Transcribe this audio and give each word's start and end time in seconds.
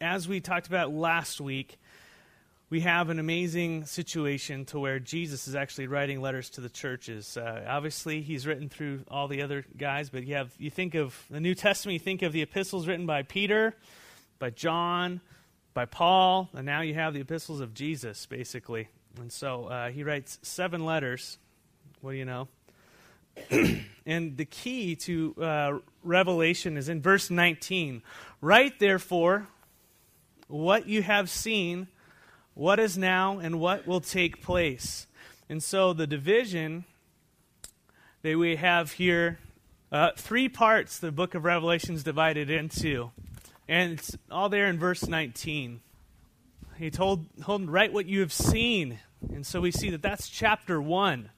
as 0.00 0.28
we 0.28 0.40
talked 0.40 0.66
about 0.66 0.92
last 0.92 1.40
week, 1.40 1.78
we 2.68 2.80
have 2.80 3.10
an 3.10 3.18
amazing 3.18 3.84
situation 3.84 4.64
to 4.66 4.78
where 4.78 4.98
Jesus 4.98 5.46
is 5.46 5.54
actually 5.54 5.86
writing 5.86 6.20
letters 6.20 6.50
to 6.50 6.60
the 6.60 6.68
churches. 6.68 7.36
Uh, 7.36 7.64
obviously, 7.68 8.22
he's 8.22 8.46
written 8.46 8.68
through 8.68 9.04
all 9.08 9.28
the 9.28 9.42
other 9.42 9.64
guys, 9.76 10.10
but 10.10 10.26
you 10.26 10.34
have 10.34 10.52
you 10.58 10.70
think 10.70 10.94
of 10.94 11.16
the 11.30 11.40
New 11.40 11.54
Testament, 11.54 11.94
you 11.94 12.00
think 12.00 12.22
of 12.22 12.32
the 12.32 12.42
epistles 12.42 12.88
written 12.88 13.06
by 13.06 13.22
Peter, 13.22 13.74
by 14.38 14.50
John, 14.50 15.20
by 15.74 15.84
Paul, 15.84 16.50
and 16.54 16.66
now 16.66 16.80
you 16.80 16.94
have 16.94 17.14
the 17.14 17.20
epistles 17.20 17.60
of 17.60 17.72
Jesus, 17.72 18.26
basically. 18.26 18.88
And 19.18 19.32
so 19.32 19.66
uh, 19.66 19.90
he 19.90 20.02
writes 20.02 20.38
seven 20.42 20.84
letters. 20.84 21.38
What 22.00 22.12
do 22.12 22.16
you 22.18 22.24
know? 22.24 22.48
and 24.06 24.36
the 24.36 24.44
key 24.44 24.96
to 24.96 25.34
uh, 25.40 25.78
Revelation 26.02 26.76
is 26.76 26.88
in 26.88 27.00
verse 27.00 27.30
19. 27.30 28.02
Write, 28.40 28.78
therefore, 28.78 29.46
what 30.48 30.86
you 30.86 31.02
have 31.02 31.28
seen 31.28 31.88
what 32.54 32.80
is 32.80 32.96
now 32.96 33.38
and 33.38 33.60
what 33.60 33.86
will 33.86 34.00
take 34.00 34.42
place. 34.42 35.06
And 35.48 35.62
so 35.62 35.92
the 35.92 36.06
division 36.06 36.84
that 38.22 38.38
we 38.38 38.56
have 38.56 38.92
here, 38.92 39.38
uh, 39.92 40.10
three 40.16 40.48
parts 40.48 40.98
the 40.98 41.12
book 41.12 41.34
of 41.34 41.44
Revelation 41.44 41.94
is 41.94 42.02
divided 42.02 42.48
into. 42.48 43.10
And 43.68 43.92
it's 43.92 44.16
all 44.30 44.48
there 44.48 44.68
in 44.68 44.78
verse 44.78 45.06
19. 45.06 45.80
He 46.78 46.90
told, 46.90 47.26
told 47.42 47.68
write 47.68 47.92
what 47.92 48.06
you 48.06 48.20
have 48.20 48.32
seen. 48.32 48.98
And 49.32 49.46
so 49.46 49.60
we 49.60 49.70
see 49.70 49.90
that 49.90 50.02
that's 50.02 50.28
chapter 50.28 50.80
1. 50.80 51.30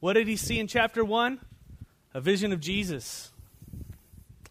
What 0.00 0.12
did 0.12 0.28
he 0.28 0.36
see 0.36 0.58
in 0.58 0.66
chapter 0.66 1.04
1? 1.04 1.40
A 2.12 2.20
vision 2.20 2.52
of 2.52 2.60
Jesus. 2.60 3.30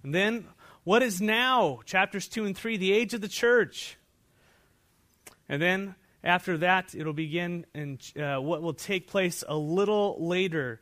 And 0.03 0.13
then, 0.13 0.47
what 0.85 1.03
is 1.03 1.19
now? 1.19 1.81
Chapters 1.85 2.27
2 2.29 2.45
and 2.45 2.57
3, 2.57 2.77
the 2.77 2.93
age 2.93 3.13
of 3.13 3.19
the 3.19 3.27
church. 3.27 3.97
And 5.49 5.61
then 5.61 5.95
after 6.23 6.59
that, 6.59 6.95
it'll 6.95 7.11
begin 7.11 7.65
in 7.73 7.99
uh, 8.17 8.39
what 8.39 8.61
will 8.61 8.73
take 8.73 9.07
place 9.07 9.43
a 9.47 9.55
little 9.55 10.15
later. 10.19 10.79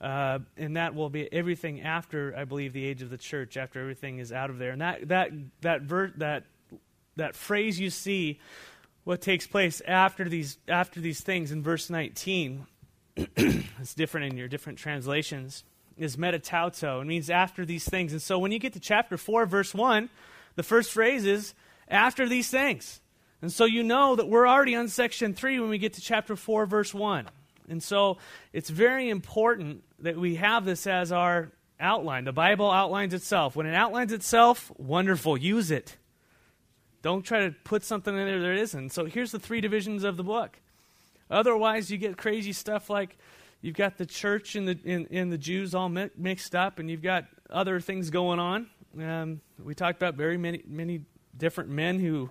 Uh, 0.00 0.40
and 0.56 0.76
that 0.76 0.94
will 0.94 1.08
be 1.08 1.32
everything 1.32 1.82
after, 1.82 2.34
I 2.36 2.44
believe, 2.44 2.72
the 2.72 2.84
age 2.84 3.00
of 3.00 3.10
the 3.10 3.16
church, 3.16 3.56
after 3.56 3.80
everything 3.80 4.18
is 4.18 4.32
out 4.32 4.50
of 4.50 4.58
there. 4.58 4.72
And 4.72 4.80
that, 4.80 5.08
that, 5.08 5.30
that, 5.62 5.82
ver- 5.82 6.12
that, 6.16 6.44
that 7.16 7.36
phrase 7.36 7.78
you 7.78 7.90
see, 7.90 8.40
what 9.04 9.20
takes 9.20 9.46
place 9.46 9.80
after 9.86 10.28
these, 10.28 10.58
after 10.66 11.00
these 11.00 11.20
things 11.20 11.52
in 11.52 11.62
verse 11.62 11.90
19, 11.90 12.66
it's 13.16 13.94
different 13.94 14.32
in 14.32 14.36
your 14.36 14.48
different 14.48 14.78
translations, 14.78 15.62
is 15.96 16.18
meta 16.18 16.38
tauta. 16.38 17.00
It 17.00 17.06
means 17.06 17.30
after 17.30 17.64
these 17.64 17.88
things. 17.88 18.12
And 18.12 18.22
so 18.22 18.38
when 18.38 18.52
you 18.52 18.58
get 18.58 18.72
to 18.74 18.80
chapter 18.80 19.16
4, 19.16 19.46
verse 19.46 19.74
1, 19.74 20.08
the 20.56 20.62
first 20.62 20.92
phrase 20.92 21.24
is 21.24 21.54
after 21.88 22.28
these 22.28 22.48
things. 22.48 23.00
And 23.42 23.52
so 23.52 23.64
you 23.64 23.82
know 23.82 24.16
that 24.16 24.28
we're 24.28 24.48
already 24.48 24.74
on 24.74 24.88
section 24.88 25.34
3 25.34 25.60
when 25.60 25.68
we 25.68 25.78
get 25.78 25.94
to 25.94 26.00
chapter 26.00 26.36
4, 26.36 26.66
verse 26.66 26.94
1. 26.94 27.28
And 27.68 27.82
so 27.82 28.18
it's 28.52 28.70
very 28.70 29.10
important 29.10 29.84
that 30.00 30.16
we 30.16 30.36
have 30.36 30.64
this 30.64 30.86
as 30.86 31.12
our 31.12 31.50
outline. 31.78 32.24
The 32.24 32.32
Bible 32.32 32.70
outlines 32.70 33.14
itself. 33.14 33.56
When 33.56 33.66
it 33.66 33.74
outlines 33.74 34.12
itself, 34.12 34.72
wonderful, 34.78 35.36
use 35.36 35.70
it. 35.70 35.96
Don't 37.02 37.22
try 37.22 37.46
to 37.46 37.54
put 37.64 37.84
something 37.84 38.16
in 38.16 38.24
there 38.24 38.40
that 38.40 38.60
isn't. 38.62 38.90
So 38.90 39.04
here's 39.04 39.32
the 39.32 39.38
three 39.38 39.60
divisions 39.60 40.04
of 40.04 40.16
the 40.16 40.24
book. 40.24 40.58
Otherwise, 41.30 41.90
you 41.90 41.98
get 41.98 42.16
crazy 42.16 42.52
stuff 42.52 42.88
like 42.88 43.16
you've 43.64 43.74
got 43.74 43.96
the 43.96 44.04
church 44.04 44.56
and 44.56 44.68
the, 44.68 44.78
and, 44.84 45.08
and 45.10 45.32
the 45.32 45.38
Jews 45.38 45.74
all 45.74 45.88
mi- 45.88 46.10
mixed 46.18 46.54
up, 46.54 46.78
and 46.78 46.90
you've 46.90 47.02
got 47.02 47.24
other 47.48 47.80
things 47.80 48.10
going 48.10 48.38
on. 48.38 48.66
Um, 49.00 49.40
we 49.58 49.74
talked 49.74 49.96
about 49.96 50.16
very 50.16 50.36
many, 50.36 50.62
many 50.66 51.00
different 51.36 51.70
men 51.70 51.98
who 51.98 52.28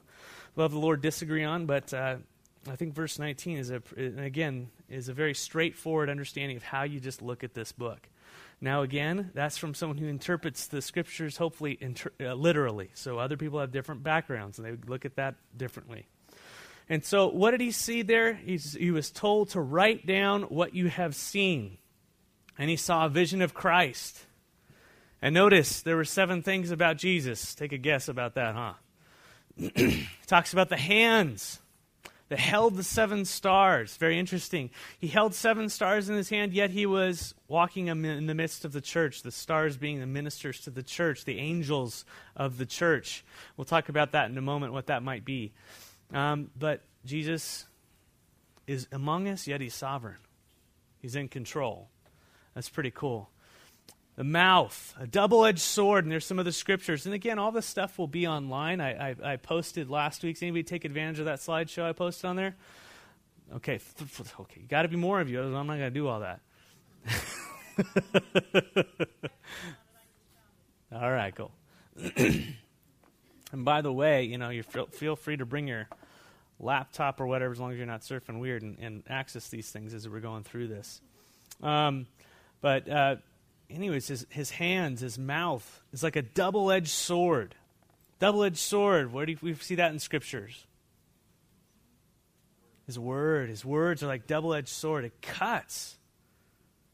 love 0.55 0.71
the 0.71 0.77
Lord 0.77 1.01
disagree 1.01 1.43
on, 1.43 1.65
but 1.65 1.91
uh, 1.91 2.17
I 2.69 2.75
think 2.75 2.93
verse 2.93 3.17
19 3.17 3.57
is 3.57 3.71
a, 3.71 3.81
again, 3.97 4.69
is 4.87 5.09
a 5.09 5.13
very 5.13 5.33
straightforward 5.33 6.07
understanding 6.07 6.55
of 6.55 6.61
how 6.61 6.83
you 6.83 6.99
just 6.99 7.23
look 7.23 7.43
at 7.43 7.55
this 7.55 7.71
book. 7.71 8.07
Now, 8.61 8.83
again, 8.83 9.31
that's 9.33 9.57
from 9.57 9.73
someone 9.73 9.97
who 9.97 10.07
interprets 10.07 10.67
the 10.67 10.83
scriptures 10.83 11.37
hopefully 11.37 11.79
inter- 11.81 12.13
uh, 12.21 12.35
literally. 12.35 12.91
So 12.93 13.17
other 13.17 13.37
people 13.37 13.59
have 13.59 13.71
different 13.71 14.03
backgrounds 14.03 14.59
and 14.59 14.67
they 14.67 14.87
look 14.87 15.03
at 15.03 15.15
that 15.15 15.35
differently. 15.57 16.05
And 16.89 17.03
so, 17.03 17.27
what 17.27 17.51
did 17.51 17.61
he 17.61 17.71
see 17.71 18.01
there? 18.01 18.33
He's, 18.33 18.73
he 18.73 18.91
was 18.91 19.09
told 19.09 19.49
to 19.49 19.61
write 19.61 20.05
down 20.05 20.43
what 20.43 20.75
you 20.75 20.89
have 20.89 21.15
seen. 21.15 21.77
And 22.57 22.69
he 22.69 22.75
saw 22.75 23.05
a 23.05 23.09
vision 23.09 23.41
of 23.41 23.53
Christ. 23.53 24.25
And 25.21 25.33
notice 25.33 25.81
there 25.81 25.95
were 25.95 26.05
seven 26.05 26.41
things 26.41 26.69
about 26.71 26.97
Jesus. 26.97 27.55
Take 27.55 27.71
a 27.71 27.77
guess 27.77 28.09
about 28.09 28.35
that, 28.35 28.55
huh? 28.55 28.73
talks 30.27 30.51
about 30.51 30.69
the 30.69 30.77
hands 30.77 31.59
that 32.29 32.39
held 32.39 32.75
the 32.75 32.83
seven 32.83 33.25
stars. 33.25 33.95
Very 33.97 34.17
interesting. 34.17 34.69
He 34.99 35.07
held 35.07 35.35
seven 35.35 35.69
stars 35.69 36.09
in 36.09 36.15
his 36.15 36.29
hand, 36.29 36.51
yet 36.51 36.71
he 36.71 36.85
was 36.85 37.35
walking 37.47 37.87
in 37.87 38.25
the 38.25 38.33
midst 38.33 38.65
of 38.65 38.73
the 38.73 38.81
church, 38.81 39.21
the 39.21 39.31
stars 39.31 39.77
being 39.77 39.99
the 39.99 40.07
ministers 40.07 40.59
to 40.61 40.69
the 40.69 40.83
church, 40.83 41.25
the 41.25 41.39
angels 41.39 42.05
of 42.35 42.57
the 42.57 42.65
church. 42.65 43.23
We'll 43.55 43.65
talk 43.65 43.87
about 43.87 44.13
that 44.13 44.29
in 44.29 44.37
a 44.37 44.41
moment, 44.41 44.73
what 44.73 44.87
that 44.87 45.03
might 45.03 45.23
be. 45.23 45.53
Um, 46.13 46.51
but 46.57 46.81
Jesus 47.05 47.65
is 48.67 48.87
among 48.91 49.27
us, 49.27 49.47
yet 49.47 49.61
he's 49.61 49.73
sovereign. 49.73 50.17
He's 50.99 51.15
in 51.15 51.27
control. 51.27 51.89
That's 52.53 52.69
pretty 52.69 52.91
cool 52.91 53.29
the 54.15 54.23
mouth, 54.23 54.95
a 54.99 55.07
double 55.07 55.43
edged 55.45 55.59
sword, 55.59 56.05
and 56.05 56.11
there's 56.11 56.25
some 56.25 56.37
of 56.37 56.45
the 56.45 56.51
scriptures. 56.51 57.05
And 57.05 57.15
again, 57.15 57.39
all 57.39 57.51
this 57.51 57.65
stuff 57.65 57.97
will 57.97 58.07
be 58.07 58.27
online. 58.27 58.79
I, 58.79 59.09
I, 59.09 59.15
I 59.23 59.35
posted 59.37 59.89
last 59.89 60.23
week. 60.23 60.37
Anybody 60.41 60.63
take 60.63 60.85
advantage 60.85 61.19
of 61.19 61.25
that 61.25 61.39
slideshow 61.39 61.83
I 61.83 61.93
posted 61.93 62.25
on 62.25 62.35
there? 62.35 62.55
Okay, 63.55 63.79
okay, 64.39 64.61
got 64.67 64.83
to 64.83 64.87
be 64.87 64.95
more 64.97 65.19
of 65.19 65.29
you. 65.29 65.41
I'm 65.41 65.51
not 65.51 65.65
going 65.65 65.79
to 65.79 65.89
do 65.89 66.07
all 66.07 66.19
that. 66.19 66.41
all 70.91 71.11
right, 71.11 71.35
cool. 71.35 71.51
and 72.15 73.65
by 73.65 73.81
the 73.81 73.91
way, 73.91 74.23
you 74.23 74.37
know, 74.37 74.49
you 74.49 74.63
feel, 74.63 74.85
feel 74.87 75.15
free 75.15 75.37
to 75.37 75.45
bring 75.45 75.67
your 75.67 75.87
laptop 76.59 77.19
or 77.19 77.27
whatever, 77.27 77.51
as 77.51 77.59
long 77.59 77.71
as 77.71 77.77
you're 77.77 77.85
not 77.85 78.01
surfing 78.01 78.39
weird, 78.39 78.61
and, 78.61 78.77
and 78.79 79.03
access 79.09 79.49
these 79.49 79.69
things 79.69 79.93
as 79.93 80.07
we're 80.07 80.19
going 80.19 80.43
through 80.43 80.67
this. 80.67 81.01
Um, 81.61 82.07
but 82.61 82.89
uh, 82.89 83.15
anyways, 83.69 84.07
his, 84.07 84.25
his 84.29 84.51
hands, 84.51 85.01
his 85.01 85.17
mouth 85.17 85.81
is 85.91 86.03
like 86.03 86.15
a 86.15 86.21
double 86.21 86.71
edged 86.71 86.89
sword. 86.89 87.55
Double 88.19 88.43
edged 88.43 88.57
sword. 88.57 89.11
Where 89.11 89.25
do 89.25 89.35
we 89.41 89.53
see 89.55 89.75
that 89.75 89.91
in 89.91 89.99
scriptures? 89.99 90.65
His 92.85 92.99
word. 92.99 93.49
His 93.49 93.63
words 93.65 94.03
are 94.03 94.07
like 94.07 94.27
double 94.27 94.53
edged 94.53 94.69
sword. 94.69 95.05
It 95.05 95.21
cuts. 95.21 95.97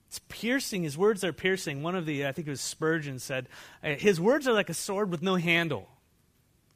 It's 0.07 0.19
piercing. 0.27 0.83
His 0.83 0.97
words 0.97 1.23
are 1.23 1.33
piercing. 1.33 1.83
One 1.83 1.95
of 1.95 2.05
the, 2.05 2.25
I 2.25 2.31
think 2.31 2.47
it 2.47 2.51
was 2.51 2.61
Spurgeon, 2.61 3.19
said, 3.19 3.47
His 3.83 4.19
words 4.19 4.47
are 4.47 4.53
like 4.53 4.69
a 4.69 4.73
sword 4.73 5.11
with 5.11 5.21
no 5.21 5.35
handle. 5.35 5.87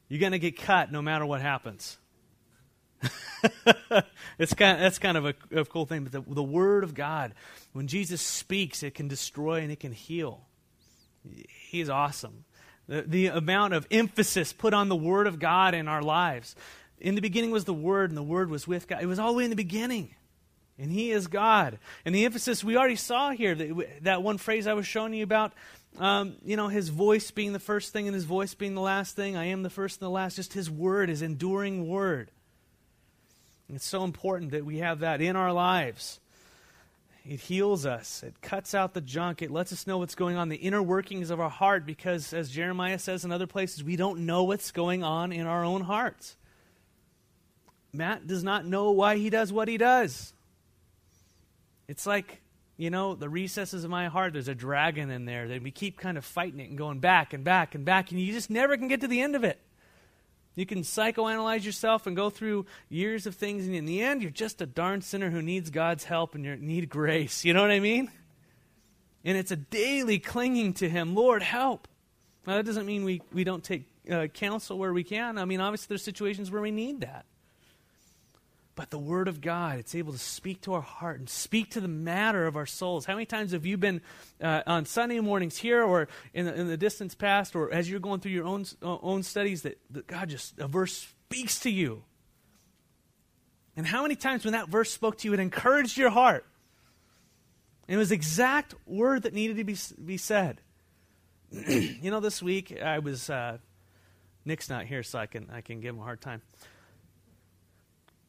You're 0.08 0.20
going 0.20 0.32
to 0.32 0.38
get 0.38 0.56
cut 0.56 0.92
no 0.92 1.02
matter 1.02 1.26
what 1.26 1.40
happens. 1.40 1.98
it's 4.38 4.54
kind 4.54 4.76
of, 4.76 4.80
that's 4.80 4.98
kind 4.98 5.16
of 5.16 5.26
a, 5.26 5.34
a 5.54 5.64
cool 5.64 5.86
thing. 5.86 6.04
But 6.04 6.12
the, 6.12 6.34
the 6.34 6.42
Word 6.42 6.84
of 6.84 6.94
God, 6.94 7.34
when 7.72 7.86
Jesus 7.86 8.20
speaks, 8.20 8.82
it 8.82 8.94
can 8.94 9.08
destroy 9.08 9.60
and 9.60 9.70
it 9.70 9.80
can 9.80 9.92
heal. 9.92 10.46
He's 11.70 11.88
awesome. 11.88 12.44
The, 12.88 13.02
the 13.02 13.26
amount 13.28 13.74
of 13.74 13.86
emphasis 13.90 14.52
put 14.52 14.74
on 14.74 14.88
the 14.88 14.96
Word 14.96 15.26
of 15.26 15.38
God 15.38 15.74
in 15.74 15.88
our 15.88 16.02
lives. 16.02 16.54
In 17.00 17.14
the 17.14 17.20
beginning 17.20 17.50
was 17.50 17.64
the 17.64 17.74
Word, 17.74 18.10
and 18.10 18.16
the 18.16 18.22
Word 18.22 18.50
was 18.50 18.66
with 18.66 18.88
God. 18.88 19.02
It 19.02 19.06
was 19.06 19.18
all 19.18 19.32
the 19.32 19.38
way 19.38 19.44
in 19.44 19.50
the 19.50 19.56
beginning. 19.56 20.14
And 20.78 20.90
He 20.90 21.10
is 21.10 21.26
God. 21.26 21.78
And 22.04 22.14
the 22.14 22.24
emphasis 22.24 22.64
we 22.64 22.76
already 22.76 22.96
saw 22.96 23.30
here, 23.30 23.54
that, 23.54 24.02
that 24.02 24.22
one 24.22 24.38
phrase 24.38 24.66
I 24.66 24.74
was 24.74 24.86
showing 24.86 25.14
you 25.14 25.24
about, 25.24 25.52
um, 25.98 26.36
you 26.44 26.56
know, 26.56 26.68
His 26.68 26.88
voice 26.88 27.30
being 27.30 27.52
the 27.52 27.60
first 27.60 27.92
thing 27.92 28.06
and 28.06 28.14
His 28.14 28.24
voice 28.24 28.54
being 28.54 28.74
the 28.74 28.80
last 28.80 29.16
thing. 29.16 29.36
I 29.36 29.46
am 29.46 29.62
the 29.62 29.70
first 29.70 30.00
and 30.00 30.06
the 30.06 30.10
last. 30.10 30.36
Just 30.36 30.52
His 30.52 30.70
Word, 30.70 31.08
His 31.08 31.22
enduring 31.22 31.88
Word. 31.88 32.30
It's 33.72 33.86
so 33.86 34.04
important 34.04 34.50
that 34.52 34.64
we 34.64 34.78
have 34.78 35.00
that 35.00 35.20
in 35.20 35.36
our 35.36 35.52
lives. 35.52 36.20
It 37.26 37.40
heals 37.40 37.86
us. 37.86 38.22
It 38.22 38.42
cuts 38.42 38.74
out 38.74 38.92
the 38.92 39.00
junk. 39.00 39.40
It 39.40 39.50
lets 39.50 39.72
us 39.72 39.86
know 39.86 39.98
what's 39.98 40.14
going 40.14 40.36
on, 40.36 40.50
the 40.50 40.56
inner 40.56 40.82
workings 40.82 41.30
of 41.30 41.40
our 41.40 41.48
heart, 41.48 41.86
because 41.86 42.34
as 42.34 42.50
Jeremiah 42.50 42.98
says 42.98 43.24
in 43.24 43.32
other 43.32 43.46
places, 43.46 43.82
we 43.82 43.96
don't 43.96 44.26
know 44.26 44.44
what's 44.44 44.70
going 44.70 45.02
on 45.02 45.32
in 45.32 45.46
our 45.46 45.64
own 45.64 45.80
hearts. 45.80 46.36
Matt 47.94 48.26
does 48.26 48.44
not 48.44 48.66
know 48.66 48.90
why 48.90 49.16
he 49.16 49.30
does 49.30 49.52
what 49.52 49.68
he 49.68 49.78
does. 49.78 50.34
It's 51.88 52.06
like, 52.06 52.42
you 52.76 52.90
know, 52.90 53.14
the 53.14 53.28
recesses 53.28 53.84
of 53.84 53.90
my 53.90 54.08
heart, 54.08 54.34
there's 54.34 54.48
a 54.48 54.54
dragon 54.54 55.10
in 55.10 55.24
there 55.24 55.48
that 55.48 55.62
we 55.62 55.70
keep 55.70 55.98
kind 55.98 56.18
of 56.18 56.24
fighting 56.24 56.60
it 56.60 56.68
and 56.68 56.76
going 56.76 56.98
back 56.98 57.32
and 57.32 57.44
back 57.44 57.74
and 57.74 57.86
back, 57.86 58.10
and 58.10 58.20
you 58.20 58.32
just 58.32 58.50
never 58.50 58.76
can 58.76 58.88
get 58.88 59.00
to 59.00 59.08
the 59.08 59.22
end 59.22 59.34
of 59.34 59.44
it. 59.44 59.58
You 60.54 60.66
can 60.66 60.82
psychoanalyze 60.82 61.64
yourself 61.64 62.06
and 62.06 62.14
go 62.14 62.30
through 62.30 62.66
years 62.88 63.26
of 63.26 63.34
things, 63.34 63.66
and 63.66 63.74
in 63.74 63.86
the 63.86 64.02
end, 64.02 64.22
you're 64.22 64.30
just 64.30 64.62
a 64.62 64.66
darn 64.66 65.02
sinner 65.02 65.30
who 65.30 65.42
needs 65.42 65.70
God's 65.70 66.04
help 66.04 66.34
and 66.34 66.44
you 66.44 66.56
need 66.56 66.88
grace. 66.88 67.44
You 67.44 67.54
know 67.54 67.62
what 67.62 67.72
I 67.72 67.80
mean? 67.80 68.10
And 69.24 69.36
it's 69.36 69.50
a 69.50 69.56
daily 69.56 70.18
clinging 70.18 70.74
to 70.74 70.88
Him. 70.88 71.14
Lord, 71.14 71.42
help. 71.42 71.88
Now, 72.46 72.56
that 72.56 72.66
doesn't 72.66 72.86
mean 72.86 73.04
we, 73.04 73.22
we 73.32 73.42
don't 73.42 73.64
take 73.64 73.86
uh, 74.10 74.26
counsel 74.26 74.78
where 74.78 74.92
we 74.92 75.02
can. 75.02 75.38
I 75.38 75.44
mean, 75.44 75.60
obviously, 75.60 75.86
there's 75.88 76.04
situations 76.04 76.50
where 76.50 76.60
we 76.62 76.70
need 76.70 77.00
that. 77.00 77.24
But 78.76 78.90
the 78.90 78.98
Word 78.98 79.28
of 79.28 79.40
God, 79.40 79.78
it's 79.78 79.94
able 79.94 80.12
to 80.12 80.18
speak 80.18 80.62
to 80.62 80.74
our 80.74 80.80
heart 80.80 81.20
and 81.20 81.28
speak 81.28 81.70
to 81.72 81.80
the 81.80 81.88
matter 81.88 82.46
of 82.46 82.56
our 82.56 82.66
souls. 82.66 83.04
How 83.04 83.14
many 83.14 83.26
times 83.26 83.52
have 83.52 83.64
you 83.64 83.76
been 83.76 84.00
uh, 84.40 84.62
on 84.66 84.84
Sunday 84.84 85.20
mornings 85.20 85.56
here 85.56 85.84
or 85.84 86.08
in 86.32 86.46
the, 86.46 86.54
in 86.54 86.66
the 86.66 86.76
distance 86.76 87.14
past 87.14 87.54
or 87.54 87.72
as 87.72 87.88
you're 87.88 88.00
going 88.00 88.18
through 88.18 88.32
your 88.32 88.46
own, 88.46 88.64
uh, 88.82 88.96
own 89.00 89.22
studies 89.22 89.62
that, 89.62 89.78
that 89.90 90.08
God 90.08 90.28
just, 90.28 90.58
a 90.58 90.66
verse 90.66 91.06
speaks 91.28 91.60
to 91.60 91.70
you? 91.70 92.02
And 93.76 93.86
how 93.86 94.02
many 94.02 94.16
times 94.16 94.44
when 94.44 94.52
that 94.52 94.68
verse 94.68 94.90
spoke 94.90 95.18
to 95.18 95.28
you, 95.28 95.34
it 95.34 95.40
encouraged 95.40 95.96
your 95.96 96.10
heart? 96.10 96.44
It 97.86 97.96
was 97.96 98.10
exact 98.10 98.74
word 98.86 99.22
that 99.22 99.34
needed 99.34 99.56
to 99.58 99.64
be, 99.64 99.76
be 100.04 100.16
said. 100.16 100.60
you 101.50 102.10
know, 102.10 102.20
this 102.20 102.42
week 102.42 102.76
I 102.82 102.98
was, 102.98 103.30
uh, 103.30 103.58
Nick's 104.44 104.68
not 104.68 104.86
here, 104.86 105.04
so 105.04 105.18
I 105.20 105.26
can, 105.26 105.48
I 105.52 105.60
can 105.60 105.80
give 105.80 105.94
him 105.94 106.00
a 106.00 106.04
hard 106.04 106.20
time 106.20 106.42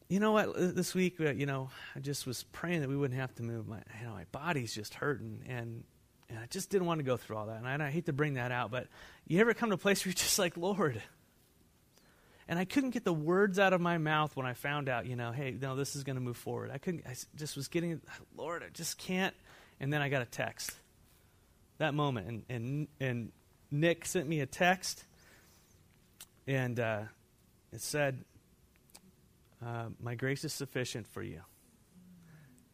you 0.08 0.20
know 0.20 0.32
what? 0.32 0.54
This 0.54 0.94
week, 0.94 1.20
uh, 1.20 1.30
you 1.30 1.46
know, 1.46 1.70
I 1.94 2.00
just 2.00 2.26
was 2.26 2.44
praying 2.44 2.80
that 2.82 2.88
we 2.88 2.96
wouldn't 2.96 3.18
have 3.18 3.34
to 3.36 3.42
move. 3.42 3.66
My, 3.66 3.80
you 4.00 4.06
know, 4.06 4.12
my 4.12 4.24
body's 4.30 4.74
just 4.74 4.94
hurting, 4.94 5.42
and, 5.48 5.82
and 6.28 6.38
I 6.38 6.46
just 6.46 6.70
didn't 6.70 6.86
want 6.86 7.00
to 7.00 7.04
go 7.04 7.16
through 7.16 7.36
all 7.36 7.46
that. 7.46 7.56
And 7.56 7.66
I, 7.66 7.72
and 7.72 7.82
I 7.82 7.90
hate 7.90 8.06
to 8.06 8.12
bring 8.12 8.34
that 8.34 8.52
out, 8.52 8.70
but 8.70 8.86
you 9.26 9.40
ever 9.40 9.54
come 9.54 9.70
to 9.70 9.74
a 9.74 9.78
place 9.78 10.00
where 10.04 10.10
you're 10.10 10.14
just 10.14 10.38
like, 10.38 10.56
Lord? 10.56 11.02
And 12.48 12.60
I 12.60 12.64
couldn't 12.64 12.90
get 12.90 13.02
the 13.02 13.12
words 13.12 13.58
out 13.58 13.72
of 13.72 13.80
my 13.80 13.98
mouth 13.98 14.36
when 14.36 14.46
I 14.46 14.52
found 14.52 14.88
out, 14.88 15.06
you 15.06 15.16
know, 15.16 15.32
hey, 15.32 15.56
no, 15.60 15.74
this 15.74 15.96
is 15.96 16.04
going 16.04 16.14
to 16.14 16.22
move 16.22 16.36
forward. 16.36 16.70
I 16.72 16.78
couldn't. 16.78 17.04
I 17.04 17.16
just 17.34 17.56
was 17.56 17.66
getting, 17.66 18.00
Lord, 18.36 18.62
I 18.62 18.68
just 18.72 18.98
can't. 18.98 19.34
And 19.80 19.92
then 19.92 20.00
I 20.00 20.08
got 20.08 20.22
a 20.22 20.26
text. 20.26 20.70
That 21.78 21.92
moment, 21.92 22.28
and 22.28 22.44
and 22.48 22.88
and 23.00 23.32
Nick 23.70 24.06
sent 24.06 24.26
me 24.26 24.40
a 24.40 24.46
text, 24.46 25.04
and 26.46 26.80
uh, 26.80 27.02
it 27.70 27.82
said 27.82 28.24
uh, 29.64 29.86
my 30.00 30.14
grace 30.14 30.44
is 30.44 30.52
sufficient 30.52 31.06
for 31.06 31.22
you. 31.22 31.40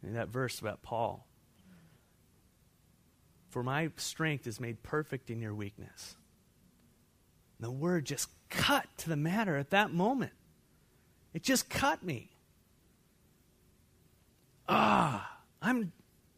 And 0.03 0.17
that 0.17 0.29
verse 0.29 0.61
about 0.61 0.83
Paul. 0.83 1.27
For 3.51 3.63
my 3.63 3.91
strength 3.97 4.47
is 4.47 4.59
made 4.59 4.83
perfect 4.83 5.31
in 5.31 5.41
your 5.41 5.55
weakness. 5.55 6.17
The 7.61 7.71
word 7.71 8.07
just 8.07 8.29
cut 8.49 8.87
to 8.99 9.09
the 9.09 9.17
matter 9.17 9.57
at 9.57 9.71
that 9.71 9.93
moment. 9.93 10.33
It 11.33 11.43
just 11.43 11.71
cut 11.71 12.03
me. 12.03 12.31
Ah, 14.69 15.39
I'm 15.61 15.93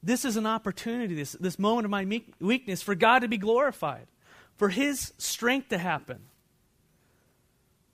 this 0.04 0.26
is 0.26 0.36
an 0.36 0.46
opportunity, 0.46 1.14
this, 1.14 1.32
this 1.32 1.58
moment 1.58 1.86
of 1.86 1.90
my 1.90 2.22
weakness, 2.38 2.82
for 2.82 2.94
God 2.94 3.20
to 3.20 3.28
be 3.28 3.38
glorified, 3.38 4.06
for 4.56 4.68
His 4.68 5.14
strength 5.16 5.70
to 5.70 5.78
happen. 5.78 6.26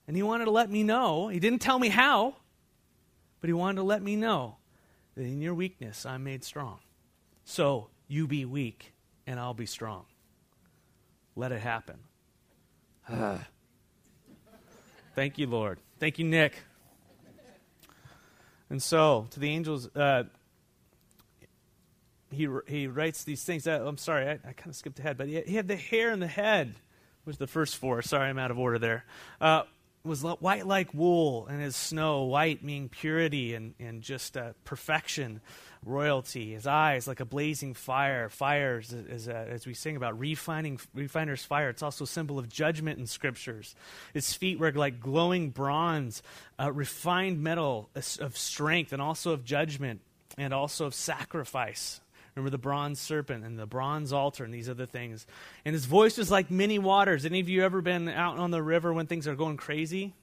And 0.07 0.17
He 0.17 0.21
wanted 0.21 0.45
to 0.45 0.51
let 0.51 0.69
me 0.69 0.83
know. 0.83 1.29
He 1.29 1.39
didn't 1.39 1.59
tell 1.59 1.79
me 1.79 1.87
how, 1.87 2.35
but 3.41 3.47
he 3.49 3.53
wanted 3.53 3.77
to 3.77 3.83
let 3.83 4.01
me 4.01 4.15
know 4.15 4.57
that 5.15 5.23
in 5.23 5.41
your 5.41 5.53
weakness 5.53 6.05
I'm 6.05 6.23
made 6.23 6.43
strong. 6.43 6.79
So 7.43 7.89
you 8.07 8.27
be 8.27 8.45
weak 8.45 8.93
and 9.27 9.39
I'll 9.39 9.53
be 9.53 9.65
strong. 9.65 10.05
Let 11.35 11.51
it 11.51 11.61
happen. 11.61 11.99
Thank 15.15 15.37
you, 15.37 15.47
Lord. 15.47 15.79
Thank 15.99 16.19
you, 16.19 16.25
Nick. 16.25 16.55
And 18.69 18.81
so, 18.81 19.27
to 19.31 19.39
the 19.39 19.49
angels, 19.49 19.93
uh, 19.95 20.23
he, 22.31 22.47
he 22.67 22.87
writes 22.87 23.25
these 23.25 23.43
things. 23.43 23.67
Uh, 23.67 23.83
I'm 23.85 23.97
sorry, 23.97 24.27
I, 24.27 24.31
I 24.31 24.53
kind 24.53 24.67
of 24.67 24.75
skipped 24.75 24.99
ahead, 24.99 25.17
but 25.17 25.27
he, 25.27 25.41
he, 25.41 25.55
had 25.55 25.67
the 25.67 25.75
hair 25.75 26.11
in 26.11 26.21
the 26.21 26.27
head, 26.27 26.75
which 27.23 27.33
was 27.33 27.37
the 27.37 27.47
first 27.47 27.75
four. 27.75 28.01
Sorry, 28.01 28.29
I'm 28.29 28.39
out 28.39 28.49
of 28.49 28.57
order 28.57 28.79
there. 28.79 29.03
Uh, 29.41 29.63
was 30.03 30.23
white 30.23 30.65
like 30.65 30.93
wool, 30.93 31.47
and 31.47 31.61
his 31.61 31.75
snow, 31.75 32.23
white 32.23 32.63
meaning 32.63 32.89
purity 32.89 33.53
and, 33.53 33.73
and 33.79 34.01
just 34.01 34.35
uh, 34.35 34.53
perfection, 34.63 35.41
royalty. 35.85 36.53
His 36.53 36.65
eyes 36.65 37.07
like 37.07 37.19
a 37.19 37.25
blazing 37.25 37.73
fire. 37.73 38.29
Fires, 38.29 38.93
as, 38.93 39.27
uh, 39.27 39.45
as 39.49 39.67
we 39.67 39.73
sing 39.73 39.95
about, 39.95 40.19
refining, 40.19 40.79
refiner's 40.93 41.45
fire. 41.45 41.69
It's 41.69 41.83
also 41.83 42.05
a 42.05 42.07
symbol 42.07 42.39
of 42.39 42.49
judgment 42.49 42.99
in 42.99 43.05
scriptures. 43.05 43.75
His 44.13 44.33
feet 44.33 44.59
were 44.59 44.71
like 44.71 44.99
glowing 44.99 45.49
bronze, 45.49 46.23
uh, 46.59 46.71
refined 46.71 47.41
metal 47.41 47.89
of 48.19 48.37
strength, 48.37 48.93
and 48.93 49.01
also 49.01 49.31
of 49.31 49.43
judgment, 49.43 50.01
and 50.37 50.53
also 50.53 50.85
of 50.85 50.93
sacrifice. 50.95 52.01
Remember 52.35 52.49
the 52.49 52.57
bronze 52.57 52.99
serpent 52.99 53.43
and 53.43 53.59
the 53.59 53.65
bronze 53.65 54.13
altar 54.13 54.43
and 54.43 54.53
these 54.53 54.69
other 54.69 54.85
things. 54.85 55.27
And 55.65 55.73
his 55.73 55.85
voice 55.85 56.17
was 56.17 56.31
like 56.31 56.49
many 56.49 56.79
waters. 56.79 57.25
Any 57.25 57.41
of 57.41 57.49
you 57.49 57.63
ever 57.63 57.81
been 57.81 58.07
out 58.07 58.37
on 58.37 58.51
the 58.51 58.63
river 58.63 58.93
when 58.93 59.07
things 59.07 59.27
are 59.27 59.35
going 59.35 59.57
crazy? 59.57 60.13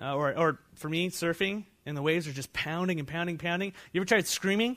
Uh, 0.00 0.14
or, 0.14 0.36
or 0.36 0.58
for 0.74 0.88
me, 0.88 1.10
surfing, 1.10 1.64
and 1.86 1.96
the 1.96 2.02
waves 2.02 2.26
are 2.26 2.32
just 2.32 2.52
pounding 2.52 2.98
and 2.98 3.08
pounding, 3.08 3.38
pounding. 3.38 3.72
You 3.92 4.00
ever 4.00 4.06
tried 4.06 4.26
screaming? 4.26 4.76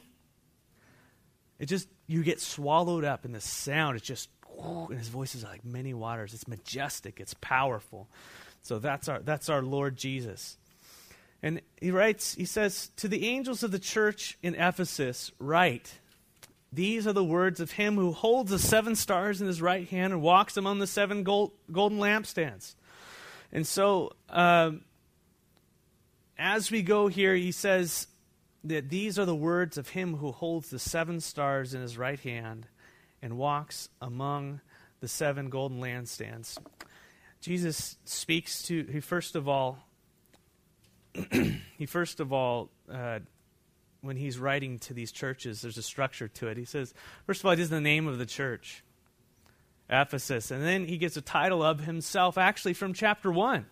It 1.59 1.67
just, 1.67 1.87
you 2.07 2.23
get 2.23 2.41
swallowed 2.41 3.03
up 3.03 3.25
in 3.25 3.31
the 3.31 3.41
sound. 3.41 3.97
It's 3.97 4.05
just, 4.05 4.29
and 4.57 4.97
his 4.97 5.07
voice 5.09 5.35
is 5.35 5.43
like 5.43 5.65
many 5.65 5.93
waters. 5.93 6.33
It's 6.33 6.47
majestic, 6.47 7.19
it's 7.19 7.33
powerful. 7.35 8.07
So 8.61 8.79
that's 8.79 9.07
our, 9.07 9.19
that's 9.19 9.49
our 9.49 9.61
Lord 9.61 9.95
Jesus. 9.95 10.57
And 11.43 11.61
he 11.79 11.91
writes, 11.91 12.35
he 12.35 12.45
says, 12.45 12.89
To 12.97 13.07
the 13.07 13.27
angels 13.27 13.63
of 13.63 13.71
the 13.71 13.79
church 13.79 14.37
in 14.41 14.55
Ephesus, 14.55 15.31
write, 15.39 15.99
these 16.75 17.07
are 17.07 17.13
the 17.13 17.23
words 17.23 17.59
of 17.59 17.71
him 17.71 17.95
who 17.95 18.11
holds 18.11 18.51
the 18.51 18.59
seven 18.59 18.95
stars 18.95 19.41
in 19.41 19.47
his 19.47 19.61
right 19.61 19.87
hand 19.87 20.13
and 20.13 20.21
walks 20.21 20.57
among 20.57 20.79
the 20.79 20.87
seven 20.87 21.23
gold, 21.23 21.51
golden 21.71 21.99
lampstands. 21.99 22.75
And 23.51 23.65
so, 23.65 24.13
um, 24.29 24.81
as 26.37 26.69
we 26.69 26.81
go 26.81 27.07
here, 27.07 27.35
he 27.35 27.51
says 27.51 28.07
that 28.65 28.89
these 28.89 29.17
are 29.17 29.25
the 29.25 29.35
words 29.35 29.77
of 29.77 29.89
him 29.89 30.17
who 30.17 30.31
holds 30.31 30.69
the 30.69 30.79
seven 30.79 31.21
stars 31.21 31.73
in 31.73 31.81
his 31.81 31.97
right 31.97 32.19
hand 32.19 32.67
and 33.21 33.37
walks 33.37 33.89
among 34.01 34.59
the 34.99 35.07
seven 35.07 35.49
golden 35.49 35.79
lampstands. 35.79 36.57
Jesus 37.39 37.97
speaks 38.05 38.63
to, 38.63 38.83
he 38.91 38.99
first 38.99 39.35
of 39.35 39.47
all, 39.47 39.77
he 41.77 41.85
first 41.85 42.19
of 42.19 42.33
all 42.33 42.69
uh, 42.91 43.19
when 44.05 44.17
he's 44.17 44.37
writing 44.37 44.79
to 44.79 44.93
these 44.93 45.11
churches, 45.11 45.61
there's 45.61 45.77
a 45.77 45.83
structure 45.83 46.27
to 46.27 46.47
it. 46.47 46.57
He 46.57 46.65
says, 46.65 46.93
first 47.25 47.41
of 47.41 47.45
all, 47.45 47.51
it 47.51 47.59
is 47.59 47.69
the 47.69 47.81
name 47.81 48.07
of 48.07 48.17
the 48.17 48.25
church, 48.25 48.83
Ephesus. 49.89 50.51
And 50.51 50.63
then 50.63 50.85
he 50.85 50.97
gets 50.97 51.17
a 51.17 51.21
title 51.21 51.63
of 51.63 51.81
himself, 51.81 52.37
actually, 52.37 52.73
from 52.73 52.93
chapter 52.93 53.31
1. 53.31 53.65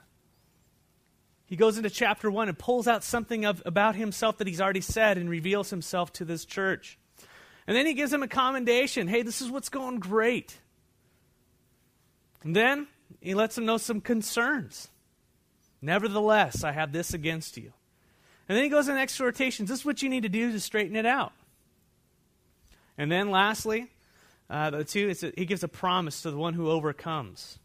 He 1.45 1.55
goes 1.55 1.77
into 1.77 1.89
chapter 1.89 2.31
1 2.31 2.49
and 2.49 2.57
pulls 2.57 2.87
out 2.87 3.03
something 3.03 3.45
of, 3.45 3.61
about 3.65 3.95
himself 3.95 4.37
that 4.37 4.47
he's 4.47 4.61
already 4.61 4.81
said 4.81 5.17
and 5.17 5.29
reveals 5.29 5.69
himself 5.69 6.11
to 6.13 6.25
this 6.25 6.45
church. 6.45 6.97
And 7.67 7.77
then 7.77 7.85
he 7.85 7.93
gives 7.93 8.11
them 8.11 8.23
a 8.23 8.27
commendation 8.27 9.07
hey, 9.07 9.21
this 9.21 9.41
is 9.41 9.51
what's 9.51 9.69
going 9.69 9.99
great. 9.99 10.57
And 12.43 12.55
then 12.55 12.87
he 13.21 13.35
lets 13.35 13.55
them 13.55 13.65
know 13.65 13.77
some 13.77 14.01
concerns. 14.01 14.89
Nevertheless, 15.81 16.63
I 16.63 16.71
have 16.71 16.91
this 16.91 17.13
against 17.13 17.57
you 17.57 17.73
and 18.47 18.57
then 18.57 18.63
he 18.63 18.69
goes 18.69 18.89
in 18.89 18.97
exhortations. 18.97 19.69
This 19.69 19.79
is 19.79 19.85
what 19.85 20.01
you 20.01 20.09
need 20.09 20.23
to 20.23 20.29
do 20.29 20.51
to 20.51 20.59
straighten 20.59 20.95
it 20.95 21.05
out. 21.05 21.31
And 22.97 23.11
then 23.11 23.31
lastly, 23.31 23.89
uh, 24.49 24.69
the 24.69 24.83
two, 24.83 25.09
a, 25.09 25.39
he 25.39 25.45
gives 25.45 25.63
a 25.63 25.67
promise 25.67 26.21
to 26.23 26.31
the 26.31 26.37
one 26.37 26.53
who 26.53 26.69
overcomes. 26.69 27.57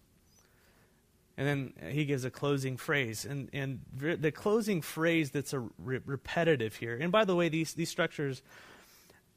And 1.37 1.47
then 1.47 1.93
he 1.93 2.05
gives 2.05 2.25
a 2.25 2.31
closing 2.31 2.77
phrase. 2.77 3.25
And, 3.25 3.49
and 3.53 3.81
the 3.97 4.33
closing 4.33 4.81
phrase 4.83 5.31
that's 5.31 5.53
a 5.53 5.61
re- 5.79 6.01
repetitive 6.05 6.77
here. 6.77 6.97
And 7.01 7.13
by 7.13 7.25
the 7.25 7.37
way, 7.37 7.49
these, 7.49 7.75
these 7.75 7.89
structures, 7.89 8.43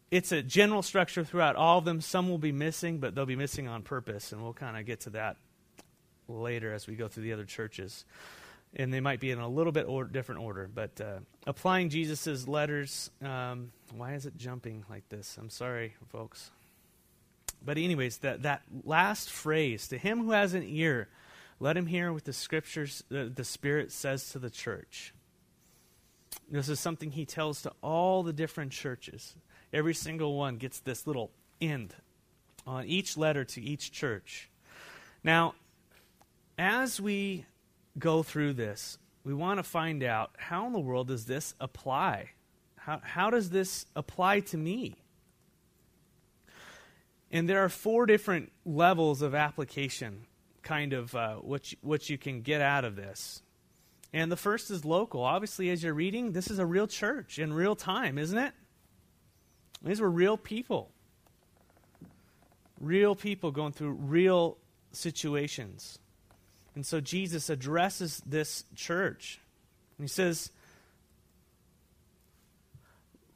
it's 0.09 0.31
a 0.31 0.41
general 0.41 0.81
structure 0.81 1.23
throughout 1.23 1.55
all 1.55 1.79
of 1.79 1.85
them. 1.85 2.01
Some 2.01 2.29
will 2.29 2.39
be 2.39 2.51
missing, 2.51 2.99
but 2.99 3.13
they'll 3.13 3.25
be 3.25 3.35
missing 3.35 3.67
on 3.67 3.83
purpose. 3.83 4.31
And 4.31 4.41
we'll 4.41 4.53
kind 4.53 4.77
of 4.77 4.85
get 4.85 5.01
to 5.01 5.11
that 5.11 5.37
later 6.27 6.73
as 6.73 6.87
we 6.87 6.95
go 6.95 7.07
through 7.07 7.23
the 7.23 7.33
other 7.33 7.45
churches 7.45 8.05
and 8.75 8.93
they 8.93 8.99
might 8.99 9.19
be 9.19 9.31
in 9.31 9.39
a 9.39 9.47
little 9.47 9.71
bit 9.71 9.85
or, 9.87 10.05
different 10.05 10.41
order. 10.41 10.69
But 10.73 11.01
uh, 11.01 11.19
applying 11.45 11.89
Jesus' 11.89 12.47
letters, 12.47 13.11
um, 13.21 13.71
why 13.95 14.13
is 14.13 14.25
it 14.25 14.37
jumping 14.37 14.85
like 14.89 15.07
this? 15.09 15.37
I'm 15.39 15.49
sorry, 15.49 15.95
folks. 16.09 16.51
But, 17.63 17.77
anyways, 17.77 18.19
that, 18.19 18.43
that 18.43 18.63
last 18.83 19.29
phrase, 19.29 19.87
to 19.89 19.97
him 19.97 20.23
who 20.23 20.31
has 20.31 20.53
an 20.53 20.63
ear, 20.63 21.09
let 21.59 21.77
him 21.77 21.85
hear 21.85 22.11
what 22.11 22.25
the 22.25 22.33
scriptures, 22.33 23.03
uh, 23.13 23.25
the 23.33 23.43
Spirit 23.43 23.91
says 23.91 24.31
to 24.31 24.39
the 24.39 24.49
church. 24.49 25.13
This 26.49 26.69
is 26.69 26.79
something 26.79 27.11
he 27.11 27.25
tells 27.25 27.61
to 27.61 27.71
all 27.81 28.23
the 28.23 28.33
different 28.33 28.71
churches. 28.71 29.35
Every 29.71 29.93
single 29.93 30.35
one 30.35 30.57
gets 30.57 30.79
this 30.79 31.05
little 31.05 31.31
end 31.61 31.93
on 32.65 32.85
each 32.85 33.15
letter 33.15 33.43
to 33.45 33.61
each 33.61 33.91
church. 33.91 34.49
Now, 35.23 35.53
as 36.57 36.99
we 36.99 37.45
go 37.97 38.23
through 38.23 38.53
this, 38.53 38.97
we 39.23 39.33
want 39.33 39.59
to 39.59 39.63
find 39.63 40.03
out 40.03 40.31
how 40.37 40.65
in 40.67 40.73
the 40.73 40.79
world 40.79 41.07
does 41.07 41.25
this 41.25 41.53
apply? 41.59 42.31
How, 42.75 42.99
how 43.03 43.29
does 43.29 43.49
this 43.49 43.85
apply 43.95 44.39
to 44.41 44.57
me? 44.57 44.95
And 47.31 47.47
there 47.47 47.63
are 47.63 47.69
four 47.69 48.05
different 48.05 48.51
levels 48.65 49.21
of 49.21 49.35
application 49.35 50.25
kind 50.63 50.93
of 50.93 51.15
uh, 51.15 51.35
what 51.35 51.71
you, 51.71 51.77
what 51.81 52.09
you 52.09 52.17
can 52.17 52.41
get 52.41 52.61
out 52.61 52.85
of 52.85 52.95
this. 52.95 53.41
And 54.13 54.31
the 54.31 54.37
first 54.37 54.69
is 54.69 54.83
local. 54.83 55.23
Obviously, 55.23 55.69
as 55.69 55.83
you're 55.83 55.93
reading, 55.93 56.33
this 56.33 56.51
is 56.51 56.59
a 56.59 56.65
real 56.65 56.87
church 56.87 57.39
in 57.39 57.53
real 57.53 57.75
time, 57.75 58.17
isn't 58.17 58.37
it? 58.37 58.53
These 59.81 60.01
were 60.01 60.09
real 60.09 60.37
people. 60.37 60.91
Real 62.79 63.15
people 63.15 63.51
going 63.51 63.71
through 63.71 63.91
real 63.91 64.57
situations. 64.91 65.99
And 66.75 66.85
so 66.85 67.01
Jesus 67.01 67.49
addresses 67.49 68.21
this 68.25 68.63
church. 68.75 69.39
And 69.97 70.05
he 70.05 70.09
says, 70.09 70.51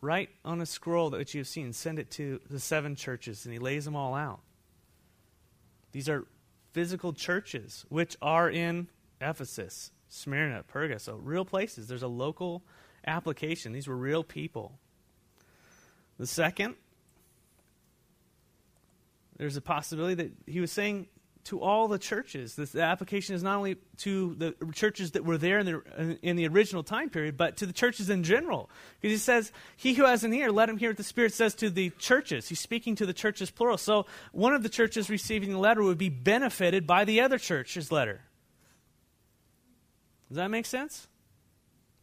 Write 0.01 0.29
on 0.43 0.61
a 0.61 0.65
scroll 0.65 1.09
that 1.09 1.33
you 1.33 1.39
have 1.39 1.47
seen, 1.47 1.73
send 1.73 1.97
it 1.97 2.11
to 2.11 2.39
the 2.49 2.59
seven 2.59 2.95
churches. 2.95 3.45
And 3.45 3.53
he 3.53 3.59
lays 3.59 3.85
them 3.85 3.95
all 3.95 4.13
out. 4.13 4.39
These 5.91 6.07
are 6.09 6.25
physical 6.73 7.13
churches, 7.13 7.85
which 7.89 8.15
are 8.21 8.49
in 8.49 8.87
Ephesus, 9.19 9.91
Smyrna, 10.09 10.63
Perga. 10.71 11.01
So, 11.01 11.15
real 11.15 11.45
places. 11.45 11.87
There's 11.87 12.03
a 12.03 12.07
local 12.07 12.63
application. 13.07 13.71
These 13.71 13.87
were 13.87 13.95
real 13.95 14.23
people. 14.23 14.77
The 16.19 16.27
second, 16.27 16.75
there's 19.37 19.57
a 19.57 19.61
possibility 19.61 20.15
that 20.15 20.31
he 20.45 20.59
was 20.59 20.71
saying 20.71 21.07
to 21.45 21.61
all 21.61 21.87
the 21.87 21.99
churches. 21.99 22.55
This, 22.55 22.71
the 22.71 22.81
application 22.81 23.35
is 23.35 23.43
not 23.43 23.57
only 23.57 23.77
to 23.97 24.35
the 24.35 24.55
churches 24.73 25.11
that 25.11 25.23
were 25.23 25.37
there 25.37 25.59
in 25.59 25.65
the, 25.65 26.17
in 26.21 26.35
the 26.35 26.47
original 26.47 26.83
time 26.83 27.09
period, 27.09 27.37
but 27.37 27.57
to 27.57 27.65
the 27.65 27.73
churches 27.73 28.09
in 28.09 28.23
general. 28.23 28.69
Because 28.99 29.19
he 29.19 29.23
says, 29.23 29.51
He 29.77 29.93
who 29.93 30.05
has 30.05 30.23
an 30.23 30.33
ear, 30.33 30.51
let 30.51 30.69
him 30.69 30.77
hear 30.77 30.89
what 30.89 30.97
the 30.97 31.03
Spirit 31.03 31.33
says 31.33 31.53
to 31.55 31.69
the 31.69 31.91
churches. 31.91 32.49
He's 32.49 32.59
speaking 32.59 32.95
to 32.95 33.05
the 33.05 33.13
churches 33.13 33.51
plural. 33.51 33.77
So 33.77 34.07
one 34.31 34.53
of 34.53 34.63
the 34.63 34.69
churches 34.69 35.09
receiving 35.09 35.51
the 35.51 35.59
letter 35.59 35.83
would 35.83 35.99
be 35.99 36.09
benefited 36.09 36.87
by 36.87 37.05
the 37.05 37.21
other 37.21 37.37
church's 37.37 37.91
letter. 37.91 38.21
Does 40.29 40.37
that 40.37 40.49
make 40.49 40.65
sense? 40.65 41.07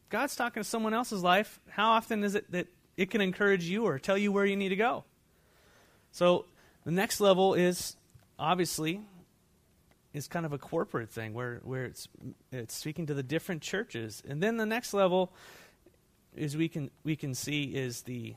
God's 0.08 0.37
talking 0.37 0.62
to 0.62 0.68
someone 0.68 0.94
else's 0.94 1.22
life. 1.22 1.58
How 1.68 1.90
often 1.90 2.22
is 2.22 2.37
it 2.37 2.50
that 2.52 2.68
it 2.96 3.11
can 3.11 3.20
encourage 3.20 3.64
you 3.64 3.87
or 3.87 3.99
tell 3.99 4.16
you 4.16 4.30
where 4.30 4.44
you 4.44 4.56
need 4.56 4.68
to 4.68 4.76
go? 4.76 5.04
So 6.12 6.44
the 6.84 6.92
next 6.92 7.20
level 7.20 7.54
is 7.54 7.96
obviously 8.38 9.00
is 10.12 10.28
kind 10.28 10.45
of 10.45 10.52
a 10.52 10.59
corporate 10.59 11.11
thing 11.11 11.33
where, 11.35 11.61
where 11.64 11.85
it's, 11.85 12.09
it's 12.50 12.75
speaking 12.75 13.07
to 13.07 13.14
the 13.14 13.23
different 13.23 13.62
churches. 13.62 14.23
And 14.26 14.42
then 14.42 14.57
the 14.57 14.66
next 14.66 14.92
level 14.92 15.33
is 16.37 16.57
we 16.57 16.69
can, 16.69 16.90
we 17.04 17.16
can 17.16 17.35
see 17.35 17.64
is 17.75 18.02
the 18.02 18.35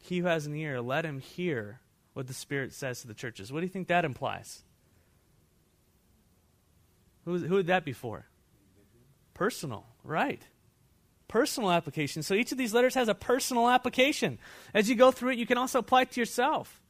he 0.00 0.18
who 0.18 0.26
has 0.26 0.46
an 0.46 0.54
ear, 0.54 0.80
let 0.80 1.04
him 1.04 1.18
hear 1.18 1.80
what 2.12 2.26
the 2.26 2.34
Spirit 2.34 2.72
says 2.72 3.00
to 3.02 3.08
the 3.08 3.14
churches. 3.14 3.52
What 3.52 3.60
do 3.60 3.66
you 3.66 3.72
think 3.72 3.88
that 3.88 4.04
implies? 4.04 4.62
Who, 7.24 7.38
who 7.38 7.54
would 7.56 7.66
that 7.66 7.84
be 7.84 7.92
for? 7.92 8.26
Personal, 9.34 9.86
right. 10.02 10.42
Personal 11.26 11.70
application. 11.70 12.22
So 12.22 12.34
each 12.34 12.52
of 12.52 12.58
these 12.58 12.72
letters 12.72 12.94
has 12.94 13.08
a 13.08 13.14
personal 13.14 13.68
application. 13.68 14.38
As 14.72 14.88
you 14.88 14.94
go 14.94 15.10
through 15.10 15.32
it, 15.32 15.38
you 15.38 15.46
can 15.46 15.58
also 15.58 15.78
apply 15.78 16.02
it 16.02 16.12
to 16.12 16.20
yourself. 16.20 16.80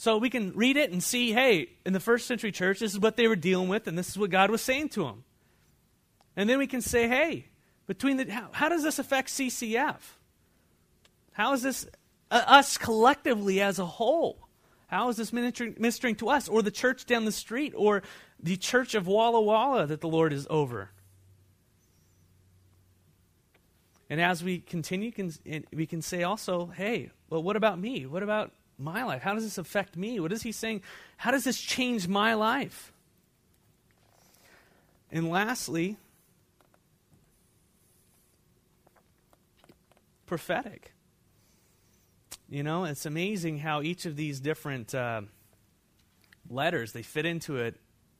So 0.00 0.16
we 0.16 0.30
can 0.30 0.54
read 0.54 0.78
it 0.78 0.92
and 0.92 1.02
see, 1.02 1.30
hey, 1.30 1.72
in 1.84 1.92
the 1.92 2.00
first 2.00 2.26
century 2.26 2.52
church, 2.52 2.78
this 2.78 2.94
is 2.94 2.98
what 2.98 3.18
they 3.18 3.28
were 3.28 3.36
dealing 3.36 3.68
with, 3.68 3.86
and 3.86 3.98
this 3.98 4.08
is 4.08 4.16
what 4.16 4.30
God 4.30 4.50
was 4.50 4.62
saying 4.62 4.88
to 4.90 5.04
them. 5.04 5.24
And 6.34 6.48
then 6.48 6.58
we 6.58 6.66
can 6.66 6.80
say, 6.80 7.06
hey, 7.06 7.48
between 7.86 8.16
the 8.16 8.32
how, 8.32 8.48
how 8.50 8.70
does 8.70 8.82
this 8.82 8.98
affect 8.98 9.28
CCF? 9.28 9.98
How 11.32 11.52
is 11.52 11.60
this 11.60 11.86
uh, 12.30 12.42
us 12.46 12.78
collectively 12.78 13.60
as 13.60 13.78
a 13.78 13.84
whole? 13.84 14.48
How 14.86 15.10
is 15.10 15.18
this 15.18 15.34
ministering, 15.34 15.76
ministering 15.78 16.14
to 16.14 16.30
us, 16.30 16.48
or 16.48 16.62
the 16.62 16.70
church 16.70 17.04
down 17.04 17.26
the 17.26 17.30
street, 17.30 17.74
or 17.76 18.02
the 18.42 18.56
church 18.56 18.94
of 18.94 19.06
Walla 19.06 19.42
Walla 19.42 19.86
that 19.86 20.00
the 20.00 20.08
Lord 20.08 20.32
is 20.32 20.46
over? 20.48 20.92
And 24.08 24.18
as 24.18 24.42
we 24.42 24.60
continue, 24.60 25.12
can, 25.12 25.30
we 25.74 25.84
can 25.84 26.00
say 26.00 26.22
also, 26.22 26.68
hey, 26.68 27.10
well, 27.28 27.42
what 27.42 27.56
about 27.56 27.78
me? 27.78 28.06
What 28.06 28.22
about 28.22 28.54
my 28.80 29.04
life? 29.04 29.22
How 29.22 29.34
does 29.34 29.44
this 29.44 29.58
affect 29.58 29.96
me? 29.96 30.20
What 30.20 30.32
is 30.32 30.42
he 30.42 30.52
saying? 30.52 30.82
How 31.16 31.30
does 31.30 31.44
this 31.44 31.60
change 31.60 32.08
my 32.08 32.34
life? 32.34 32.92
And 35.12 35.28
lastly, 35.28 35.96
prophetic. 40.26 40.92
You 42.48 42.62
know, 42.62 42.84
it's 42.84 43.06
amazing 43.06 43.58
how 43.58 43.82
each 43.82 44.06
of 44.06 44.16
these 44.16 44.40
different 44.40 44.94
uh, 44.94 45.22
letters 46.48 46.92
they 46.92 47.02
fit 47.02 47.26
into 47.26 47.64
a, 47.64 47.72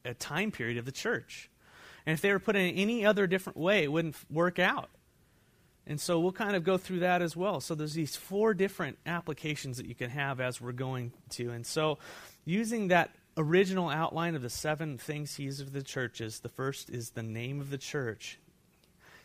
a 0.05 0.15
time 0.15 0.51
period 0.51 0.79
of 0.79 0.85
the 0.85 0.93
church. 0.93 1.51
And 2.07 2.15
if 2.15 2.21
they 2.21 2.33
were 2.33 2.39
put 2.39 2.57
in 2.57 2.75
any 2.75 3.05
other 3.05 3.27
different 3.27 3.57
way, 3.57 3.85
it 3.85 3.93
wouldn't 3.93 4.17
work 4.31 4.59
out. 4.59 4.89
And 5.87 6.01
so 6.01 6.21
we'll 6.21 6.33
kind 6.33 6.55
of 6.55 6.63
go 6.63 6.77
through 6.77 7.01
that 7.01 7.23
as 7.23 7.37
well. 7.37 7.61
So 7.61 7.75
there's 7.75 7.95
these 7.95 8.15
four 8.15 8.55
different 8.55 8.99
applications 9.07 9.79
that 9.79 9.87
you 9.87 9.95
can 9.95 10.11
have 10.11 10.41
as 10.41 10.61
we're 10.61 10.73
going 10.73 11.13
to. 11.31 11.51
And 11.51 11.67
so 11.67 11.99
using 12.45 12.89
that 12.89 13.11
original 13.37 13.89
outline 13.89 14.35
of 14.35 14.43
the 14.43 14.51
seven 14.51 14.99
things 14.99 15.37
he 15.37 15.45
uses 15.45 15.65
for 15.65 15.71
the 15.71 15.83
churches, 15.83 16.41
the 16.41 16.49
first 16.49 16.91
is 16.91 17.11
the 17.11 17.23
name 17.23 17.61
of 17.61 17.71
the 17.71 17.79
church. 17.79 18.39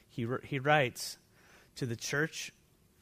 He, 0.09 0.25
he 0.43 0.59
writes, 0.59 1.17
to 1.75 1.85
the 1.85 1.95
church 1.95 2.51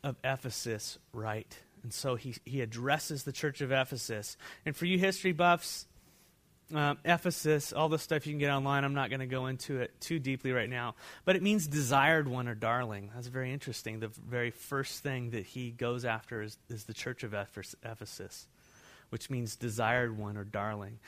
of 0.04 0.16
Ephesus, 0.24 0.98
write. 1.14 1.60
And 1.84 1.94
so 1.94 2.16
he, 2.16 2.36
he 2.46 2.62
addresses 2.62 3.24
the 3.24 3.32
church 3.32 3.62
of 3.62 3.72
Ephesus. 3.72 4.38
And 4.66 4.76
for 4.76 4.86
you 4.86 4.98
history 4.98 5.32
buffs, 5.32 5.86
um, 6.74 6.98
Ephesus, 7.06 7.74
all 7.74 7.90
the 7.90 8.00
stuff 8.00 8.26
you 8.26 8.34
can 8.34 8.40
get 8.40 8.50
online. 8.50 8.84
I'm 8.84 8.94
not 8.94 9.10
going 9.10 9.20
to 9.20 9.26
go 9.26 9.48
into 9.48 9.80
it 9.80 10.00
too 10.00 10.20
deeply 10.20 10.52
right 10.52 10.70
now. 10.70 10.96
But 11.26 11.36
it 11.36 11.44
means 11.44 11.68
desired 11.68 12.28
one 12.28 12.48
or 12.48 12.56
darling. 12.56 13.12
That's 13.14 13.28
very 13.28 13.52
interesting. 13.52 14.00
The 14.00 14.08
very 14.08 14.52
first 14.52 15.04
thing 15.04 15.32
that 15.32 15.46
he 15.46 15.72
goes 15.72 16.06
after 16.06 16.42
is, 16.42 16.58
is 16.70 16.86
the 16.86 16.94
church 16.94 17.24
of 17.24 17.34
Ephesus, 17.34 18.48
which 19.10 19.30
means 19.30 19.56
desired 19.56 20.18
one 20.18 20.38
or 20.38 20.44
darling. 20.44 21.00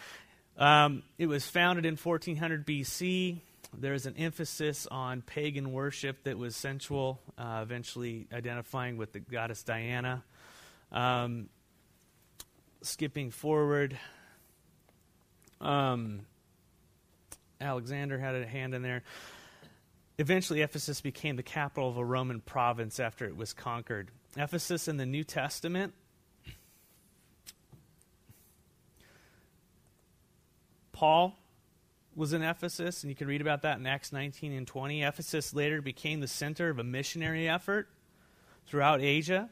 Um, 0.58 1.04
it 1.18 1.28
was 1.28 1.48
founded 1.48 1.86
in 1.86 1.98
1400 1.98 2.66
BC. 2.66 3.40
There's 3.78 4.06
an 4.06 4.16
emphasis 4.18 4.88
on 4.90 5.22
pagan 5.22 5.74
worship 5.74 6.24
that 6.24 6.38
was 6.38 6.56
sensual, 6.56 7.20
uh, 7.38 7.60
eventually 7.62 8.28
identifying 8.32 8.98
with 8.98 9.12
the 9.12 9.20
goddess 9.20 9.64
Diana. 9.64 10.24
Um, 10.92 11.50
skipping 12.82 13.32
forward, 13.32 13.98
um, 15.66 16.22
Alexander 17.60 18.18
had 18.18 18.36
a 18.36 18.46
hand 18.46 18.74
in 18.74 18.82
there. 18.82 19.04
Eventually, 20.18 20.62
Ephesus 20.62 21.02
became 21.02 21.36
the 21.36 21.44
capital 21.44 21.90
of 21.90 21.98
a 21.98 22.06
Roman 22.06 22.40
province 22.40 23.00
after 23.00 23.26
it 23.26 23.36
was 23.36 23.54
conquered. 23.54 24.12
Ephesus 24.38 24.88
in 24.88 24.98
the 24.98 25.06
New 25.06 25.24
Testament 25.24 25.94
Paul 30.96 31.38
was 32.16 32.32
in 32.32 32.42
Ephesus, 32.42 33.04
and 33.04 33.10
you 33.10 33.18
can 33.18 33.28
read 33.28 33.42
about 33.42 33.64
that 33.64 33.78
in 33.78 33.86
Acts 33.86 34.14
19 34.14 34.54
and 34.54 34.66
20. 34.66 35.04
Ephesus 35.04 35.54
later 35.54 35.82
became 35.82 36.22
the 36.22 36.28
center 36.28 36.70
of 36.70 36.80
a 36.80 36.86
missionary 36.86 37.50
effort 37.50 37.90
throughout 38.66 39.02
Asia. 39.02 39.50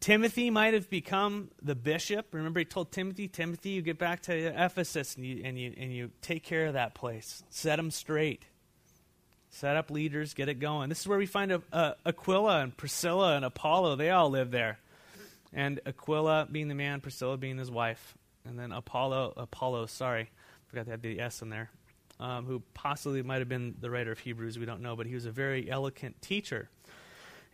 Timothy 0.00 0.50
might 0.50 0.74
have 0.74 0.90
become 0.90 1.50
the 1.62 1.74
bishop. 1.74 2.28
Remember, 2.32 2.60
he 2.60 2.64
told 2.64 2.92
Timothy, 2.92 3.28
Timothy, 3.28 3.70
you 3.70 3.82
get 3.82 3.98
back 3.98 4.22
to 4.22 4.34
Ephesus 4.34 5.16
and 5.16 5.24
you, 5.24 5.42
and 5.44 5.58
you, 5.58 5.72
and 5.76 5.92
you 5.92 6.10
take 6.22 6.44
care 6.44 6.66
of 6.66 6.74
that 6.74 6.94
place. 6.94 7.42
Set 7.50 7.76
them 7.76 7.90
straight. 7.90 8.44
Set 9.50 9.76
up 9.76 9.90
leaders, 9.90 10.34
get 10.34 10.48
it 10.48 10.60
going. 10.60 10.90
This 10.90 11.00
is 11.00 11.08
where 11.08 11.18
we 11.18 11.26
find 11.26 11.50
a, 11.50 11.62
a, 11.72 11.94
Aquila 12.04 12.60
and 12.60 12.76
Priscilla 12.76 13.36
and 13.36 13.44
Apollo. 13.44 13.96
They 13.96 14.10
all 14.10 14.28
live 14.28 14.50
there. 14.50 14.78
And 15.52 15.80
Aquila 15.86 16.48
being 16.50 16.68
the 16.68 16.74
man, 16.74 17.00
Priscilla 17.00 17.38
being 17.38 17.56
his 17.56 17.70
wife. 17.70 18.16
And 18.44 18.58
then 18.58 18.72
Apollo, 18.72 19.32
Apollo, 19.36 19.86
sorry, 19.86 20.30
forgot 20.66 20.86
to 20.86 20.92
add 20.92 21.02
the 21.02 21.18
S 21.20 21.40
in 21.40 21.48
there, 21.48 21.70
um, 22.20 22.44
who 22.44 22.62
possibly 22.74 23.22
might 23.22 23.38
have 23.38 23.48
been 23.48 23.74
the 23.80 23.90
writer 23.90 24.12
of 24.12 24.18
Hebrews. 24.18 24.58
We 24.58 24.66
don't 24.66 24.82
know, 24.82 24.94
but 24.94 25.06
he 25.06 25.14
was 25.14 25.24
a 25.24 25.30
very 25.30 25.70
eloquent 25.70 26.20
teacher. 26.20 26.68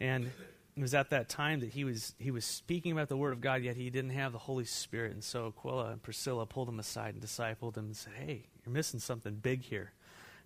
And 0.00 0.32
it 0.76 0.80
was 0.80 0.94
at 0.94 1.10
that 1.10 1.28
time 1.28 1.60
that 1.60 1.70
he 1.70 1.84
was 1.84 2.14
he 2.18 2.30
was 2.30 2.44
speaking 2.44 2.92
about 2.92 3.08
the 3.08 3.16
word 3.16 3.32
of 3.32 3.40
God, 3.40 3.62
yet 3.62 3.76
he 3.76 3.90
didn't 3.90 4.10
have 4.10 4.32
the 4.32 4.38
Holy 4.38 4.64
Spirit. 4.64 5.12
And 5.12 5.22
so 5.22 5.48
Aquila 5.48 5.90
and 5.90 6.02
Priscilla 6.02 6.46
pulled 6.46 6.68
him 6.68 6.78
aside 6.78 7.14
and 7.14 7.22
discipled 7.22 7.76
him 7.76 7.86
and 7.86 7.96
said, 7.96 8.14
"Hey, 8.14 8.44
you're 8.64 8.72
missing 8.72 9.00
something 9.00 9.34
big 9.34 9.62
here." 9.62 9.92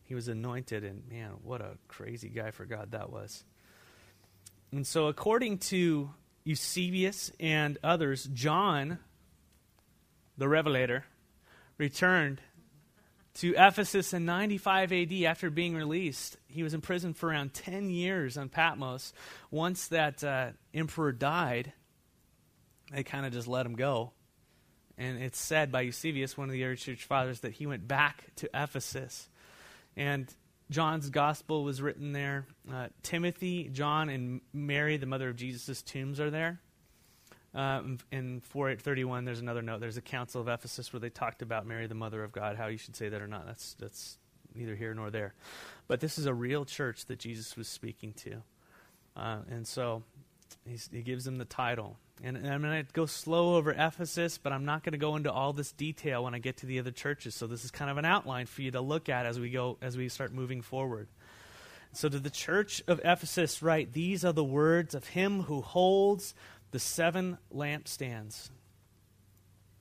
He 0.05 0.15
was 0.15 0.29
anointed, 0.29 0.85
and 0.85 1.09
man, 1.09 1.31
what 1.43 1.61
a 1.61 1.79
crazy 1.89 2.29
guy 2.29 2.51
for 2.51 2.65
God 2.65 2.93
that 2.93 3.11
was. 3.11 3.45
And 4.73 4.87
so, 4.87 5.07
according 5.07 5.59
to 5.59 6.11
Eusebius 6.45 7.33
and 7.41 7.79
others, 7.83 8.29
John, 8.33 8.99
the 10.37 10.49
Revelator, 10.49 11.05
returned 11.79 12.41
to 13.37 13.55
Ephesus 13.57 14.15
in 14.15 14.25
95 14.25 14.93
AD 14.93 15.13
after 15.25 15.51
being 15.51 15.77
released. 15.77 16.39
He 16.49 16.63
was 16.63 16.75
in 16.75 16.81
prison 16.81 17.13
for 17.13 17.29
around 17.29 17.53
10 17.53 17.91
years 17.91 18.39
on 18.39 18.49
Patmos. 18.49 19.13
Once 19.51 19.89
that 19.89 20.25
uh, 20.25 20.51
emperor 20.73 21.13
died, 21.13 21.73
they 22.93 23.03
kind 23.03 23.27
of 23.27 23.33
just 23.33 23.47
let 23.47 23.67
him 23.67 23.75
go. 23.75 24.13
And 24.97 25.23
it's 25.23 25.39
said 25.39 25.71
by 25.71 25.83
Eusebius, 25.83 26.39
one 26.39 26.49
of 26.49 26.53
the 26.53 26.65
early 26.65 26.77
church 26.77 27.05
fathers, 27.05 27.41
that 27.41 27.53
he 27.53 27.67
went 27.67 27.87
back 27.87 28.25
to 28.37 28.49
Ephesus. 28.55 29.29
And 29.97 30.33
John's 30.71 31.11
gospel 31.11 31.63
was 31.63 31.83
written 31.83 32.13
there. 32.13 32.47
Uh, 32.73 32.89
Timothy, 33.03 33.69
John, 33.71 34.09
and 34.09 34.41
Mary, 34.55 34.97
the 34.97 35.07
mother 35.07 35.29
of 35.29 35.37
Jesus' 35.37 35.83
tombs, 35.83 36.21
are 36.21 36.31
there. 36.31 36.61
Um, 37.57 37.99
in 38.13 38.41
4831, 38.41 39.25
there's 39.25 39.41
another 39.41 39.63
note. 39.63 39.81
There's 39.81 39.97
a 39.97 40.03
council 40.03 40.43
of 40.43 40.49
Ephesus 40.49 40.93
where 40.93 41.01
they 41.01 41.09
talked 41.09 41.41
about 41.41 41.67
Mary, 41.67 41.87
the 41.87 41.95
mother 41.95 42.23
of 42.23 42.31
God, 42.31 42.57
how 42.57 42.67
you 42.67 42.77
should 42.77 42.95
say 42.95 43.09
that 43.09 43.23
or 43.23 43.27
not. 43.27 43.47
That's, 43.47 43.75
that's 43.81 44.19
neither 44.55 44.75
here 44.75 44.93
nor 44.93 45.11
there. 45.11 45.33
But 45.89 46.01
this 46.01 46.19
is 46.19 46.27
a 46.27 46.35
real 46.35 46.67
church 46.67 47.07
that 47.07 47.19
Jesus 47.19 47.57
was 47.57 47.67
speaking 47.67 48.13
to. 48.13 48.43
Uh, 49.17 49.39
and 49.51 49.67
so 49.67 50.03
he 50.91 51.01
gives 51.01 51.25
them 51.25 51.39
the 51.39 51.47
title. 51.47 51.97
And, 52.23 52.37
and 52.37 52.47
I'm 52.47 52.61
going 52.61 52.85
to 52.85 52.93
go 52.93 53.07
slow 53.07 53.57
over 53.57 53.73
Ephesus, 53.73 54.37
but 54.37 54.53
I'm 54.53 54.67
not 54.67 54.85
going 54.85 54.93
to 54.93 54.99
go 54.99 55.17
into 55.17 55.33
all 55.33 55.55
this 55.55 55.73
detail 55.73 56.25
when 56.25 56.35
I 56.35 56.39
get 56.39 56.59
to 56.59 56.67
the 56.67 56.79
other 56.79 56.91
churches. 56.91 57.35
So 57.35 57.47
this 57.47 57.65
is 57.65 57.71
kind 57.71 57.91
of 57.91 57.97
an 57.97 58.05
outline 58.05 58.45
for 58.45 58.61
you 58.61 58.71
to 58.73 58.83
look 58.83 59.09
at 59.09 59.25
as 59.25 59.41
we 59.41 59.49
go 59.49 59.79
as 59.81 59.97
we 59.97 60.11
start 60.11 60.33
moving 60.33 60.61
forward. 60.61 61.09
So 61.93 62.11
to 62.11 62.19
the 62.19 62.31
church 62.31 62.83
of 62.87 63.01
Ephesus 63.05 63.63
write, 63.63 63.95
these 63.95 64.23
are 64.23 64.33
the 64.33 64.45
words 64.45 64.95
of 64.95 65.09
him 65.09 65.45
who 65.45 65.63
holds 65.63 66.35
the 66.71 66.79
seven 66.79 67.39
lampstands. 67.55 68.51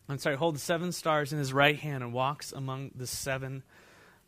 I'm 0.08 0.20
sorry, 0.20 0.36
hold 0.36 0.56
the 0.56 0.60
seven 0.60 0.92
stars 0.92 1.34
in 1.34 1.40
his 1.40 1.52
right 1.52 1.78
hand 1.78 2.04
and 2.04 2.14
walks 2.14 2.52
among 2.52 2.92
the 2.96 3.08
seven 3.08 3.64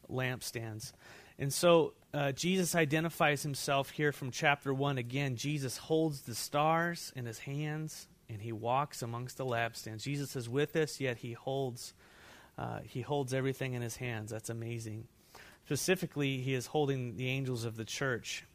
lampstands. 0.10 0.92
And 1.38 1.54
so 1.54 1.94
uh, 2.14 2.32
Jesus 2.32 2.76
identifies 2.76 3.44
himself 3.44 3.92
here 3.92 4.12
from 4.12 4.32
chapter 4.32 4.74
1 4.74 4.98
again. 4.98 5.36
Jesus 5.36 5.78
holds 5.78 6.22
the 6.22 6.34
stars 6.34 7.14
in 7.16 7.26
his 7.26 7.40
hands 7.40 8.08
and 8.30 8.42
he 8.42 8.52
walks 8.52 9.02
amongst 9.02 9.38
the 9.38 9.46
lampstands. 9.46 10.04
Jesus 10.04 10.36
is 10.36 10.50
with 10.50 10.76
us, 10.76 11.00
yet 11.00 11.18
he 11.18 11.34
holds, 11.34 11.94
uh, 12.58 12.80
he 12.84 13.02
holds 13.02 13.34
everything 13.34 13.74
in 13.74 13.82
his 13.82 13.96
hands. 13.98 14.32
That's 14.32 14.50
amazing. 14.50 15.08
Specifically, 15.66 16.38
he 16.42 16.54
is 16.54 16.66
holding 16.66 17.18
the 17.18 17.28
angels 17.28 17.66
of 17.66 17.78
the 17.78 17.86
church. 17.86 18.46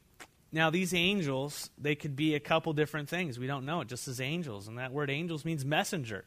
Now, 0.52 0.68
these 0.68 0.92
angels, 0.92 1.70
they 1.78 1.94
could 1.94 2.14
be 2.14 2.34
a 2.34 2.40
couple 2.40 2.74
different 2.74 3.08
things. 3.08 3.38
We 3.38 3.46
don't 3.46 3.64
know 3.64 3.80
it, 3.80 3.88
just 3.88 4.06
as 4.06 4.20
angels. 4.20 4.68
And 4.68 4.78
that 4.78 4.92
word 4.92 5.08
angels 5.08 5.46
means 5.46 5.64
messenger. 5.64 6.26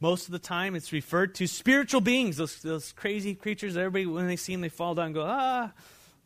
Most 0.00 0.26
of 0.26 0.32
the 0.32 0.38
time, 0.38 0.74
it's 0.74 0.92
referred 0.92 1.34
to 1.36 1.46
spiritual 1.46 2.00
beings, 2.00 2.38
those, 2.38 2.60
those 2.62 2.92
crazy 2.92 3.34
creatures. 3.34 3.76
Everybody, 3.76 4.06
when 4.06 4.26
they 4.26 4.36
see 4.36 4.52
them, 4.52 4.62
they 4.62 4.70
fall 4.70 4.94
down 4.94 5.06
and 5.06 5.14
go, 5.14 5.24
ah, 5.26 5.72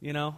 you 0.00 0.12
know. 0.12 0.36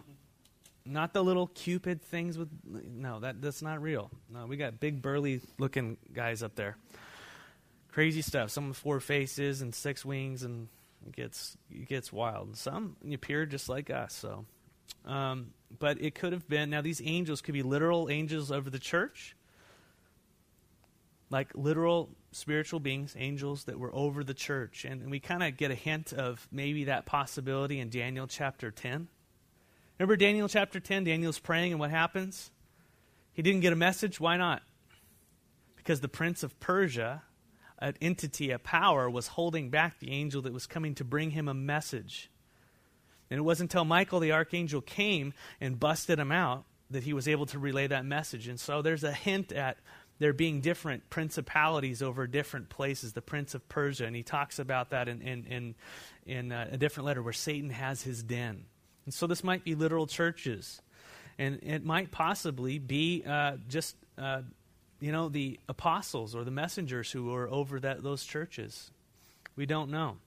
Not 0.85 1.13
the 1.13 1.23
little 1.23 1.47
cupid 1.47 2.01
things 2.01 2.37
with, 2.37 2.49
no, 2.65 3.21
that, 3.21 3.41
that's 3.41 3.61
not 3.61 3.81
real. 3.81 4.11
No, 4.29 4.47
we 4.47 4.57
got 4.57 4.81
big, 4.81 5.01
burly 5.01 5.39
looking 5.57 5.97
guys 6.11 6.43
up 6.43 6.55
there. 6.55 6.75
Crazy 7.93 8.21
stuff. 8.21 8.49
Some 8.49 8.67
with 8.67 8.77
four 8.77 8.99
faces 8.99 9.61
and 9.61 9.73
six 9.73 10.03
wings, 10.03 10.43
and 10.43 10.67
it 11.07 11.15
gets, 11.15 11.55
it 11.71 11.87
gets 11.87 12.11
wild. 12.11 12.57
Some 12.57 12.97
appear 13.13 13.45
just 13.45 13.69
like 13.69 13.89
us, 13.89 14.13
so. 14.13 14.45
Um, 15.05 15.53
but 15.79 16.01
it 16.01 16.15
could 16.15 16.33
have 16.33 16.47
been, 16.47 16.69
now 16.69 16.81
these 16.81 17.01
angels 17.03 17.41
could 17.41 17.53
be 17.53 17.63
literal 17.63 18.09
angels 18.09 18.51
over 18.51 18.69
the 18.69 18.79
church, 18.79 19.35
like 21.29 21.49
literal 21.55 22.09
spiritual 22.31 22.79
beings, 22.79 23.15
angels 23.17 23.65
that 23.65 23.79
were 23.79 23.93
over 23.93 24.23
the 24.23 24.33
church. 24.33 24.85
And, 24.85 25.01
and 25.01 25.11
we 25.11 25.19
kind 25.19 25.43
of 25.43 25.57
get 25.57 25.71
a 25.71 25.75
hint 25.75 26.13
of 26.13 26.47
maybe 26.51 26.85
that 26.85 27.05
possibility 27.05 27.79
in 27.79 27.89
Daniel 27.89 28.27
chapter 28.27 28.71
10. 28.71 29.07
Remember 29.99 30.15
Daniel 30.15 30.47
chapter 30.47 30.79
10? 30.79 31.03
Daniel's 31.03 31.39
praying, 31.39 31.71
and 31.71 31.79
what 31.79 31.91
happens? 31.91 32.51
He 33.33 33.41
didn't 33.41 33.61
get 33.61 33.73
a 33.73 33.77
message. 33.77 34.19
Why 34.19 34.37
not? 34.37 34.61
Because 35.75 36.01
the 36.01 36.07
prince 36.07 36.43
of 36.43 36.59
Persia, 36.59 37.23
an 37.79 37.95
entity, 38.01 38.51
a 38.51 38.59
power, 38.59 39.09
was 39.09 39.27
holding 39.27 39.69
back 39.69 39.99
the 39.99 40.11
angel 40.11 40.41
that 40.43 40.53
was 40.53 40.67
coming 40.67 40.95
to 40.95 41.03
bring 41.03 41.31
him 41.31 41.47
a 41.47 41.53
message. 41.53 42.29
And 43.33 43.39
it 43.39 43.41
wasn't 43.41 43.71
until 43.71 43.83
Michael 43.83 44.19
the 44.19 44.33
archangel 44.33 44.79
came 44.79 45.33
and 45.59 45.79
busted 45.79 46.19
him 46.19 46.31
out 46.31 46.65
that 46.91 47.01
he 47.01 47.13
was 47.13 47.27
able 47.27 47.47
to 47.47 47.57
relay 47.57 47.87
that 47.87 48.05
message. 48.05 48.47
And 48.47 48.59
so 48.59 48.83
there's 48.83 49.03
a 49.03 49.11
hint 49.11 49.51
at 49.51 49.79
there 50.19 50.33
being 50.33 50.61
different 50.61 51.09
principalities 51.09 52.03
over 52.03 52.27
different 52.27 52.69
places, 52.69 53.13
the 53.13 53.23
prince 53.23 53.55
of 53.55 53.67
Persia. 53.67 54.05
And 54.05 54.15
he 54.15 54.21
talks 54.21 54.59
about 54.59 54.91
that 54.91 55.07
in, 55.07 55.23
in, 55.23 55.45
in, 55.45 55.75
in 56.27 56.51
uh, 56.51 56.67
a 56.73 56.77
different 56.77 57.07
letter 57.07 57.23
where 57.23 57.33
Satan 57.33 57.71
has 57.71 58.03
his 58.03 58.21
den. 58.21 58.65
And 59.05 59.13
so 59.15 59.25
this 59.25 59.43
might 59.43 59.63
be 59.63 59.73
literal 59.73 60.05
churches. 60.05 60.79
And 61.39 61.57
it 61.63 61.83
might 61.83 62.11
possibly 62.11 62.77
be 62.77 63.23
uh, 63.27 63.57
just, 63.67 63.95
uh, 64.15 64.43
you 64.99 65.11
know, 65.11 65.27
the 65.27 65.59
apostles 65.67 66.35
or 66.35 66.43
the 66.43 66.51
messengers 66.51 67.11
who 67.11 67.33
are 67.33 67.49
over 67.49 67.79
that, 67.79 68.03
those 68.03 68.23
churches. 68.23 68.91
We 69.55 69.65
don't 69.65 69.89
know. 69.89 70.17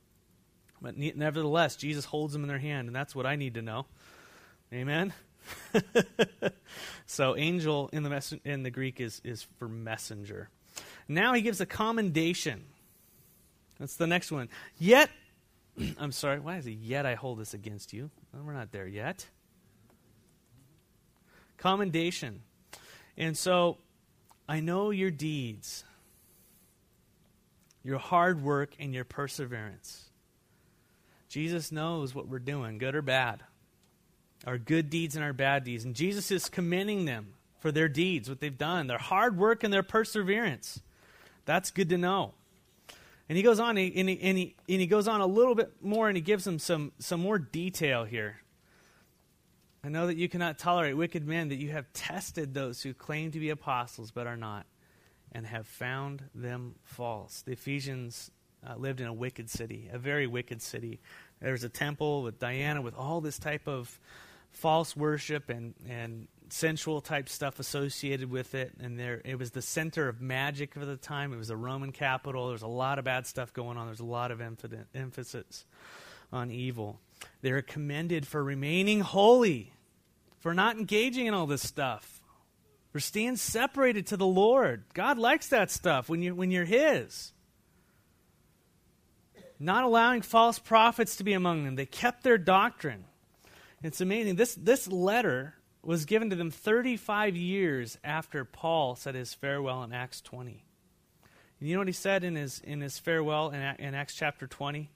But 0.81 0.97
nevertheless, 0.97 1.77
Jesus 1.77 2.05
holds 2.05 2.33
them 2.33 2.43
in 2.43 2.49
their 2.49 2.59
hand, 2.59 2.89
and 2.89 2.95
that's 2.95 3.15
what 3.15 3.27
I 3.27 3.37
need 3.37 3.55
to 3.55 3.62
know. 3.62 3.87
Amen? 4.73 5.12
so 7.07 7.37
angel 7.37 7.89
in 7.93 8.03
the 8.03 8.11
mess- 8.11 8.35
in 8.45 8.62
the 8.62 8.71
Greek 8.71 9.01
is 9.01 9.21
is 9.25 9.47
for 9.59 9.69
messenger. 9.69 10.49
Now 11.09 11.35
he 11.35 11.43
gives 11.43 11.61
a 11.61 11.67
commendation. 11.67 12.65
That's 13.79 13.97
the 13.97 14.07
next 14.07 14.33
one. 14.33 14.49
Yet 14.79 15.09
I'm 15.99 16.12
sorry, 16.12 16.41
why 16.41 16.57
is 16.57 16.67
it 16.67 16.73
yet 16.73 17.07
I 17.07 17.15
hold 17.15 17.39
this 17.39 17.55
against 17.55 17.93
you? 17.93 18.11
Well, 18.33 18.43
we're 18.45 18.53
not 18.53 18.73
there 18.73 18.87
yet. 18.87 19.27
Commendation. 21.59 22.43
And 23.17 23.37
so 23.37 23.79
I 24.49 24.61
know 24.61 24.91
your 24.91 25.11
deeds, 25.11 25.85
your 27.83 27.99
hard 27.99 28.43
work, 28.43 28.75
and 28.79 28.95
your 28.95 29.05
perseverance. 29.05 30.06
Jesus 31.37 31.70
knows 31.70 32.14
what 32.14 32.29
we're 32.29 32.38
doing, 32.38 32.79
good 32.79 32.94
or 32.94 33.03
bad 33.03 33.42
our 34.46 34.57
good 34.57 34.88
deeds 34.88 35.16
and 35.16 35.25
our 35.25 35.35
bad 35.35 35.64
deeds. 35.64 35.85
And 35.85 35.94
Jesus 35.94 36.31
is 36.31 36.49
commending 36.49 37.05
them 37.05 37.35
for 37.59 37.70
their 37.70 37.88
deeds, 37.88 38.29
what 38.29 38.40
they've 38.40 38.57
done, 38.57 38.87
their 38.87 38.96
hard 38.96 39.37
work 39.37 39.64
and 39.64 39.72
their 39.72 39.83
perseverance. 39.83 40.81
That's 41.44 41.70
good 41.70 41.88
to 41.90 41.99
know. 41.99 42.33
And 43.29 43.37
he 43.37 43.42
goes 43.42 43.59
on, 43.59 43.77
and 43.77 43.79
he, 43.79 44.01
and 44.01 44.09
he, 44.09 44.55
and 44.66 44.81
he, 44.81 44.87
goes 44.87 45.09
on 45.09 45.20
a 45.20 45.27
little 45.27 45.55
bit 45.55 45.72
more, 45.83 46.09
and 46.09 46.16
he 46.16 46.22
gives 46.22 46.44
them 46.44 46.59
some, 46.59 46.92
some 47.01 47.20
more 47.20 47.38
detail 47.38 48.05
here. 48.05 48.40
I 49.85 49.90
know 49.90 50.07
that 50.07 50.16
you 50.16 50.29
cannot 50.29 50.59
tolerate 50.59 50.96
wicked 50.96 51.27
men, 51.27 51.49
that 51.49 51.57
you 51.57 51.70
have 51.70 51.92
tested 51.92 52.55
those 52.55 52.83
who 52.83 52.94
claim 52.94 53.33
to 53.33 53.40
be 53.40 53.51
apostles 53.51 54.11
but 54.11 54.27
are 54.27 54.37
not, 54.38 54.64
and 55.33 55.44
have 55.44 55.66
found 55.66 56.22
them 56.35 56.77
false. 56.85 57.42
The 57.42 57.53
Ephesians 57.53 58.31
uh, 58.66 58.77
lived 58.77 59.01
in 59.01 59.07
a 59.07 59.12
wicked 59.12 59.51
city, 59.51 59.88
a 59.92 59.99
very 59.99 60.27
wicked 60.27 60.62
city. 60.62 61.01
There 61.40 61.53
was 61.53 61.64
a 61.64 61.68
temple 61.68 62.22
with 62.22 62.38
Diana, 62.38 62.81
with 62.81 62.94
all 62.94 63.20
this 63.20 63.38
type 63.38 63.68
of 63.68 64.01
false 64.51 64.96
worship 64.96 65.51
and, 65.51 65.75
and 65.88 66.29
sensual 66.49 67.01
type 67.01 67.29
stuff 67.29 67.61
associated 67.61 68.31
with 68.31 68.55
it. 68.55 68.72
And 68.81 68.99
there, 68.99 69.20
it 69.25 69.38
was 69.38 69.51
the 69.51 69.62
center 69.62 70.09
of 70.09 70.20
magic 70.20 70.77
of 70.77 70.87
the 70.87 70.96
time. 70.96 71.33
It 71.33 71.37
was 71.37 71.51
a 71.51 71.57
Roman 71.57 71.92
capital. 71.92 72.46
There 72.46 72.53
was 72.53 72.62
a 72.62 72.68
lot 72.68 72.99
of 72.99 73.05
bad 73.05 73.27
stuff 73.27 73.53
going 73.53 73.77
on. 73.77 73.87
There's 73.87 74.01
a 74.01 74.05
lot 74.05 74.31
of 74.31 74.40
emphasis 74.94 75.64
on 76.33 76.51
evil. 76.51 77.01
They 77.42 77.51
are 77.51 77.62
commended 77.62 78.27
for 78.27 78.42
remaining 78.42 79.01
holy, 79.01 79.72
for 80.38 80.55
not 80.55 80.77
engaging 80.77 81.27
in 81.27 81.35
all 81.35 81.46
this 81.46 81.62
stuff, 81.62 82.22
for 82.92 83.01
staying 83.01 83.37
separated 83.37 84.07
to 84.09 84.16
the 84.16 84.27
Lord. 84.27 84.85
God 84.94 85.18
likes 85.18 85.49
that 85.49 85.70
stuff 85.70 86.09
when, 86.09 86.22
you, 86.22 86.35
when 86.35 86.51
you're 86.51 86.64
His. 86.64 87.33
Not 89.59 89.85
allowing 89.85 90.23
false 90.23 90.59
prophets 90.59 91.16
to 91.16 91.25
be 91.25 91.33
among 91.33 91.64
them. 91.64 91.77
They 91.77 91.87
kept 91.87 92.23
their 92.23 92.38
doctrine. 92.38 93.05
It's 93.83 94.01
amazing. 94.01 94.37
This, 94.37 94.55
this 94.55 94.88
letter 94.88 95.55
was 95.83 96.05
given 96.05 96.31
to 96.31 96.37
them 96.37 96.51
35 96.51 97.37
years 97.37 97.99
after 98.03 98.45
Paul 98.45 98.97
said 98.97 99.14
his 99.14 99.33
farewell 99.33 99.83
in 99.83 99.92
Acts 99.92 100.21
20. 100.21 100.64
And 101.61 101.69
you 101.69 101.75
know 101.75 101.81
what 101.81 101.88
he 101.88 101.92
said 101.92 102.25
in 102.25 102.35
his, 102.35 102.61
in 102.61 102.81
his 102.81 102.99
farewell 102.99 103.51
in, 103.51 103.62
in 103.79 103.95
Acts 103.95 104.14
chapter 104.14 104.47
20? 104.47 104.81
He 104.81 104.88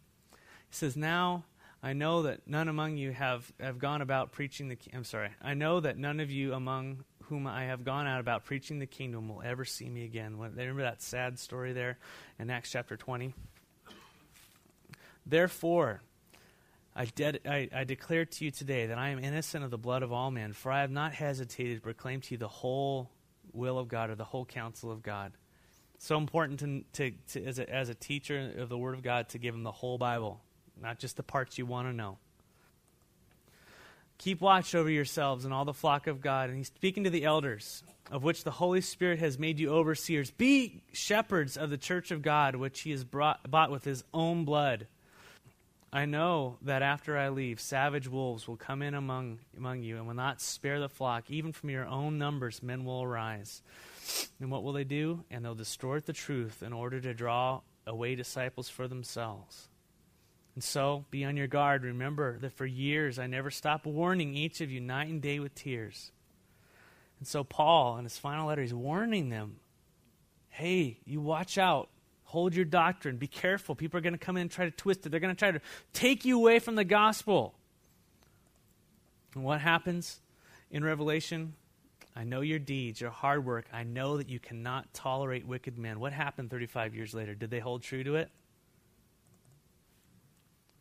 says, 0.71 0.97
Now 0.97 1.45
I 1.83 1.95
know 1.95 2.23
that 2.23 2.47
none 2.47 2.69
among 2.69 2.97
you 2.97 3.13
have, 3.13 3.51
have 3.59 3.79
gone 3.79 4.03
about 4.03 4.33
preaching 4.33 4.69
the 4.69 4.77
I'm 4.93 5.05
sorry. 5.05 5.31
I 5.41 5.55
know 5.55 5.81
that 5.81 5.97
none 5.97 6.21
of 6.21 6.31
you 6.31 6.53
among 6.53 7.05
whom 7.25 7.47
I 7.47 7.65
have 7.65 7.85
gone 7.85 8.07
out 8.07 8.21
about 8.21 8.45
preaching 8.45 8.81
the 8.81 8.87
kingdom 8.87 9.29
will 9.29 9.43
ever 9.43 9.65
see 9.65 9.89
me 9.89 10.05
again. 10.05 10.37
Remember 10.39 10.83
that 10.83 11.01
sad 11.01 11.39
story 11.39 11.73
there 11.73 11.97
in 12.39 12.51
Acts 12.51 12.71
chapter 12.71 12.97
20? 12.97 13.33
Therefore, 15.31 16.03
I, 16.95 17.05
de- 17.05 17.49
I, 17.49 17.69
I, 17.73 17.85
declare 17.85 18.25
to 18.25 18.45
you 18.45 18.51
today 18.51 18.87
that 18.87 18.99
I 18.99 19.11
am 19.11 19.21
innocent 19.21 19.65
of 19.65 19.71
the 19.71 19.79
blood 19.79 20.03
of 20.03 20.13
all 20.13 20.33
men, 20.33 20.53
for 20.53 20.73
I 20.73 20.81
have 20.81 20.91
not 20.91 21.15
hesitated 21.15 21.77
to 21.77 21.81
proclaim 21.81 22.21
to 22.23 22.35
you 22.35 22.39
the 22.39 22.49
whole 22.49 23.11
will 23.53 23.79
of 23.79 23.87
God 23.87 24.11
or 24.11 24.17
the 24.17 24.25
whole 24.25 24.45
counsel 24.45 24.91
of 24.91 25.05
God. 25.05 25.33
So 25.99 26.17
important 26.17 26.59
to, 26.61 26.85
to, 26.95 27.17
to, 27.33 27.47
as, 27.47 27.61
a, 27.61 27.73
as 27.73 27.89
a 27.91 27.95
teacher 27.95 28.55
of 28.59 28.69
the 28.69 28.77
Word 28.77 28.95
of 28.95 29.03
God 29.03 29.29
to 29.31 29.39
give 29.39 29.55
them 29.55 29.63
the 29.63 29.71
whole 29.71 29.99
Bible, 29.99 30.41
not 30.81 30.99
just 30.99 31.17
the 31.17 31.23
parts 31.23 31.59
you 31.59 31.65
want 31.65 31.87
to 31.87 31.93
know. 31.93 32.19
Keep 34.19 34.41
watch 34.41 34.75
over 34.75 34.91
yourselves 34.91 35.45
and 35.45 35.55
all 35.55 35.65
the 35.65 35.73
flock 35.73 36.09
of 36.09 36.21
God. 36.21 36.49
And 36.49 36.59
he's 36.59 36.67
speaking 36.67 37.05
to 37.05 37.11
the 37.11 37.25
elders, 37.25 37.85
of 38.11 38.25
which 38.25 38.43
the 38.43 38.51
Holy 38.51 38.81
Spirit 38.81 39.21
has 39.21 39.39
made 39.39 39.61
you 39.61 39.71
overseers. 39.71 40.31
Be 40.33 40.83
shepherds 40.93 41.57
of 41.57 41.71
the 41.71 41.79
church 41.79 42.11
of 42.11 42.21
God, 42.21 42.57
which 42.57 42.81
he 42.81 42.91
has 42.91 43.05
brought, 43.05 43.49
bought 43.49 43.71
with 43.71 43.85
his 43.85 44.03
own 44.13 44.45
blood. 44.45 44.89
I 45.93 46.05
know 46.05 46.57
that 46.63 46.83
after 46.83 47.19
I 47.19 47.31
leave, 47.31 47.61
savage 47.61 48.07
wolves 48.07 48.47
will 48.47 48.57
come 48.57 48.81
in 48.81 48.95
among, 48.95 49.41
among 49.57 49.83
you 49.83 49.97
and 49.97 50.07
will 50.07 50.15
not 50.15 50.41
spare 50.41 50.79
the 50.79 50.89
flock. 50.89 51.31
Even 51.31 51.53
from 51.53 51.71
your 51.71 51.85
own 51.87 52.17
numbers, 52.17 52.63
men 52.63 52.85
will 52.85 53.03
arise. 53.03 53.61
And 54.41 54.51
what 54.51 54.63
will 54.63 54.73
they 54.73 54.85
do? 54.85 55.25
And 55.31 55.45
they'll 55.45 55.57
distort 55.57 56.07
the 56.07 56.13
truth 56.13 56.63
in 56.63 56.73
order 56.73 57.01
to 57.01 57.13
draw 57.13 57.63
away 57.87 58.15
disciples 58.15 58.69
for 58.69 58.87
themselves. 58.87 59.69
And 60.55 60.63
so, 60.63 61.07
be 61.11 61.25
on 61.25 61.37
your 61.37 61.47
guard. 61.47 61.83
Remember 61.85 62.39
that 62.39 62.53
for 62.53 62.67
years 62.67 63.19
I 63.19 63.27
never 63.27 63.51
stopped 63.51 63.87
warning 63.87 64.35
each 64.35 64.61
of 64.61 64.71
you 64.71 64.81
night 64.81 65.09
and 65.09 65.21
day 65.21 65.41
with 65.41 65.55
tears. 65.55 66.13
And 67.19 67.27
so, 67.27 67.43
Paul, 67.45 67.99
in 67.99 68.05
his 68.05 68.19
final 68.19 68.47
letter, 68.49 68.63
he's 68.63 68.75
warning 68.75 69.29
them 69.29 69.57
hey, 70.53 70.99
you 71.07 71.21
watch 71.21 71.57
out. 71.59 71.89
Hold 72.31 72.55
your 72.55 72.65
doctrine. 72.65 73.17
Be 73.17 73.27
careful. 73.27 73.75
People 73.75 73.99
are 73.99 74.01
going 74.01 74.13
to 74.15 74.19
come 74.19 74.37
in 74.37 74.43
and 74.43 74.51
try 74.51 74.65
to 74.65 74.71
twist 74.71 75.05
it. 75.05 75.11
They're 75.11 75.21
going 75.21 75.35
to 75.35 75.39
try 75.39 75.51
to 75.51 75.61
take 75.93 76.25
you 76.25 76.39
away 76.39 76.59
from 76.59 76.77
the 76.77 76.85
gospel. 76.85 77.55
And 79.35 79.45
what 79.45 79.61
happens 79.61 80.21
in 80.71 80.85
Revelation? 80.85 81.55
I 82.15 82.25
know 82.25 82.41
your 82.41 82.59
deeds, 82.59 83.01
your 83.01 83.11
hard 83.11 83.45
work. 83.45 83.67
I 83.73 83.83
know 83.83 84.17
that 84.17 84.29
you 84.29 84.39
cannot 84.39 84.93
tolerate 84.95 85.47
wicked 85.47 85.79
men. 85.79 86.01
What 86.01 86.13
happened 86.13 86.51
35 86.51 86.95
years 86.95 87.15
later? 87.15 87.35
Did 87.35 87.51
they 87.51 87.61
hold 87.61 87.83
true 87.83 88.05
to 88.05 88.17
it? 88.17 88.31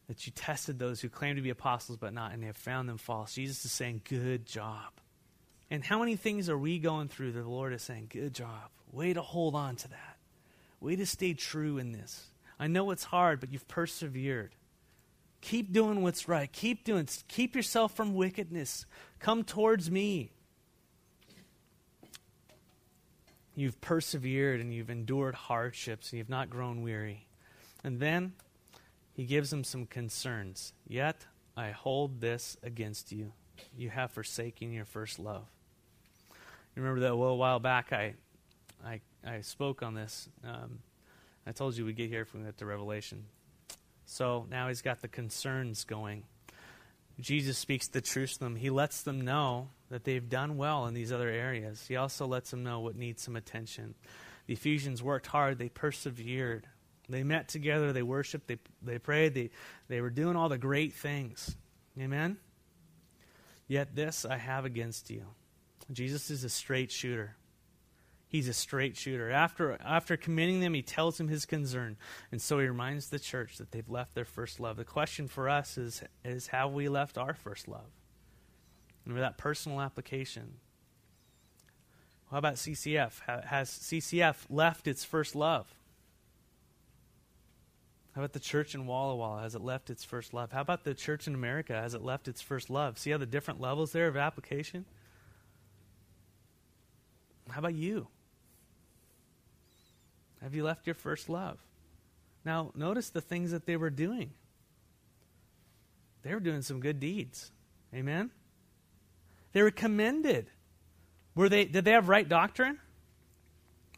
that 0.09 0.25
you 0.25 0.33
tested 0.35 0.79
those 0.79 0.99
who 0.99 1.07
claim 1.07 1.35
to 1.35 1.41
be 1.43 1.51
apostles 1.51 1.99
but 1.99 2.13
not, 2.13 2.33
and 2.33 2.41
they 2.41 2.47
have 2.47 2.57
found 2.57 2.89
them 2.89 2.97
false. 2.97 3.35
Jesus 3.35 3.63
is 3.63 3.71
saying, 3.71 4.01
Good 4.09 4.43
job. 4.43 4.91
And 5.69 5.83
how 5.83 5.99
many 5.99 6.15
things 6.15 6.49
are 6.49 6.57
we 6.57 6.79
going 6.79 7.09
through 7.09 7.33
that 7.33 7.41
the 7.43 7.47
Lord 7.47 7.73
is 7.73 7.83
saying, 7.83 8.07
Good 8.09 8.33
job? 8.33 8.71
Way 8.91 9.13
to 9.13 9.21
hold 9.21 9.53
on 9.53 9.75
to 9.75 9.87
that. 9.89 10.08
Way 10.79 10.95
to 10.95 11.05
stay 11.05 11.33
true 11.33 11.77
in 11.77 11.91
this. 11.91 12.27
I 12.59 12.67
know 12.67 12.91
it's 12.91 13.05
hard, 13.05 13.39
but 13.39 13.51
you've 13.51 13.67
persevered. 13.67 14.55
Keep 15.41 15.71
doing 15.71 16.01
what's 16.01 16.27
right. 16.27 16.51
Keep 16.51 16.83
doing 16.83 17.07
keep 17.27 17.55
yourself 17.55 17.95
from 17.95 18.13
wickedness. 18.13 18.85
Come 19.19 19.43
towards 19.43 19.89
me. 19.89 20.31
You've 23.55 23.79
persevered 23.81 24.61
and 24.61 24.73
you've 24.73 24.89
endured 24.89 25.35
hardships 25.35 26.11
and 26.11 26.17
you've 26.17 26.29
not 26.29 26.49
grown 26.49 26.81
weary. 26.81 27.25
And 27.83 27.99
then 27.99 28.33
he 29.13 29.25
gives 29.25 29.49
them 29.49 29.63
some 29.63 29.85
concerns. 29.85 30.73
Yet 30.87 31.25
I 31.57 31.71
hold 31.71 32.21
this 32.21 32.57
against 32.63 33.11
you. 33.11 33.33
You 33.77 33.89
have 33.89 34.11
forsaken 34.11 34.71
your 34.71 34.85
first 34.85 35.19
love. 35.19 35.45
You 36.75 36.81
remember 36.81 37.01
that 37.01 37.11
a 37.11 37.15
little 37.15 37.37
while 37.37 37.59
back 37.59 37.91
I, 37.91 38.13
I, 38.85 39.01
I 39.25 39.41
spoke 39.41 39.83
on 39.83 39.93
this. 39.93 40.29
Um, 40.43 40.79
I 41.45 41.51
told 41.51 41.77
you 41.77 41.85
we'd 41.85 41.95
get 41.95 42.09
here 42.09 42.27
we 42.33 42.41
get 42.41 42.57
to 42.57 42.65
Revelation. 42.65 43.25
So 44.05 44.45
now 44.49 44.67
he's 44.67 44.81
got 44.81 45.01
the 45.01 45.07
concerns 45.07 45.83
going. 45.83 46.23
Jesus 47.19 47.57
speaks 47.57 47.87
the 47.87 48.01
truth 48.01 48.33
to 48.33 48.39
them. 48.39 48.55
He 48.55 48.69
lets 48.69 49.01
them 49.01 49.21
know 49.21 49.69
that 49.89 50.03
they've 50.03 50.27
done 50.27 50.57
well 50.57 50.85
in 50.87 50.93
these 50.93 51.11
other 51.11 51.27
areas. 51.27 51.85
He 51.87 51.95
also 51.95 52.25
lets 52.25 52.51
them 52.51 52.63
know 52.63 52.79
what 52.79 52.95
needs 52.95 53.21
some 53.21 53.35
attention. 53.35 53.95
The 54.47 54.53
Ephesians 54.53 55.03
worked 55.03 55.27
hard, 55.27 55.59
they 55.59 55.69
persevered. 55.69 56.65
They 57.09 57.23
met 57.23 57.47
together, 57.47 57.91
they 57.91 58.03
worshiped, 58.03 58.47
they, 58.47 58.59
they 58.83 58.99
prayed, 58.99 59.33
they, 59.33 59.49
they 59.87 59.99
were 59.99 60.11
doing 60.11 60.35
all 60.35 60.47
the 60.47 60.59
great 60.59 60.93
things. 60.93 61.55
Amen? 61.99 62.37
Yet 63.67 63.95
this 63.95 64.25
I 64.25 64.37
have 64.37 64.65
against 64.65 65.09
you. 65.09 65.25
Jesus 65.91 66.29
is 66.29 66.43
a 66.43 66.49
straight 66.49 66.91
shooter. 66.91 67.35
He's 68.29 68.47
a 68.47 68.53
straight 68.53 68.95
shooter. 68.95 69.31
After, 69.31 69.75
after 69.83 70.15
commending 70.15 70.59
them, 70.59 70.75
he 70.75 70.83
tells 70.83 71.17
them 71.17 71.29
his 71.29 71.47
concern. 71.47 71.97
And 72.31 72.39
so 72.39 72.59
he 72.59 72.67
reminds 72.67 73.09
the 73.09 73.17
church 73.17 73.57
that 73.57 73.71
they've 73.71 73.89
left 73.89 74.13
their 74.13 74.23
first 74.23 74.59
love. 74.59 74.77
The 74.77 74.85
question 74.85 75.27
for 75.27 75.49
us 75.49 75.79
is, 75.79 76.03
is 76.23 76.47
have 76.47 76.71
we 76.71 76.87
left 76.89 77.17
our 77.17 77.33
first 77.33 77.67
love? 77.67 77.89
Remember 79.03 79.21
that 79.21 79.39
personal 79.39 79.81
application. 79.81 80.57
How 82.29 82.37
about 82.37 82.55
CCF? 82.55 83.45
Has 83.47 83.71
CCF 83.71 84.45
left 84.47 84.87
its 84.87 85.03
first 85.03 85.35
love? 85.35 85.73
How 88.13 88.21
about 88.21 88.33
the 88.33 88.39
church 88.39 88.75
in 88.75 88.85
Walla 88.85 89.15
Walla? 89.15 89.41
Has 89.41 89.55
it 89.55 89.61
left 89.61 89.89
its 89.89 90.03
first 90.03 90.35
love? 90.35 90.51
How 90.51 90.61
about 90.61 90.83
the 90.83 90.93
church 90.93 91.25
in 91.25 91.33
America? 91.33 91.73
Has 91.73 91.95
it 91.95 92.03
left 92.03 92.27
its 92.27 92.43
first 92.43 92.69
love? 92.69 92.99
See 92.99 93.09
how 93.09 93.17
the 93.17 93.25
different 93.25 93.59
levels 93.59 93.91
there 93.91 94.07
of 94.07 94.15
application? 94.15 94.85
How 97.49 97.59
about 97.59 97.73
you? 97.73 98.07
Have 100.41 100.55
you 100.55 100.63
left 100.63 100.87
your 100.87 100.95
first 100.95 101.29
love? 101.29 101.57
Now, 102.45 102.71
notice 102.75 103.09
the 103.09 103.21
things 103.21 103.51
that 103.51 103.65
they 103.65 103.77
were 103.77 103.89
doing. 103.89 104.31
They 106.23 106.33
were 106.33 106.39
doing 106.39 106.61
some 106.61 106.79
good 106.79 106.99
deeds. 106.99 107.51
Amen? 107.93 108.31
They 109.51 109.61
were 109.61 109.71
commended. 109.71 110.49
Were 111.35 111.49
they, 111.49 111.65
did 111.65 111.85
they 111.85 111.91
have 111.91 112.09
right 112.09 112.27
doctrine? 112.27 112.77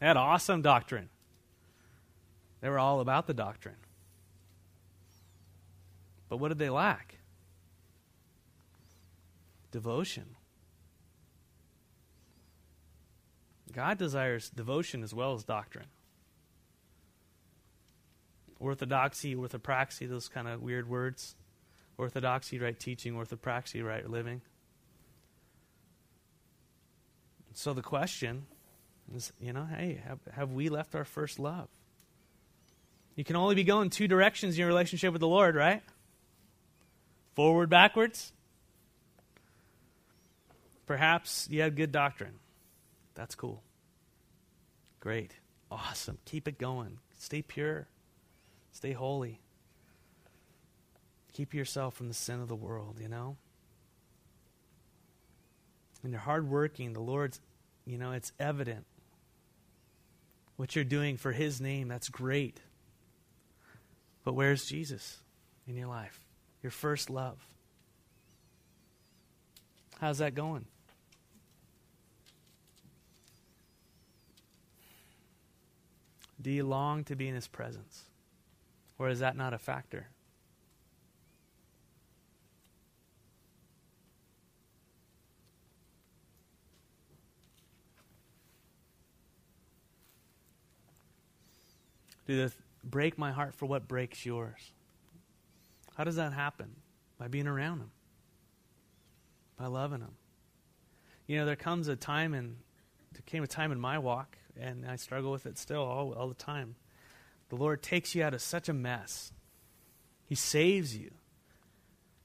They 0.00 0.06
had 0.06 0.16
awesome 0.16 0.62
doctrine. 0.62 1.08
They 2.60 2.68
were 2.68 2.78
all 2.78 3.00
about 3.00 3.26
the 3.26 3.34
doctrine. 3.34 3.76
But 6.28 6.38
what 6.38 6.48
did 6.48 6.58
they 6.58 6.70
lack? 6.70 7.18
Devotion. 9.70 10.36
God 13.72 13.98
desires 13.98 14.50
devotion 14.50 15.02
as 15.02 15.14
well 15.14 15.34
as 15.34 15.44
doctrine. 15.44 15.86
Orthodoxy, 18.62 19.34
orthopraxy, 19.34 20.08
those 20.08 20.28
kind 20.28 20.46
of 20.46 20.62
weird 20.62 20.88
words. 20.88 21.34
Orthodoxy, 21.98 22.60
right 22.60 22.78
teaching, 22.78 23.14
orthopraxy, 23.14 23.84
right 23.84 24.08
living. 24.08 24.40
So 27.54 27.74
the 27.74 27.82
question 27.82 28.46
is, 29.14 29.32
you 29.40 29.52
know, 29.52 29.64
hey, 29.64 30.00
have, 30.06 30.20
have 30.32 30.52
we 30.52 30.68
left 30.68 30.94
our 30.94 31.04
first 31.04 31.40
love? 31.40 31.68
You 33.16 33.24
can 33.24 33.36
only 33.36 33.56
be 33.56 33.64
going 33.64 33.90
two 33.90 34.08
directions 34.08 34.54
in 34.54 34.60
your 34.60 34.68
relationship 34.68 35.12
with 35.12 35.20
the 35.20 35.28
Lord, 35.28 35.54
right? 35.54 35.82
Forward, 37.34 37.68
backwards? 37.68 38.32
Perhaps 40.86 41.48
you 41.50 41.62
have 41.62 41.74
good 41.74 41.92
doctrine. 41.92 42.34
That's 43.14 43.34
cool. 43.34 43.62
Great. 45.00 45.32
Awesome. 45.70 46.18
Keep 46.24 46.48
it 46.48 46.58
going. 46.58 46.98
Stay 47.18 47.42
pure. 47.42 47.88
Stay 48.72 48.92
holy. 48.92 49.40
Keep 51.32 51.54
yourself 51.54 51.94
from 51.94 52.08
the 52.08 52.14
sin 52.14 52.40
of 52.40 52.48
the 52.48 52.56
world, 52.56 52.98
you 53.00 53.08
know? 53.08 53.36
And 56.02 56.12
you're 56.12 56.20
hardworking, 56.20 56.92
the 56.92 57.00
Lord's, 57.00 57.40
you 57.86 57.96
know, 57.96 58.12
it's 58.12 58.32
evident. 58.40 58.84
What 60.56 60.74
you're 60.74 60.84
doing 60.84 61.16
for 61.16 61.32
His 61.32 61.60
name, 61.60 61.88
that's 61.88 62.08
great. 62.08 62.60
But 64.24 64.34
where's 64.34 64.64
Jesus 64.64 65.18
in 65.66 65.76
your 65.76 65.88
life? 65.88 66.20
your 66.62 66.70
first 66.70 67.10
love. 67.10 67.38
How's 70.00 70.18
that 70.18 70.34
going? 70.34 70.66
Do 76.40 76.50
you 76.50 76.64
long 76.64 77.04
to 77.04 77.16
be 77.16 77.28
in 77.28 77.34
his 77.34 77.46
presence? 77.46 78.04
Or 79.02 79.08
is 79.08 79.18
that 79.18 79.36
not 79.36 79.52
a 79.52 79.58
factor? 79.58 80.06
Do 92.28 92.46
they 92.46 92.54
break 92.84 93.18
my 93.18 93.32
heart 93.32 93.54
for 93.54 93.66
what 93.66 93.88
breaks 93.88 94.24
yours? 94.24 94.72
How 95.96 96.04
does 96.04 96.14
that 96.14 96.32
happen? 96.32 96.70
By 97.18 97.26
being 97.26 97.48
around 97.48 97.80
Him, 97.80 97.90
by 99.58 99.66
loving 99.66 100.02
Him. 100.02 100.14
You 101.26 101.38
know, 101.38 101.44
there 101.44 101.56
comes 101.56 101.88
a 101.88 101.96
time 101.96 102.34
in, 102.34 102.54
there 103.14 103.22
came 103.26 103.42
a 103.42 103.48
time 103.48 103.72
in 103.72 103.80
my 103.80 103.98
walk, 103.98 104.38
and 104.56 104.86
I 104.88 104.94
struggle 104.94 105.32
with 105.32 105.44
it 105.46 105.58
still 105.58 105.82
all, 105.82 106.12
all 106.12 106.28
the 106.28 106.34
time. 106.34 106.76
The 107.52 107.58
Lord 107.58 107.82
takes 107.82 108.14
you 108.14 108.24
out 108.24 108.32
of 108.32 108.40
such 108.40 108.70
a 108.70 108.72
mess. 108.72 109.30
He 110.24 110.34
saves 110.34 110.96
you. 110.96 111.10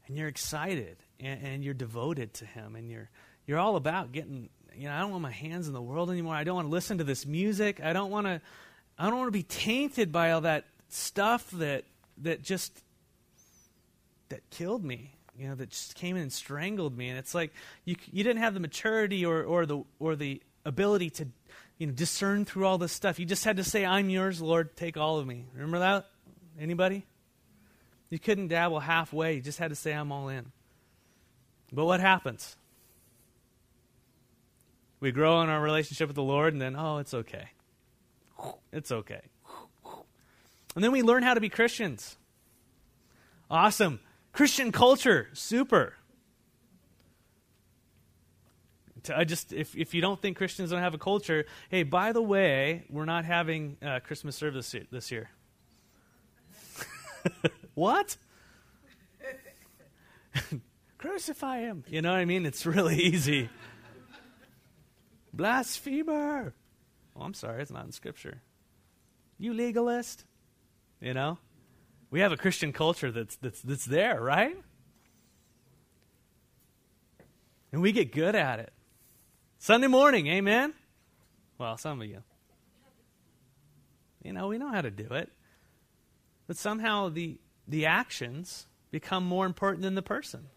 And 0.08 0.16
you're 0.16 0.30
excited 0.30 0.96
and, 1.20 1.44
and 1.44 1.64
you're 1.66 1.74
devoted 1.74 2.34
to 2.36 2.46
Him 2.46 2.78
and 2.78 2.90
you're, 2.90 3.10
you're 3.46 3.60
all 3.60 3.76
about 3.76 4.14
getting, 4.14 4.48
you 4.74 4.88
know, 4.88 4.96
I 4.96 5.00
don't 5.00 5.12
want 5.12 5.24
my 5.24 5.32
hands 5.32 5.68
in 5.68 5.74
the 5.74 5.82
world 5.82 6.10
anymore. 6.10 6.34
I 6.34 6.46
don't 6.46 6.56
want 6.56 6.68
to 6.68 6.72
listen 6.72 7.00
to 7.00 7.04
this 7.04 7.26
music. 7.26 7.82
I 7.84 7.92
don't 7.92 8.10
want 8.10 8.26
to, 8.28 8.40
I 8.98 9.10
don't 9.10 9.18
want 9.18 9.28
to 9.28 9.38
be 9.38 9.44
tainted 9.44 10.14
by 10.14 10.32
all 10.32 10.40
that 10.42 10.64
stuff 10.88 11.52
that, 11.52 11.84
that 12.20 12.42
just 12.42 12.82
that 14.30 14.50
killed 14.50 14.86
me, 14.86 15.18
you 15.38 15.50
know, 15.50 15.56
that 15.56 15.72
just 15.72 15.96
came 15.96 16.16
in 16.16 16.22
and 16.22 16.32
strangled 16.32 16.98
me. 16.98 17.10
And 17.10 17.20
it's 17.20 17.36
like 17.36 17.52
you, 17.84 17.98
you 18.14 18.24
didn't 18.24 18.44
have 18.44 18.54
the 18.54 18.62
maturity 18.62 19.26
or, 19.26 19.44
or, 19.44 19.66
the, 19.66 19.84
or 20.00 20.16
the 20.16 20.42
ability 20.64 21.10
to 21.10 21.28
you 21.78 21.88
know, 21.88 21.94
discern 21.94 22.46
through 22.46 22.66
all 22.66 22.78
this 22.78 22.92
stuff. 22.92 23.20
You 23.20 23.26
just 23.26 23.44
had 23.44 23.58
to 23.58 23.64
say, 23.64 23.86
I'm 23.86 24.10
yours, 24.10 24.42
Lord, 24.42 24.76
take 24.76 24.98
all 24.98 25.20
of 25.20 25.28
me. 25.28 25.46
Remember 25.54 25.80
that? 25.80 26.08
Anybody? 26.60 27.06
You 28.10 28.20
couldn't 28.20 28.48
dabble 28.48 28.80
halfway. 28.80 29.36
You 29.36 29.42
just 29.42 29.60
had 29.60 29.70
to 29.70 29.76
say, 29.76 29.92
I'm 29.94 30.12
all 30.12 30.30
in. 30.30 30.52
But 31.72 31.86
what 31.86 32.00
happens? 32.00 32.56
We 35.00 35.12
grow 35.12 35.42
in 35.42 35.50
our 35.50 35.62
relationship 35.62 36.08
with 36.08 36.16
the 36.16 36.24
Lord, 36.24 36.54
and 36.54 36.62
then, 36.62 36.76
oh, 36.76 36.98
it's 36.98 37.14
okay. 37.14 37.50
It's 38.72 38.92
okay. 38.92 39.22
And 40.76 40.84
then 40.84 40.92
we 40.92 41.02
learn 41.02 41.24
how 41.24 41.34
to 41.34 41.42
be 41.42 41.50
Christians. 41.50 42.18
Awesome. 43.50 44.00
Christian 44.32 44.72
culture, 44.72 45.30
super. 45.34 45.96
I 49.10 49.24
just 49.24 49.54
if 49.54 49.76
if 49.76 49.94
you 49.94 50.02
don't 50.02 50.22
think 50.22 50.38
Christians 50.38 50.72
don't 50.72 50.82
have 50.82 50.94
a 50.94 50.98
culture, 50.98 51.46
hey, 51.70 51.84
by 51.84 52.12
the 52.12 52.22
way, 52.22 52.84
we're 52.90 53.06
not 53.06 53.26
having 53.26 53.78
uh, 53.82 54.00
Christmas 54.00 54.36
service 54.36 54.76
this 54.92 55.12
year. 55.12 55.30
what? 57.74 58.18
Crucify 60.98 61.60
him. 61.60 61.84
You 61.88 62.02
know 62.02 62.12
what 62.12 62.20
I 62.20 62.26
mean? 62.26 62.46
It's 62.46 62.66
really 62.66 62.96
easy. 63.04 63.50
Blasphemer. 65.34 66.54
Oh, 67.16 67.22
I'm 67.22 67.34
sorry, 67.34 67.62
it's 67.62 67.72
not 67.72 67.86
in 67.86 67.92
Scripture. 67.92 68.42
You 69.38 69.54
legalist. 69.54 70.24
You 71.00 71.14
know? 71.14 71.38
We 72.10 72.22
have 72.22 72.32
a 72.32 72.38
Christian 72.38 72.74
culture 72.74 73.12
that's, 73.12 73.36
that's, 73.36 73.62
that's 73.62 73.86
there, 73.86 74.22
right? 74.22 74.58
And 77.72 77.82
we 77.82 77.92
get 77.92 78.12
good 78.12 78.34
at 78.34 78.60
it. 78.60 78.72
Sunday 79.60 79.88
morning, 79.88 80.28
amen? 80.28 80.74
Well, 81.58 81.78
some 81.78 82.02
of 82.02 82.08
you. 82.08 82.24
You 84.24 84.34
know, 84.34 84.48
we 84.48 84.58
know 84.58 84.70
how 84.70 84.82
to 84.82 84.92
do 84.92 85.08
it. 85.12 85.32
But 86.48 86.58
somehow 86.58 87.10
the, 87.10 87.38
the 87.68 87.86
actions 87.86 88.68
become 88.92 89.26
more 89.26 89.46
important 89.46 89.84
than 89.84 89.96
the 89.96 90.02
person. 90.02 90.48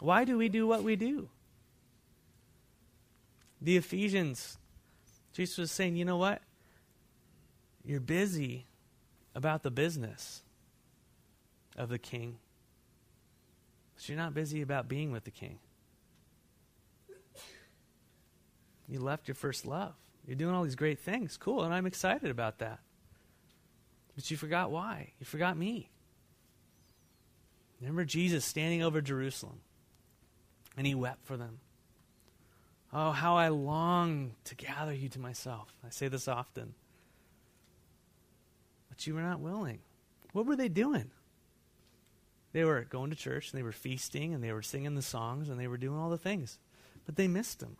Why 0.00 0.24
do 0.24 0.38
we 0.38 0.48
do 0.48 0.66
what 0.66 0.82
we 0.82 0.96
do? 0.96 1.28
The 3.60 3.76
Ephesians, 3.76 4.58
Jesus 5.32 5.58
was 5.58 5.72
saying, 5.72 5.96
you 5.96 6.04
know 6.04 6.16
what? 6.16 6.42
You're 7.84 8.00
busy 8.00 8.66
about 9.34 9.62
the 9.62 9.70
business 9.70 10.42
of 11.76 11.88
the 11.88 11.98
king, 11.98 12.38
but 13.94 14.08
you're 14.08 14.18
not 14.18 14.34
busy 14.34 14.62
about 14.62 14.88
being 14.88 15.12
with 15.12 15.24
the 15.24 15.30
king. 15.30 15.58
You 18.88 19.00
left 19.00 19.28
your 19.28 19.34
first 19.34 19.66
love. 19.66 19.94
You're 20.26 20.36
doing 20.36 20.54
all 20.54 20.64
these 20.64 20.76
great 20.76 20.98
things. 20.98 21.36
Cool, 21.36 21.62
and 21.62 21.72
I'm 21.72 21.86
excited 21.86 22.30
about 22.30 22.58
that. 22.58 22.80
But 24.14 24.30
you 24.30 24.36
forgot 24.36 24.70
why. 24.70 25.12
You 25.18 25.26
forgot 25.26 25.56
me. 25.56 25.90
Remember 27.80 28.04
Jesus 28.04 28.44
standing 28.44 28.82
over 28.82 29.00
Jerusalem, 29.00 29.60
and 30.76 30.86
he 30.86 30.94
wept 30.94 31.26
for 31.26 31.36
them. 31.36 31.58
Oh, 32.92 33.10
how 33.10 33.36
I 33.36 33.48
long 33.48 34.32
to 34.44 34.54
gather 34.54 34.94
you 34.94 35.08
to 35.10 35.18
myself. 35.18 35.72
I 35.84 35.90
say 35.90 36.08
this 36.08 36.28
often. 36.28 36.74
But 38.88 39.06
you 39.06 39.14
were 39.14 39.20
not 39.20 39.40
willing. 39.40 39.80
What 40.32 40.46
were 40.46 40.56
they 40.56 40.68
doing? 40.68 41.10
They 42.52 42.64
were 42.64 42.86
going 42.88 43.10
to 43.10 43.16
church, 43.16 43.50
and 43.50 43.58
they 43.58 43.62
were 43.62 43.72
feasting, 43.72 44.32
and 44.32 44.42
they 44.42 44.52
were 44.52 44.62
singing 44.62 44.94
the 44.94 45.02
songs, 45.02 45.50
and 45.50 45.60
they 45.60 45.68
were 45.68 45.76
doing 45.76 45.98
all 45.98 46.08
the 46.08 46.16
things. 46.16 46.58
But 47.04 47.16
they 47.16 47.28
missed 47.28 47.62
him. 47.62 47.76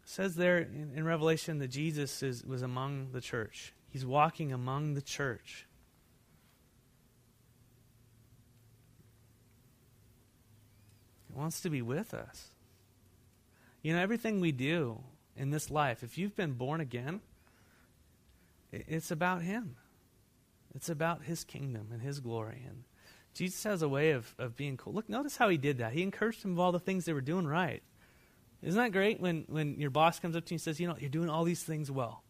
says 0.11 0.35
there 0.35 0.57
in, 0.57 0.91
in 0.95 1.05
Revelation 1.05 1.59
that 1.59 1.69
Jesus 1.69 2.21
is, 2.21 2.43
was 2.43 2.61
among 2.61 3.11
the 3.13 3.21
church. 3.21 3.73
He's 3.89 4.05
walking 4.05 4.51
among 4.51 4.93
the 4.93 5.01
church. 5.01 5.65
He 11.27 11.33
wants 11.33 11.61
to 11.61 11.69
be 11.69 11.81
with 11.81 12.13
us. 12.13 12.49
You 13.81 13.93
know, 13.93 14.01
everything 14.01 14.41
we 14.41 14.51
do 14.51 14.99
in 15.37 15.49
this 15.49 15.71
life, 15.71 16.03
if 16.03 16.17
you've 16.17 16.35
been 16.35 16.53
born 16.53 16.81
again, 16.81 17.21
it's 18.71 19.11
about 19.11 19.41
Him. 19.41 19.77
It's 20.75 20.89
about 20.89 21.23
His 21.23 21.45
kingdom 21.45 21.87
and 21.91 22.01
His 22.01 22.19
glory. 22.19 22.63
And 22.67 22.83
Jesus 23.33 23.63
has 23.63 23.81
a 23.81 23.89
way 23.89 24.11
of, 24.11 24.35
of 24.37 24.57
being 24.57 24.75
cool. 24.75 24.93
Look, 24.93 25.07
notice 25.07 25.37
how 25.37 25.47
He 25.47 25.57
did 25.57 25.77
that. 25.77 25.93
He 25.93 26.03
encouraged 26.03 26.43
them 26.43 26.51
of 26.51 26.59
all 26.59 26.73
the 26.73 26.79
things 26.79 27.05
they 27.05 27.13
were 27.13 27.21
doing 27.21 27.47
right. 27.47 27.81
Isn't 28.63 28.79
that 28.79 28.91
great 28.91 29.19
when, 29.19 29.45
when 29.47 29.79
your 29.79 29.89
boss 29.89 30.19
comes 30.19 30.35
up 30.35 30.45
to 30.45 30.51
you 30.51 30.55
and 30.55 30.61
says, 30.61 30.79
you 30.79 30.87
know, 30.87 30.95
you're 30.99 31.09
doing 31.09 31.29
all 31.29 31.43
these 31.43 31.63
things 31.63 31.89
well. 31.89 32.23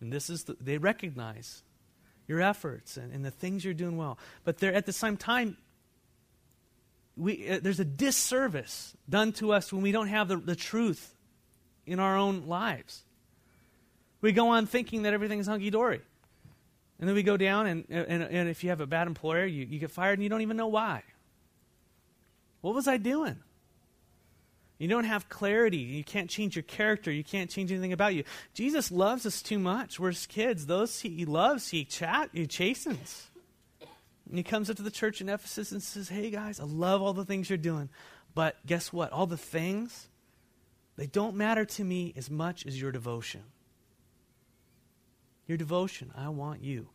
And 0.00 0.12
this 0.12 0.30
is, 0.30 0.44
the, 0.44 0.56
they 0.60 0.78
recognize 0.78 1.62
your 2.28 2.40
efforts 2.40 2.96
and, 2.96 3.12
and 3.12 3.24
the 3.24 3.30
things 3.30 3.64
you're 3.64 3.74
doing 3.74 3.96
well. 3.96 4.18
But 4.44 4.58
they're 4.58 4.74
at 4.74 4.86
the 4.86 4.92
same 4.92 5.16
time, 5.16 5.56
we, 7.16 7.48
uh, 7.48 7.60
there's 7.62 7.80
a 7.80 7.84
disservice 7.84 8.96
done 9.08 9.32
to 9.34 9.52
us 9.52 9.72
when 9.72 9.82
we 9.82 9.92
don't 9.92 10.08
have 10.08 10.28
the, 10.28 10.36
the 10.36 10.56
truth 10.56 11.14
in 11.86 11.98
our 11.98 12.16
own 12.16 12.46
lives. 12.46 13.02
We 14.20 14.32
go 14.32 14.50
on 14.50 14.66
thinking 14.66 15.02
that 15.02 15.12
everything 15.12 15.38
is 15.38 15.46
hunky 15.46 15.70
dory. 15.70 16.00
And 16.98 17.08
then 17.08 17.16
we 17.16 17.24
go 17.24 17.36
down, 17.36 17.66
and, 17.66 17.84
and, 17.90 18.22
and 18.22 18.48
if 18.48 18.62
you 18.62 18.70
have 18.70 18.80
a 18.80 18.86
bad 18.86 19.08
employer, 19.08 19.44
you, 19.44 19.66
you 19.66 19.78
get 19.80 19.90
fired 19.90 20.14
and 20.14 20.22
you 20.22 20.28
don't 20.28 20.42
even 20.42 20.56
know 20.56 20.68
why. 20.68 21.02
What 22.60 22.74
was 22.74 22.88
I 22.88 22.96
doing? 22.96 23.36
You 24.78 24.88
don't 24.88 25.04
have 25.04 25.28
clarity. 25.28 25.78
You 25.78 26.02
can't 26.02 26.28
change 26.28 26.56
your 26.56 26.64
character. 26.64 27.12
You 27.12 27.22
can't 27.22 27.48
change 27.48 27.70
anything 27.70 27.92
about 27.92 28.14
you. 28.14 28.24
Jesus 28.54 28.90
loves 28.90 29.24
us 29.24 29.40
too 29.40 29.58
much. 29.58 30.00
We're 30.00 30.10
his 30.10 30.26
kids. 30.26 30.66
Those 30.66 31.00
he 31.00 31.24
loves, 31.24 31.68
he 31.68 31.84
chat, 31.84 32.30
he 32.32 32.46
chastens. 32.46 33.30
And 34.28 34.36
he 34.36 34.42
comes 34.42 34.70
up 34.70 34.76
to 34.76 34.82
the 34.82 34.90
church 34.90 35.20
in 35.20 35.28
Ephesus 35.28 35.70
and 35.70 35.82
says, 35.82 36.08
Hey 36.08 36.30
guys, 36.30 36.58
I 36.58 36.64
love 36.64 37.02
all 37.02 37.12
the 37.12 37.24
things 37.24 37.48
you're 37.48 37.56
doing. 37.56 37.88
But 38.34 38.56
guess 38.66 38.92
what? 38.92 39.12
All 39.12 39.26
the 39.26 39.36
things, 39.36 40.08
they 40.96 41.06
don't 41.06 41.36
matter 41.36 41.64
to 41.64 41.84
me 41.84 42.12
as 42.16 42.30
much 42.30 42.66
as 42.66 42.80
your 42.80 42.90
devotion. 42.90 43.42
Your 45.46 45.58
devotion, 45.58 46.10
I 46.16 46.30
want 46.30 46.64
you. 46.64 46.88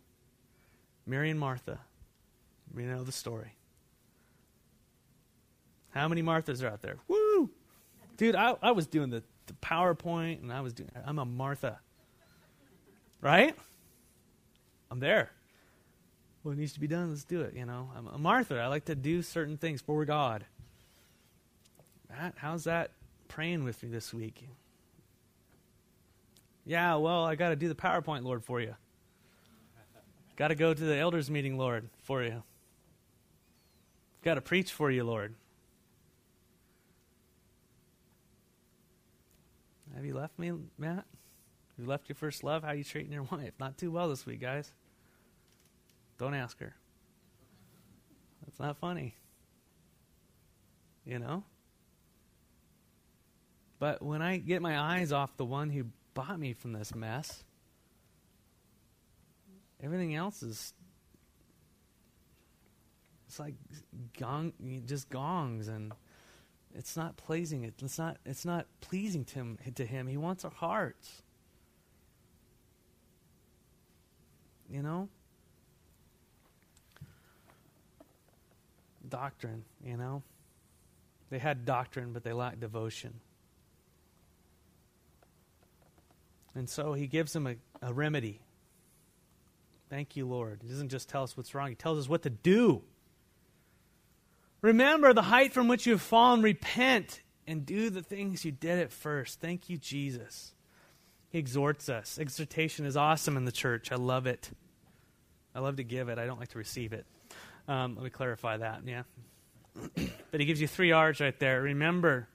Mary 1.06 1.30
and 1.30 1.40
Martha, 1.40 1.80
we 2.74 2.84
know 2.84 3.04
the 3.04 3.12
story. 3.12 3.56
How 5.92 6.08
many 6.08 6.22
Marthas 6.22 6.62
are 6.64 6.68
out 6.68 6.82
there? 6.82 6.98
Woo! 7.08 7.50
Dude, 8.20 8.36
I, 8.36 8.56
I 8.62 8.72
was 8.72 8.86
doing 8.86 9.10
the, 9.10 9.24
the 9.48 9.54
PowerPoint 9.54 10.44
and 10.44 10.54
I 10.54 10.62
was 10.62 10.74
doing, 10.74 10.92
I'm 11.04 11.18
a 11.18 11.26
Martha. 11.26 11.80
Right? 13.22 13.56
I'm 14.92 15.00
there 15.00 15.32
what 16.44 16.58
needs 16.58 16.74
to 16.74 16.80
be 16.80 16.88
done, 16.88 17.10
let's 17.10 17.24
do 17.24 17.42
it. 17.42 17.54
You 17.56 17.66
know, 17.66 17.90
I'm 17.96 18.08
a 18.08 18.18
Martha. 18.18 18.60
I 18.60 18.68
like 18.68 18.86
to 18.86 18.96
do 18.96 19.22
certain 19.22 19.58
things 19.58 19.82
for 19.82 20.06
God. 20.06 20.46
Matt, 22.10 22.36
how's 22.38 22.64
that 22.64 22.92
praying 23.28 23.64
with 23.64 23.84
me 23.84 23.90
this 23.90 24.14
week? 24.14 24.48
Yeah, 26.66 26.96
well, 26.96 27.26
I 27.26 27.36
got 27.36 27.50
to 27.50 27.56
do 27.56 27.68
the 27.68 27.76
PowerPoint, 27.76 28.24
Lord, 28.24 28.44
for 28.44 28.62
you. 28.62 28.76
got 30.36 30.50
to 30.50 30.56
go 30.56 30.74
to 30.74 30.84
the 30.84 30.98
elders' 30.98 31.30
meeting, 31.30 31.58
Lord, 31.58 31.90
for 32.04 32.24
you. 32.24 32.44
Got 34.24 34.36
to 34.36 34.42
preach 34.42 34.72
for 34.72 34.92
you, 34.92 35.04
Lord. 35.04 35.36
Have 40.00 40.06
you 40.06 40.14
left 40.14 40.40
me, 40.40 40.54
Matt? 40.78 41.04
You 41.78 41.86
left 41.86 42.08
your 42.08 42.16
first 42.16 42.42
love? 42.42 42.64
How 42.64 42.72
you 42.72 42.86
treating 42.86 43.12
your 43.12 43.24
wife? 43.32 43.52
Not 43.60 43.78
too 43.78 43.92
well 43.92 44.08
this 44.08 44.26
week, 44.26 44.40
guys. 44.40 44.72
Don't 46.18 46.34
ask 46.34 46.58
her. 46.62 46.74
That's 48.46 48.62
not 48.62 48.78
funny. 48.78 49.14
You 51.06 51.20
know? 51.20 51.44
But 53.78 54.02
when 54.02 54.22
I 54.22 54.38
get 54.38 54.62
my 54.62 54.80
eyes 54.80 55.12
off 55.12 55.36
the 55.36 55.44
one 55.44 55.70
who 55.70 55.88
bought 56.14 56.40
me 56.40 56.54
from 56.54 56.72
this 56.72 56.96
mess, 56.96 57.44
everything 59.84 60.16
else 60.16 60.42
is 60.42 60.74
it's 63.28 63.38
like 63.38 63.56
gong 64.18 64.54
just 64.86 65.10
gongs 65.10 65.68
and 65.68 65.92
it's 66.76 66.96
not 66.96 67.18
pleasing 67.18 67.64
it's 67.64 67.98
not 67.98 68.18
it's 68.26 68.46
not 68.46 68.66
pleasing 68.82 69.26
to 69.26 69.36
him 69.36 69.58
to 69.76 69.86
him 69.86 70.08
he 70.08 70.18
wants 70.18 70.46
our 70.46 70.52
hearts 70.52 71.24
you 74.70 74.82
know 74.82 75.10
doctrine, 79.10 79.64
you 79.84 79.98
know? 79.98 80.24
They 81.30 81.40
had 81.40 81.66
doctrine, 81.66 82.14
but 82.14 82.24
they 82.24 82.34
lacked 82.34 82.60
devotion. 82.60 83.20
And 86.56 86.70
so 86.70 86.94
he 86.94 87.08
gives 87.08 87.34
them 87.34 87.48
a, 87.48 87.56
a 87.82 87.94
remedy. 87.94 88.42
Thank 89.90 90.16
you, 90.16 90.28
Lord. 90.28 90.62
He 90.64 90.70
doesn't 90.70 90.90
just 90.90 91.10
tell 91.10 91.24
us 91.24 91.38
what's 91.38 91.54
wrong, 91.54 91.70
he 91.70 91.76
tells 91.76 92.00
us 92.00 92.10
what 92.10 92.24
to 92.24 92.30
do. 92.30 92.84
Remember 94.62 95.14
the 95.14 95.22
height 95.24 95.54
from 95.54 95.68
which 95.68 95.86
you 95.86 95.94
have 95.94 96.02
fallen, 96.02 96.42
repent, 96.42 97.22
and 97.48 97.66
do 97.66 97.90
the 97.90 98.02
things 98.02 98.44
you 98.44 98.52
did 98.52 98.80
at 98.80 98.92
first. 98.92 99.40
Thank 99.40 99.70
you, 99.70 99.78
Jesus. 99.78 100.54
He 101.30 101.40
exhorts 101.40 101.90
us. 101.90 102.20
Exhortation 102.20 102.86
is 102.86 102.98
awesome 102.98 103.38
in 103.38 103.46
the 103.46 103.52
church. 103.52 103.92
I 103.92 103.96
love 103.96 104.28
it. 104.28 104.50
I 105.56 105.60
love 105.60 105.78
to 105.78 105.84
give 105.84 106.10
it, 106.10 106.20
I 106.20 106.26
don't 106.26 106.40
like 106.40 106.50
to 106.50 106.58
receive 106.58 106.94
it. 106.94 107.06
Um, 107.68 107.96
let 107.96 108.04
me 108.04 108.10
clarify 108.10 108.58
that, 108.58 108.82
yeah. 108.86 109.04
but 110.32 110.40
he 110.40 110.46
gives 110.46 110.62
you 110.62 110.68
three 110.68 110.92
R's 110.92 111.20
right 111.20 111.38
there. 111.40 111.62
Remember, 111.62 112.28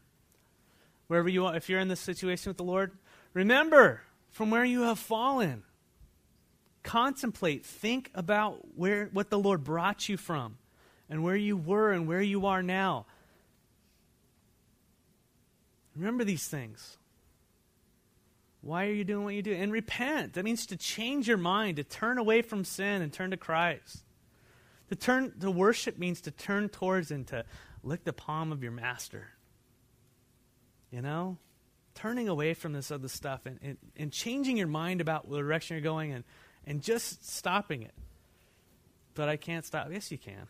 wherever 1.07 1.29
you 1.29 1.47
are, 1.47 1.57
if 1.57 1.69
you're 1.69 1.81
in 1.81 1.89
this 1.89 2.01
situation 2.01 2.51
with 2.51 2.57
the 2.57 2.65
Lord, 2.65 2.93
remember 3.33 4.03
from 4.31 4.51
where 4.51 4.65
you 4.65 4.83
have 4.83 4.99
fallen. 4.99 5.63
Contemplate, 6.83 7.65
think 7.65 8.11
about 8.15 8.77
where 8.77 9.09
what 9.13 9.31
the 9.31 9.39
Lord 9.39 9.65
brought 9.65 10.09
you 10.09 10.17
from 10.17 10.59
and 11.09 11.23
where 11.23 11.37
you 11.37 11.57
were 11.57 11.93
and 11.93 12.07
where 12.07 12.23
you 12.23 12.47
are 12.47 12.62
now. 12.62 13.07
Remember 15.97 16.25
these 16.25 16.47
things. 16.47 16.97
Why 18.62 18.87
are 18.87 18.93
you 18.93 19.05
doing 19.05 19.25
what 19.25 19.35
you 19.35 19.43
do? 19.43 19.53
And 19.53 19.71
repent. 19.71 20.33
That 20.35 20.45
means 20.45 20.67
to 20.67 20.77
change 20.77 21.29
your 21.29 21.37
mind, 21.37 21.77
to 21.77 21.85
turn 21.85 22.19
away 22.19 22.40
from 22.40 22.64
sin 22.64 23.03
and 23.03 23.12
turn 23.12 23.31
to 23.31 23.37
Christ. 23.37 24.03
To 24.88 24.97
turn 24.97 25.35
to 25.40 25.51
worship 25.51 25.99
means 25.99 26.23
to 26.23 26.31
turn 26.31 26.69
towards 26.71 27.11
and 27.11 27.27
to 27.29 27.45
lick 27.83 28.05
the 28.05 28.12
palm 28.12 28.53
of 28.53 28.62
your 28.62 28.73
master. 28.73 29.29
You 30.90 31.03
know? 31.03 31.37
Turning 31.95 32.29
away 32.29 32.55
from 32.55 32.73
this 32.73 32.90
other 32.90 33.09
stuff 33.09 33.47
and, 33.47 33.59
and, 33.62 33.77
and 33.97 34.11
changing 34.11 34.57
your 34.57 34.67
mind 34.67 35.01
about 35.01 35.31
the 35.31 35.37
direction 35.37 35.77
you're 35.77 35.83
going 35.83 36.12
and, 36.12 36.25
and 36.67 36.83
just 36.83 37.29
stopping 37.29 37.83
it. 37.83 37.95
But 39.14 39.29
I 39.29 39.37
can't 39.37 39.64
stop. 39.64 39.88
Yes, 39.93 40.11
you 40.11 40.19
can. 40.19 40.47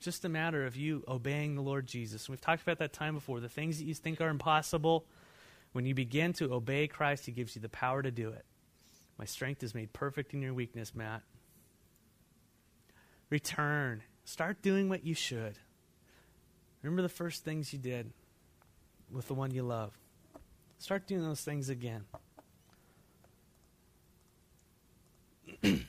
Just 0.00 0.24
a 0.24 0.28
matter 0.28 0.64
of 0.64 0.76
you 0.76 1.02
obeying 1.08 1.54
the 1.54 1.62
Lord 1.62 1.86
Jesus. 1.86 2.28
We've 2.28 2.40
talked 2.40 2.62
about 2.62 2.78
that 2.78 2.92
time 2.92 3.14
before. 3.14 3.40
The 3.40 3.48
things 3.48 3.78
that 3.78 3.84
you 3.84 3.94
think 3.94 4.20
are 4.20 4.28
impossible, 4.28 5.04
when 5.72 5.86
you 5.86 5.94
begin 5.94 6.32
to 6.34 6.52
obey 6.52 6.86
Christ, 6.86 7.26
He 7.26 7.32
gives 7.32 7.56
you 7.56 7.62
the 7.62 7.68
power 7.68 8.02
to 8.02 8.10
do 8.10 8.30
it. 8.30 8.44
My 9.18 9.24
strength 9.24 9.62
is 9.64 9.74
made 9.74 9.92
perfect 9.92 10.32
in 10.34 10.42
your 10.42 10.54
weakness, 10.54 10.94
Matt. 10.94 11.22
Return. 13.30 14.02
Start 14.24 14.62
doing 14.62 14.88
what 14.88 15.04
you 15.04 15.14
should. 15.14 15.58
Remember 16.82 17.02
the 17.02 17.08
first 17.08 17.44
things 17.44 17.72
you 17.72 17.78
did 17.78 18.12
with 19.10 19.26
the 19.26 19.34
one 19.34 19.50
you 19.50 19.62
love. 19.62 19.98
Start 20.78 21.08
doing 21.08 21.22
those 21.22 21.40
things 21.40 21.68
again. 21.68 22.04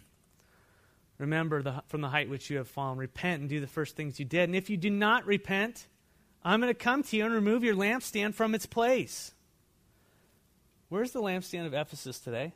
Remember 1.20 1.62
the, 1.62 1.84
from 1.88 2.02
the 2.02 2.08
height 2.08 2.30
which 2.30 2.50
you 2.50 2.58
have 2.58 2.68
fallen. 2.68 2.98
Repent 2.98 3.42
and 3.42 3.50
do 3.50 3.60
the 3.60 3.68
first 3.68 3.96
things 3.96 4.20
you 4.20 4.26
did. 4.26 4.46
And 4.46 4.56
if 4.56 4.70
you 4.70 4.78
do 4.78 4.90
not 4.90 5.26
repent, 5.26 5.86
I'm 6.44 6.62
going 6.62 6.74
to 6.74 6.80
come 6.80 7.04
to 7.04 7.18
you 7.18 7.26
and 7.26 7.34
remove 7.34 7.64
your 7.64 7.76
lampstand 7.76 8.34
from 8.34 8.56
its 8.56 8.66
place. 8.66 9.34
Where's 10.88 11.12
the 11.12 11.22
lampstand 11.22 11.68
of 11.68 11.74
Ephesus 11.74 12.20
today? 12.20 12.54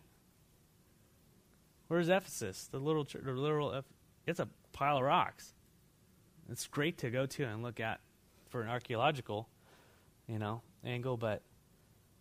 Where's 1.90 2.08
Ephesus? 2.08 2.70
The 2.72 2.80
little, 2.80 3.04
the 3.04 3.32
little, 3.34 3.84
it's 4.26 4.40
a 4.40 4.48
pile 4.72 4.98
of 4.98 5.04
rocks. 5.04 5.54
It's 6.50 6.68
great 6.68 7.00
to 7.00 7.10
go 7.10 7.26
to 7.26 7.44
and 7.44 7.62
look 7.62 7.80
at 7.80 8.00
for 8.50 8.62
an 8.62 8.70
archaeological, 8.70 9.48
you 10.28 10.40
know, 10.40 10.62
angle, 10.86 11.18
but 11.18 11.42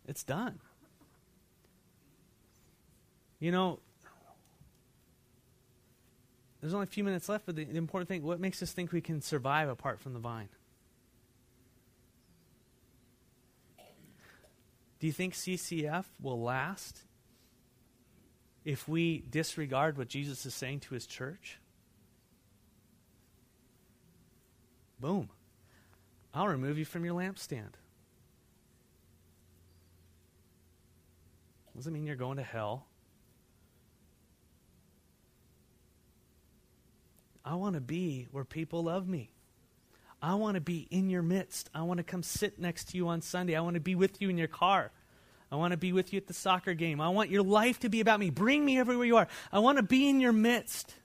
it's 0.07 0.23
done. 0.23 0.59
You 3.39 3.51
know, 3.51 3.79
there's 6.63 6.73
only 6.73 6.85
a 6.85 6.87
few 6.87 7.03
minutes 7.03 7.27
left, 7.27 7.45
but 7.45 7.57
the, 7.57 7.65
the 7.65 7.77
important 7.77 8.07
thing 8.07 8.23
what 8.23 8.39
makes 8.39 8.63
us 8.63 8.71
think 8.71 8.93
we 8.93 9.01
can 9.01 9.21
survive 9.21 9.67
apart 9.67 9.99
from 9.99 10.13
the 10.13 10.19
vine? 10.19 10.47
Do 15.01 15.07
you 15.07 15.11
think 15.11 15.33
CCF 15.33 16.05
will 16.21 16.41
last 16.41 17.01
if 18.63 18.87
we 18.87 19.25
disregard 19.29 19.97
what 19.97 20.07
Jesus 20.07 20.45
is 20.45 20.55
saying 20.55 20.79
to 20.81 20.93
his 20.93 21.05
church? 21.05 21.59
Boom. 25.01 25.27
I'll 26.33 26.47
remove 26.47 26.77
you 26.77 26.85
from 26.85 27.03
your 27.03 27.15
lampstand. 27.15 27.73
Doesn't 31.75 31.91
mean 31.91 32.05
you're 32.05 32.15
going 32.15 32.37
to 32.37 32.43
hell. 32.43 32.85
I 37.53 37.55
want 37.55 37.75
to 37.75 37.81
be 37.81 38.27
where 38.31 38.43
people 38.43 38.85
love 38.85 39.07
me. 39.07 39.31
I 40.19 40.33
want 40.33 40.55
to 40.55 40.61
be 40.61 40.87
in 40.89 41.11
your 41.11 41.21
midst. 41.21 41.69
I 41.71 41.83
want 41.83 41.99
to 41.99 42.03
come 42.03 42.23
sit 42.23 42.57
next 42.57 42.85
to 42.89 42.97
you 42.97 43.09
on 43.09 43.21
Sunday. 43.21 43.55
I 43.55 43.61
want 43.61 43.75
to 43.75 43.79
be 43.79 43.93
with 43.93 44.23
you 44.23 44.29
in 44.29 44.39
your 44.39 44.47
car. 44.47 44.91
I 45.51 45.57
want 45.57 45.69
to 45.69 45.77
be 45.77 45.93
with 45.93 46.11
you 46.11 46.17
at 46.17 46.25
the 46.25 46.33
soccer 46.33 46.73
game. 46.73 46.99
I 46.99 47.09
want 47.09 47.29
your 47.29 47.43
life 47.43 47.81
to 47.81 47.89
be 47.89 48.01
about 48.01 48.19
me. 48.19 48.31
Bring 48.31 48.65
me 48.65 48.79
everywhere 48.79 49.05
you 49.05 49.17
are. 49.17 49.27
I 49.51 49.59
want 49.59 49.77
to 49.77 49.83
be 49.83 50.09
in 50.09 50.19
your 50.19 50.31
midst. 50.31 50.95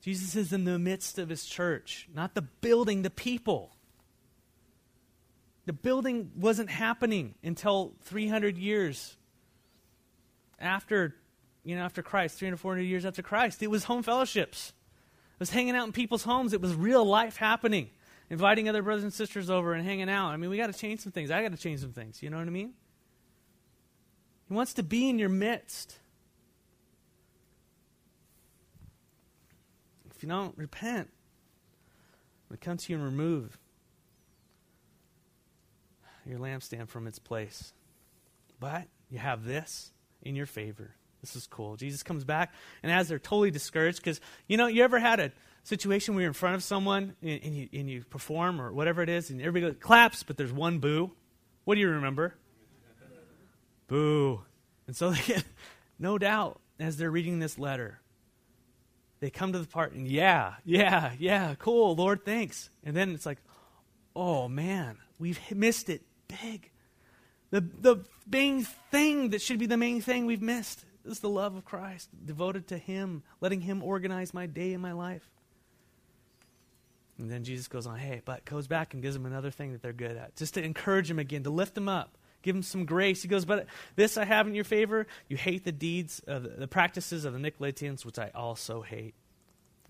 Jesus 0.00 0.36
is 0.36 0.54
in 0.54 0.64
the 0.64 0.78
midst 0.78 1.18
of 1.18 1.28
his 1.28 1.44
church, 1.44 2.08
not 2.14 2.34
the 2.34 2.40
building, 2.40 3.02
the 3.02 3.10
people. 3.10 3.76
The 5.66 5.74
building 5.74 6.30
wasn't 6.34 6.70
happening 6.70 7.34
until 7.44 7.92
300 8.04 8.56
years 8.56 9.18
after, 10.58 11.14
you 11.62 11.76
know, 11.76 11.82
after 11.82 12.02
Christ, 12.02 12.38
300, 12.38 12.56
400 12.56 12.84
years 12.84 13.04
after 13.04 13.20
Christ. 13.20 13.62
It 13.62 13.70
was 13.70 13.84
home 13.84 14.02
fellowships 14.02 14.72
was 15.40 15.50
hanging 15.50 15.74
out 15.74 15.86
in 15.86 15.92
people's 15.92 16.22
homes. 16.22 16.52
It 16.52 16.60
was 16.60 16.74
real 16.74 17.04
life 17.04 17.36
happening, 17.36 17.90
inviting 18.28 18.68
other 18.68 18.82
brothers 18.82 19.02
and 19.02 19.12
sisters 19.12 19.50
over 19.50 19.72
and 19.72 19.84
hanging 19.84 20.08
out. 20.08 20.28
I 20.28 20.36
mean, 20.36 20.50
we 20.50 20.56
got 20.56 20.72
to 20.72 20.78
change 20.78 21.00
some 21.00 21.10
things. 21.10 21.32
I 21.32 21.42
got 21.42 21.50
to 21.50 21.58
change 21.58 21.80
some 21.80 21.92
things. 21.92 22.22
You 22.22 22.30
know 22.30 22.36
what 22.36 22.46
I 22.46 22.50
mean? 22.50 22.74
He 24.46 24.54
wants 24.54 24.74
to 24.74 24.84
be 24.84 25.08
in 25.08 25.18
your 25.18 25.28
midst. 25.30 25.98
If 30.14 30.22
you 30.22 30.28
don't 30.28 30.56
repent, 30.58 31.10
we 32.50 32.58
come 32.58 32.76
to 32.76 32.92
you 32.92 32.98
and 32.98 33.04
remove 33.04 33.58
your 36.26 36.38
lampstand 36.38 36.88
from 36.88 37.06
its 37.06 37.18
place. 37.18 37.72
But 38.58 38.88
you 39.08 39.18
have 39.18 39.44
this 39.44 39.92
in 40.20 40.36
your 40.36 40.46
favor. 40.46 40.96
This 41.20 41.36
is 41.36 41.46
cool. 41.46 41.76
Jesus 41.76 42.02
comes 42.02 42.24
back, 42.24 42.52
and 42.82 42.90
as 42.90 43.08
they're 43.08 43.18
totally 43.18 43.50
discouraged, 43.50 43.98
because, 43.98 44.20
you 44.46 44.56
know, 44.56 44.66
you 44.66 44.82
ever 44.84 44.98
had 44.98 45.20
a 45.20 45.32
situation 45.64 46.14
where 46.14 46.22
you're 46.22 46.30
in 46.30 46.34
front 46.34 46.54
of 46.54 46.62
someone 46.62 47.14
and, 47.22 47.40
and, 47.42 47.54
you, 47.54 47.68
and 47.72 47.90
you 47.90 48.04
perform 48.04 48.60
or 48.60 48.72
whatever 48.72 49.02
it 49.02 49.08
is, 49.08 49.30
and 49.30 49.40
everybody 49.42 49.74
claps, 49.74 50.22
but 50.22 50.36
there's 50.36 50.52
one 50.52 50.78
boo? 50.78 51.12
What 51.64 51.74
do 51.74 51.80
you 51.80 51.88
remember? 51.88 52.34
boo. 53.90 54.40
And 54.86 54.96
so 54.96 55.10
they 55.28 55.42
no 55.98 56.16
doubt, 56.16 56.60
as 56.78 56.96
they're 56.96 57.10
reading 57.10 57.40
this 57.40 57.58
letter, 57.58 58.00
they 59.18 59.28
come 59.28 59.52
to 59.52 59.58
the 59.58 59.66
part, 59.66 59.92
and 59.92 60.08
yeah, 60.08 60.54
yeah, 60.64 61.12
yeah, 61.18 61.54
cool, 61.58 61.94
Lord, 61.94 62.24
thanks. 62.24 62.70
And 62.82 62.96
then 62.96 63.10
it's 63.10 63.26
like, 63.26 63.38
oh 64.16 64.48
man, 64.48 64.96
we've 65.18 65.38
missed 65.54 65.90
it 65.90 66.00
big. 66.28 66.70
The, 67.50 67.60
the 67.60 68.04
main 68.30 68.64
thing 68.90 69.30
that 69.30 69.42
should 69.42 69.58
be 69.58 69.66
the 69.66 69.76
main 69.76 70.00
thing 70.00 70.24
we've 70.24 70.40
missed. 70.40 70.84
This 71.04 71.14
is 71.14 71.20
the 71.20 71.28
love 71.28 71.56
of 71.56 71.64
Christ, 71.64 72.08
devoted 72.24 72.68
to 72.68 72.78
Him, 72.78 73.22
letting 73.40 73.62
Him 73.62 73.82
organize 73.82 74.34
my 74.34 74.46
day 74.46 74.72
and 74.72 74.82
my 74.82 74.92
life. 74.92 75.28
And 77.18 77.30
then 77.30 77.44
Jesus 77.44 77.68
goes 77.68 77.86
on, 77.86 77.98
hey, 77.98 78.22
but 78.24 78.44
goes 78.44 78.66
back 78.66 78.94
and 78.94 79.02
gives 79.02 79.14
them 79.14 79.26
another 79.26 79.50
thing 79.50 79.72
that 79.72 79.82
they're 79.82 79.92
good 79.92 80.16
at, 80.16 80.36
just 80.36 80.54
to 80.54 80.62
encourage 80.62 81.08
them 81.08 81.18
again, 81.18 81.42
to 81.42 81.50
lift 81.50 81.74
them 81.74 81.88
up, 81.88 82.16
give 82.42 82.54
them 82.54 82.62
some 82.62 82.86
grace. 82.86 83.22
He 83.22 83.28
goes, 83.28 83.44
but 83.44 83.66
this 83.94 84.16
I 84.16 84.24
have 84.24 84.46
in 84.46 84.54
your 84.54 84.64
favor. 84.64 85.06
You 85.28 85.36
hate 85.36 85.64
the 85.64 85.72
deeds, 85.72 86.20
of 86.26 86.58
the, 86.58 86.66
practices 86.66 87.24
of 87.26 87.34
the 87.34 87.38
Nicolaitans, 87.38 88.04
which 88.04 88.18
I 88.18 88.30
also 88.34 88.80
hate. 88.80 89.14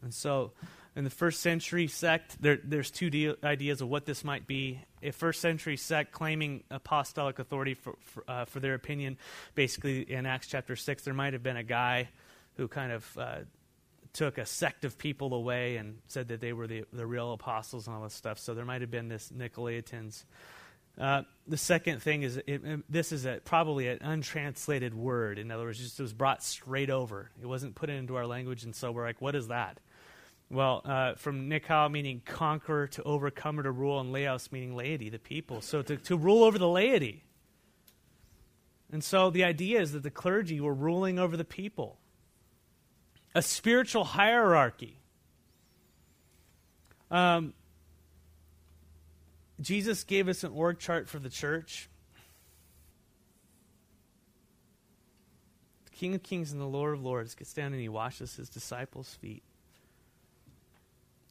And 0.02 0.12
so 0.12 0.52
in 0.96 1.04
the 1.04 1.10
first 1.10 1.40
century 1.40 1.86
sect, 1.86 2.40
there, 2.42 2.58
there's 2.62 2.90
two 2.90 3.10
de- 3.10 3.36
ideas 3.44 3.80
of 3.80 3.88
what 3.88 4.06
this 4.06 4.24
might 4.24 4.46
be. 4.46 4.80
A 5.02 5.10
first 5.12 5.40
century 5.40 5.76
sect 5.76 6.12
claiming 6.12 6.64
apostolic 6.70 7.38
authority 7.38 7.74
for, 7.74 7.94
for, 8.00 8.24
uh, 8.28 8.44
for, 8.44 8.60
their 8.60 8.74
opinion, 8.74 9.16
basically 9.54 10.02
in 10.02 10.26
Acts 10.26 10.46
chapter 10.46 10.76
6, 10.76 11.04
there 11.04 11.14
might 11.14 11.32
have 11.32 11.42
been 11.42 11.56
a 11.56 11.62
guy 11.62 12.08
who 12.56 12.68
kind 12.68 12.92
of 12.92 13.18
uh, 13.18 13.36
took 14.12 14.38
a 14.38 14.46
sect 14.46 14.84
of 14.84 14.98
people 14.98 15.34
away 15.34 15.76
and 15.76 15.98
said 16.06 16.28
that 16.28 16.40
they 16.40 16.52
were 16.52 16.66
the, 16.66 16.84
the 16.92 17.06
real 17.06 17.32
apostles 17.32 17.86
and 17.86 17.96
all 17.96 18.02
this 18.02 18.14
stuff. 18.14 18.38
So 18.38 18.54
there 18.54 18.64
might 18.64 18.80
have 18.80 18.90
been 18.90 19.08
this 19.08 19.30
Nicolaitans. 19.30 20.24
Uh, 20.98 21.22
the 21.46 21.56
second 21.56 22.02
thing 22.02 22.22
is 22.22 22.36
it, 22.36 22.44
it, 22.46 22.92
this 22.92 23.12
is 23.12 23.24
a, 23.24 23.40
probably 23.44 23.88
an 23.88 23.98
untranslated 24.02 24.94
word. 24.94 25.38
In 25.38 25.50
other 25.50 25.64
words, 25.64 25.78
just, 25.78 25.98
it 25.98 26.02
was 26.02 26.12
brought 26.12 26.42
straight 26.42 26.90
over. 26.90 27.30
It 27.40 27.46
wasn't 27.46 27.74
put 27.74 27.88
into 27.88 28.16
our 28.16 28.26
language, 28.26 28.64
and 28.64 28.74
so 28.74 28.92
we're 28.92 29.06
like, 29.06 29.20
what 29.20 29.34
is 29.34 29.48
that? 29.48 29.80
Well, 30.50 30.82
uh, 30.84 31.14
from 31.14 31.48
Nikao 31.48 31.90
meaning 31.90 32.22
conquer, 32.24 32.88
to 32.88 33.02
overcomer, 33.04 33.62
to 33.62 33.70
rule, 33.70 34.00
and 34.00 34.12
Laos 34.12 34.50
meaning 34.50 34.74
laity, 34.74 35.08
the 35.08 35.20
people. 35.20 35.60
So 35.60 35.80
to, 35.82 35.96
to 35.96 36.16
rule 36.16 36.42
over 36.42 36.58
the 36.58 36.68
laity. 36.68 37.22
And 38.90 39.04
so 39.04 39.30
the 39.30 39.44
idea 39.44 39.80
is 39.80 39.92
that 39.92 40.02
the 40.02 40.10
clergy 40.10 40.60
were 40.60 40.74
ruling 40.74 41.20
over 41.20 41.36
the 41.36 41.44
people. 41.44 41.98
A 43.32 43.42
spiritual 43.42 44.02
hierarchy. 44.02 44.98
Um, 47.12 47.54
Jesus 49.60 50.02
gave 50.02 50.28
us 50.28 50.42
an 50.42 50.50
org 50.52 50.80
chart 50.80 51.08
for 51.08 51.20
the 51.20 51.30
church. 51.30 51.88
The 55.84 55.90
King 55.92 56.16
of 56.16 56.24
Kings 56.24 56.50
and 56.50 56.60
the 56.60 56.66
Lord 56.66 56.94
of 56.94 57.04
Lords 57.04 57.36
gets 57.36 57.52
down 57.52 57.72
and 57.72 57.80
he 57.80 57.88
washes 57.88 58.34
his 58.34 58.48
disciples' 58.48 59.14
feet. 59.20 59.44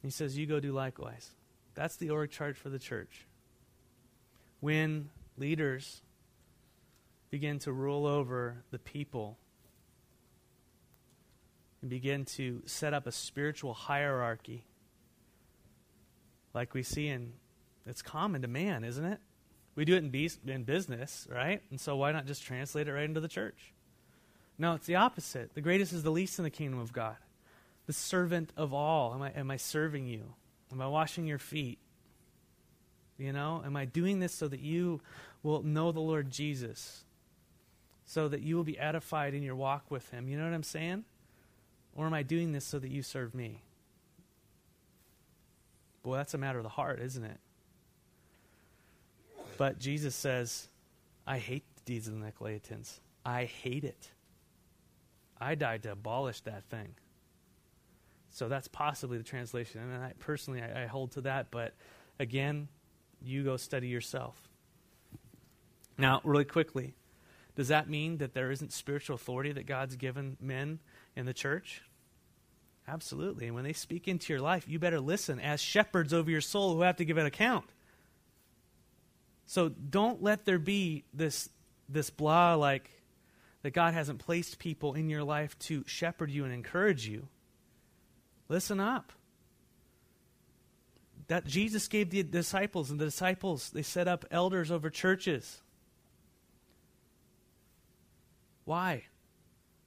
He 0.02 0.10
says, 0.10 0.38
You 0.38 0.46
go 0.46 0.60
do 0.60 0.72
likewise. 0.72 1.32
That's 1.76 1.96
the 1.96 2.10
org 2.10 2.32
chart 2.32 2.58
for 2.58 2.70
the 2.70 2.80
church. 2.80 3.26
When 4.60 5.10
leaders 5.38 6.02
begin 7.30 7.60
to 7.60 7.72
rule 7.72 8.06
over 8.06 8.64
the 8.72 8.80
people 8.80 9.38
and 11.82 11.90
begin 11.90 12.26
to 12.26 12.62
set 12.66 12.94
up 12.94 13.08
a 13.08 13.12
spiritual 13.12 13.74
hierarchy, 13.74 14.66
like 16.54 16.74
we 16.74 16.84
see 16.84 17.08
in, 17.08 17.34
it's 17.86 18.02
common 18.02 18.42
to 18.42 18.48
man, 18.48 18.84
isn't 18.84 19.06
it? 19.06 19.20
We 19.76 19.86
do 19.86 19.96
it 19.96 20.00
in, 20.00 20.10
be- 20.10 20.32
in 20.46 20.64
business, 20.64 21.28
right? 21.32 21.62
And 21.70 21.80
so 21.80 21.96
why 21.96 22.12
not 22.12 22.26
just 22.26 22.44
translate 22.44 22.88
it 22.88 22.94
right 22.94 23.06
into 23.06 23.22
the 23.22 23.30
church? 23.30 23.74
No, 24.58 24.74
it's 24.74 24.88
the 24.88 24.96
opposite. 24.96 25.54
The 25.54 25.62
greatest 25.62 25.94
is 25.94 26.04
the 26.04 26.12
least 26.12 26.38
in 26.38 26.44
the 26.44 26.50
kingdom 26.50 26.80
of 26.80 26.92
God. 26.92 27.16
The 27.90 27.94
servant 27.94 28.54
of 28.56 28.72
all. 28.72 29.16
Am 29.16 29.24
I, 29.24 29.32
am 29.32 29.50
I 29.50 29.58
serving 29.58 30.06
you? 30.06 30.36
Am 30.72 30.80
I 30.80 30.86
washing 30.86 31.26
your 31.26 31.40
feet? 31.40 31.80
You 33.18 33.34
know, 33.34 33.64
am 33.66 33.76
I 33.76 33.86
doing 33.86 34.20
this 34.20 34.32
so 34.32 34.48
that 34.48 34.60
you 34.60 35.02
will 35.42 35.64
know 35.64 35.92
the 35.92 36.00
Lord 36.00 36.30
Jesus? 36.30 37.04
So 38.06 38.28
that 38.28 38.44
you 38.44 38.56
will 38.56 38.64
be 38.64 38.78
edified 38.78 39.34
in 39.34 39.42
your 39.42 39.56
walk 39.56 39.90
with 39.90 40.08
him. 40.12 40.28
You 40.28 40.38
know 40.38 40.44
what 40.44 40.54
I'm 40.54 40.62
saying? 40.62 41.04
Or 41.96 42.06
am 42.06 42.14
I 42.14 42.22
doing 42.22 42.52
this 42.52 42.64
so 42.64 42.78
that 42.78 42.92
you 42.92 43.02
serve 43.02 43.34
me? 43.34 43.64
Boy, 46.04 46.18
that's 46.18 46.36
a 46.36 46.38
matter 46.38 46.60
of 46.60 46.64
the 46.64 46.70
heart, 46.70 47.00
isn't 47.00 47.24
it? 47.24 47.40
But 49.58 49.80
Jesus 49.80 50.14
says, 50.14 50.68
I 51.26 51.40
hate 51.40 51.64
the 51.78 51.82
deeds 51.92 52.08
of 52.08 52.14
the 52.14 52.24
Nicolaitans. 52.24 53.00
I 53.26 53.46
hate 53.46 53.84
it. 53.84 54.12
I 55.42 55.56
died 55.56 55.82
to 55.82 55.94
abolish 55.94 56.42
that 56.42 56.66
thing. 56.66 56.94
So 58.32 58.48
that's 58.48 58.68
possibly 58.68 59.18
the 59.18 59.24
translation. 59.24 59.82
And 59.82 60.04
I 60.04 60.14
personally 60.20 60.62
I, 60.62 60.84
I 60.84 60.86
hold 60.86 61.12
to 61.14 61.22
that, 61.22 61.52
but 61.52 61.74
again, 62.20 62.68
you 63.22 63.44
go 63.44 63.58
study 63.58 63.88
yourself. 63.88 64.36
Now, 65.98 66.22
really 66.24 66.46
quickly, 66.46 66.94
does 67.56 67.68
that 67.68 67.90
mean 67.90 68.18
that 68.20 68.34
there 68.34 68.52
isn't 68.52 68.72
spiritual 68.72 69.16
authority 69.16 69.52
that 69.52 69.66
God's 69.66 69.96
given 69.96 70.38
men 70.40 70.80
in 71.16 71.26
the 71.26 71.34
church? 71.34 71.82
Absolutely. 72.88 73.48
And 73.48 73.56
when 73.56 73.66
they 73.66 73.74
speak 73.74 74.08
into 74.08 74.32
your 74.34 74.42
life, 74.42 74.68
you 74.68 74.80
better 74.80 75.00
listen 75.00 75.40
as 75.40 75.60
shepherds 75.60 76.14
over 76.14 76.32
your 76.32 76.42
soul 76.42 76.74
who 76.74 76.82
have 76.82 76.96
to 76.98 77.06
give 77.06 77.18
an 77.18 77.26
account. 77.26 77.66
So 79.46 79.70
don't 79.70 80.24
let 80.24 80.46
there 80.46 80.60
be 80.60 81.04
this 81.14 81.50
this 81.88 82.12
blah 82.12 82.54
like 82.54 82.90
that 83.64 83.72
God 83.72 83.94
hasn't 83.94 84.20
placed 84.20 84.60
people 84.60 84.94
in 84.94 85.10
your 85.10 85.24
life 85.24 85.58
to 85.60 85.84
shepherd 85.88 86.32
you 86.32 86.46
and 86.46 86.54
encourage 86.54 87.08
you. 87.08 87.28
Listen 88.50 88.80
up. 88.80 89.14
That 91.28 91.46
Jesus 91.46 91.88
gave 91.88 92.10
the 92.10 92.24
disciples, 92.24 92.90
and 92.90 93.00
the 93.00 93.06
disciples, 93.06 93.70
they 93.70 93.84
set 93.84 94.08
up 94.08 94.26
elders 94.32 94.72
over 94.72 94.90
churches. 94.90 95.62
Why? 98.66 99.04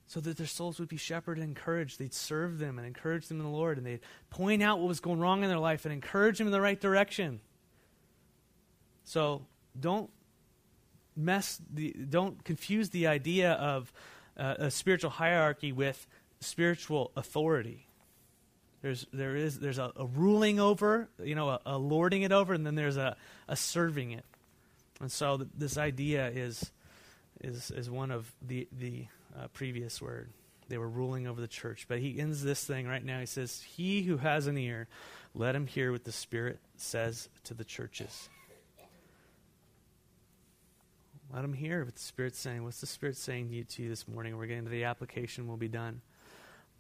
So 0.06 0.20
that 0.20 0.36
their 0.36 0.46
souls 0.46 0.78
would 0.78 0.88
be 0.88 0.96
shepherded 0.96 1.42
and 1.42 1.56
encouraged. 1.56 1.98
They'd 1.98 2.14
serve 2.14 2.58
them 2.58 2.78
and 2.78 2.86
encourage 2.86 3.26
them 3.26 3.38
in 3.38 3.44
the 3.44 3.50
Lord, 3.50 3.76
and 3.76 3.86
they'd 3.86 4.00
point 4.30 4.62
out 4.62 4.78
what 4.78 4.86
was 4.88 5.00
going 5.00 5.18
wrong 5.18 5.42
in 5.42 5.48
their 5.48 5.58
life 5.58 5.84
and 5.84 5.92
encourage 5.92 6.38
them 6.38 6.46
in 6.46 6.52
the 6.52 6.60
right 6.60 6.80
direction. 6.80 7.40
So 9.04 9.46
don't 9.78 10.10
mess 11.16 11.60
the 11.72 11.92
don't 11.92 12.42
confuse 12.44 12.90
the 12.90 13.06
idea 13.06 13.52
of 13.52 13.92
uh, 14.36 14.54
a 14.58 14.70
spiritual 14.70 15.10
hierarchy 15.10 15.72
with 15.72 16.06
spiritual 16.40 17.10
authority. 17.16 17.86
There's 18.82 19.06
there 19.12 19.36
is 19.36 19.60
there's 19.60 19.78
a, 19.78 19.92
a 19.96 20.06
ruling 20.06 20.58
over, 20.58 21.08
you 21.22 21.36
know, 21.36 21.50
a, 21.50 21.60
a, 21.64 21.78
lording 21.78 22.22
it 22.22 22.32
over, 22.32 22.52
and 22.52 22.66
then 22.66 22.74
there's 22.74 22.96
a, 22.96 23.16
a 23.48 23.54
serving 23.54 24.10
it. 24.10 24.24
And 25.00 25.10
so 25.10 25.38
th- 25.38 25.50
this 25.56 25.78
idea 25.78 26.28
is 26.28 26.72
is 27.40 27.70
is 27.70 27.88
one 27.88 28.10
of 28.10 28.30
the 28.42 28.68
the 28.72 29.06
uh, 29.38 29.46
previous 29.48 30.02
word. 30.02 30.30
They 30.68 30.78
were 30.78 30.88
ruling 30.88 31.28
over 31.28 31.40
the 31.40 31.48
church, 31.48 31.86
but 31.88 32.00
he 32.00 32.18
ends 32.18 32.42
this 32.42 32.64
thing 32.64 32.88
right 32.88 33.04
now. 33.04 33.20
He 33.20 33.26
says, 33.26 33.62
"He 33.62 34.02
who 34.02 34.16
has 34.16 34.48
an 34.48 34.58
ear, 34.58 34.88
let 35.32 35.54
him 35.54 35.68
hear 35.68 35.92
what 35.92 36.02
the 36.02 36.12
Spirit 36.12 36.58
says 36.76 37.28
to 37.44 37.54
the 37.54 37.64
churches." 37.64 38.28
Let 41.32 41.44
him 41.44 41.54
hear 41.54 41.82
what 41.82 41.94
the 41.94 42.00
Spirit's 42.00 42.38
saying. 42.38 42.62
What's 42.62 42.82
the 42.82 42.86
Spirit 42.86 43.16
saying 43.16 43.48
to 43.48 43.54
you, 43.54 43.64
to 43.64 43.82
you 43.84 43.88
this 43.88 44.06
morning? 44.06 44.36
We're 44.36 44.44
getting 44.44 44.64
to 44.64 44.70
the 44.70 44.84
application. 44.84 45.48
We'll 45.48 45.56
be 45.56 45.66
done. 45.66 46.02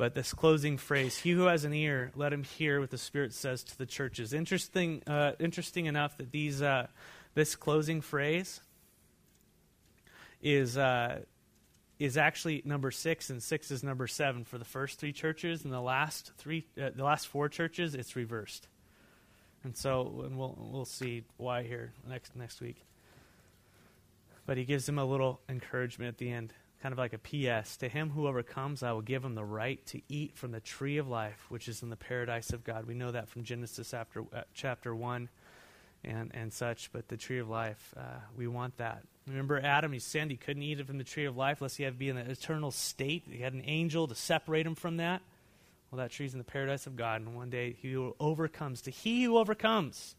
But 0.02 0.14
this 0.14 0.34
closing 0.34 0.78
phrase, 0.78 1.18
"He 1.18 1.30
who 1.30 1.44
has 1.44 1.64
an 1.64 1.72
ear, 1.72 2.10
let 2.16 2.32
him 2.32 2.42
hear 2.42 2.80
what 2.80 2.90
the 2.90 2.98
Spirit 2.98 3.32
says 3.32 3.62
to 3.62 3.78
the 3.78 3.86
churches." 3.86 4.32
Interesting, 4.32 5.00
uh, 5.06 5.34
interesting 5.38 5.86
enough 5.86 6.16
that 6.16 6.32
these 6.32 6.60
uh, 6.60 6.88
this 7.34 7.54
closing 7.54 8.00
phrase 8.00 8.62
is 10.42 10.76
uh, 10.76 11.20
is 12.00 12.16
actually 12.16 12.62
number 12.64 12.90
six, 12.90 13.30
and 13.30 13.40
six 13.40 13.70
is 13.70 13.84
number 13.84 14.08
seven 14.08 14.42
for 14.42 14.58
the 14.58 14.64
first 14.64 14.98
three 14.98 15.12
churches, 15.12 15.62
and 15.62 15.72
the 15.72 15.80
last 15.80 16.32
three, 16.36 16.66
uh, 16.76 16.90
the 16.92 17.04
last 17.04 17.28
four 17.28 17.48
churches, 17.48 17.94
it's 17.94 18.16
reversed. 18.16 18.66
And 19.62 19.76
so, 19.76 20.22
and 20.24 20.36
we'll 20.36 20.58
we'll 20.58 20.84
see 20.84 21.22
why 21.36 21.62
here 21.62 21.92
next 22.08 22.34
next 22.34 22.60
week. 22.60 22.84
But 24.46 24.56
he 24.56 24.64
gives 24.64 24.84
them 24.84 24.98
a 24.98 25.04
little 25.04 25.42
encouragement 25.48 26.08
at 26.08 26.18
the 26.18 26.32
end 26.32 26.52
kind 26.82 26.92
of 26.92 26.98
like 26.98 27.12
a 27.12 27.18
P.S. 27.18 27.76
To 27.76 27.88
him 27.88 28.10
who 28.10 28.26
overcomes, 28.26 28.82
I 28.82 28.90
will 28.90 29.02
give 29.02 29.24
him 29.24 29.36
the 29.36 29.44
right 29.44 29.84
to 29.86 30.02
eat 30.08 30.36
from 30.36 30.50
the 30.50 30.58
tree 30.58 30.98
of 30.98 31.06
life, 31.06 31.46
which 31.48 31.68
is 31.68 31.82
in 31.82 31.90
the 31.90 31.96
paradise 31.96 32.52
of 32.52 32.64
God. 32.64 32.86
We 32.86 32.94
know 32.94 33.12
that 33.12 33.28
from 33.28 33.44
Genesis 33.44 33.94
after, 33.94 34.22
uh, 34.34 34.42
chapter 34.52 34.92
1 34.92 35.28
and, 36.02 36.32
and 36.34 36.52
such, 36.52 36.90
but 36.92 37.06
the 37.06 37.16
tree 37.16 37.38
of 37.38 37.48
life, 37.48 37.94
uh, 37.96 38.18
we 38.36 38.48
want 38.48 38.78
that. 38.78 39.04
Remember 39.28 39.60
Adam, 39.60 39.92
he 39.92 40.00
sinned. 40.00 40.32
He 40.32 40.36
couldn't 40.36 40.64
eat 40.64 40.84
from 40.84 40.98
the 40.98 41.04
tree 41.04 41.24
of 41.26 41.36
life 41.36 41.60
unless 41.60 41.76
he 41.76 41.84
had 41.84 41.92
to 41.92 41.98
be 41.98 42.08
in 42.08 42.16
the 42.16 42.28
eternal 42.28 42.72
state. 42.72 43.28
He 43.30 43.38
had 43.38 43.54
an 43.54 43.62
angel 43.64 44.08
to 44.08 44.16
separate 44.16 44.66
him 44.66 44.74
from 44.74 44.96
that. 44.96 45.22
Well, 45.92 45.98
that 45.98 46.10
tree's 46.10 46.32
in 46.32 46.38
the 46.38 46.44
paradise 46.44 46.88
of 46.88 46.96
God, 46.96 47.20
and 47.20 47.36
one 47.36 47.50
day 47.50 47.76
he 47.80 47.94
overcomes, 48.18 48.82
to 48.82 48.90
he 48.90 49.22
who 49.22 49.38
overcomes, 49.38 50.16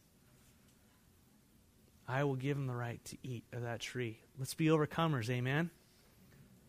I 2.07 2.23
will 2.23 2.35
give 2.35 2.55
him 2.55 2.67
the 2.67 2.75
right 2.75 3.03
to 3.05 3.17
eat 3.21 3.43
of 3.51 3.63
that 3.63 3.81
tree. 3.81 4.19
Let's 4.39 4.53
be 4.53 4.67
overcomers, 4.67 5.29
amen? 5.29 5.71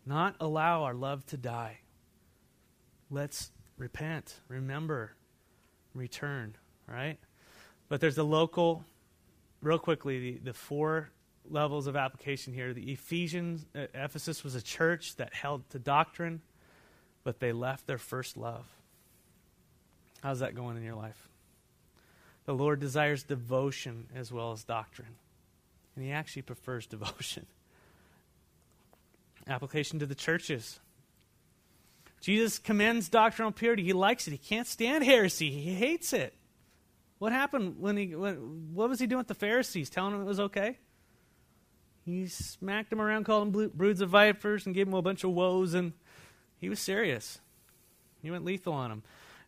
Not 0.06 0.36
allow 0.40 0.84
our 0.84 0.94
love 0.94 1.24
to 1.26 1.36
die. 1.36 1.78
Let's 3.10 3.50
repent, 3.76 4.40
remember, 4.48 5.12
return, 5.94 6.56
right? 6.88 7.18
But 7.88 8.00
there's 8.00 8.16
the 8.16 8.24
local, 8.24 8.84
real 9.62 9.78
quickly, 9.78 10.18
the, 10.18 10.50
the 10.50 10.54
four 10.54 11.10
levels 11.48 11.86
of 11.86 11.96
application 11.96 12.52
here. 12.52 12.72
The 12.72 12.92
Ephesians, 12.92 13.66
uh, 13.74 13.86
Ephesus 13.94 14.42
was 14.42 14.54
a 14.54 14.62
church 14.62 15.16
that 15.16 15.34
held 15.34 15.68
to 15.70 15.78
doctrine, 15.78 16.42
but 17.22 17.40
they 17.40 17.52
left 17.52 17.86
their 17.86 17.98
first 17.98 18.36
love. 18.36 18.66
How's 20.22 20.40
that 20.40 20.54
going 20.54 20.76
in 20.76 20.82
your 20.82 20.94
life? 20.94 21.28
The 22.46 22.54
Lord 22.54 22.80
desires 22.80 23.22
devotion 23.22 24.08
as 24.14 24.32
well 24.32 24.52
as 24.52 24.64
doctrine, 24.64 25.16
and 25.94 26.04
He 26.04 26.12
actually 26.12 26.42
prefers 26.42 26.86
devotion. 26.86 27.46
Application 29.46 29.98
to 29.98 30.06
the 30.06 30.14
churches. 30.14 30.80
Jesus 32.20 32.58
commends 32.58 33.08
doctrinal 33.08 33.52
purity. 33.52 33.84
He 33.84 33.92
likes 33.92 34.26
it. 34.26 34.30
He 34.30 34.38
can't 34.38 34.66
stand 34.66 35.04
heresy. 35.04 35.50
He 35.50 35.74
hates 35.74 36.12
it. 36.14 36.34
What 37.18 37.32
happened 37.32 37.76
when 37.78 37.96
he 37.96 38.14
when, 38.14 38.72
what 38.72 38.88
was 38.88 38.98
he 38.98 39.06
doing 39.06 39.18
with 39.18 39.28
the 39.28 39.34
Pharisees? 39.34 39.90
Telling 39.90 40.12
them 40.12 40.22
it 40.22 40.26
was 40.26 40.40
okay? 40.40 40.78
He 42.04 42.26
smacked 42.26 42.90
them 42.90 43.00
around, 43.00 43.24
called 43.24 43.52
them 43.52 43.70
broods 43.74 44.00
of 44.00 44.10
vipers, 44.10 44.66
and 44.66 44.74
gave 44.74 44.86
them 44.86 44.94
a 44.94 45.02
bunch 45.02 45.24
of 45.24 45.30
woes, 45.30 45.74
and 45.74 45.92
he 46.58 46.68
was 46.68 46.78
serious. 46.78 47.40
He 48.22 48.30
went 48.30 48.44
lethal 48.44 48.74
on 48.74 48.90
them. 48.90 49.02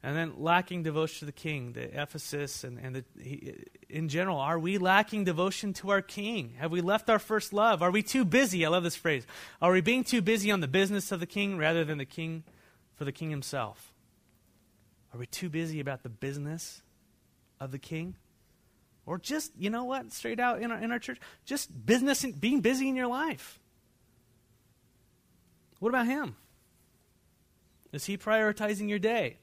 And 0.06 0.16
then 0.16 0.34
lacking 0.38 0.84
devotion 0.84 1.18
to 1.18 1.24
the 1.24 1.32
king, 1.32 1.72
the 1.72 2.00
Ephesus, 2.00 2.62
and, 2.62 2.78
and 2.78 2.94
the, 2.94 3.04
he, 3.20 3.54
in 3.88 4.08
general, 4.08 4.38
are 4.38 4.56
we 4.56 4.78
lacking 4.78 5.24
devotion 5.24 5.72
to 5.72 5.90
our 5.90 6.00
king? 6.00 6.54
Have 6.58 6.70
we 6.70 6.80
left 6.80 7.10
our 7.10 7.18
first 7.18 7.52
love? 7.52 7.82
Are 7.82 7.90
we 7.90 8.04
too 8.04 8.24
busy? 8.24 8.64
I 8.64 8.68
love 8.68 8.84
this 8.84 8.94
phrase. 8.94 9.26
Are 9.60 9.72
we 9.72 9.80
being 9.80 10.04
too 10.04 10.22
busy 10.22 10.52
on 10.52 10.60
the 10.60 10.68
business 10.68 11.10
of 11.10 11.18
the 11.18 11.26
king 11.26 11.58
rather 11.58 11.84
than 11.84 11.98
the 11.98 12.04
king 12.04 12.44
for 12.94 13.04
the 13.04 13.10
king 13.10 13.30
himself? 13.30 13.92
Are 15.12 15.18
we 15.18 15.26
too 15.26 15.48
busy 15.48 15.80
about 15.80 16.04
the 16.04 16.08
business 16.08 16.82
of 17.58 17.72
the 17.72 17.78
king? 17.80 18.14
Or 19.06 19.18
just, 19.18 19.56
you 19.58 19.70
know 19.70 19.82
what, 19.82 20.12
straight 20.12 20.38
out 20.38 20.62
in 20.62 20.70
our, 20.70 20.78
in 20.78 20.92
our 20.92 21.00
church, 21.00 21.18
just 21.44 21.84
business, 21.84 22.22
and 22.22 22.40
being 22.40 22.60
busy 22.60 22.88
in 22.88 22.94
your 22.94 23.08
life. 23.08 23.58
What 25.80 25.88
about 25.88 26.06
him? 26.06 26.36
Is 27.90 28.04
he 28.04 28.16
prioritizing 28.16 28.88
your 28.88 29.00
day? 29.00 29.38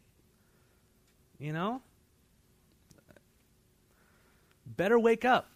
You 1.39 1.53
know? 1.53 1.81
Better 4.65 4.97
wake 4.97 5.25
up. 5.25 5.49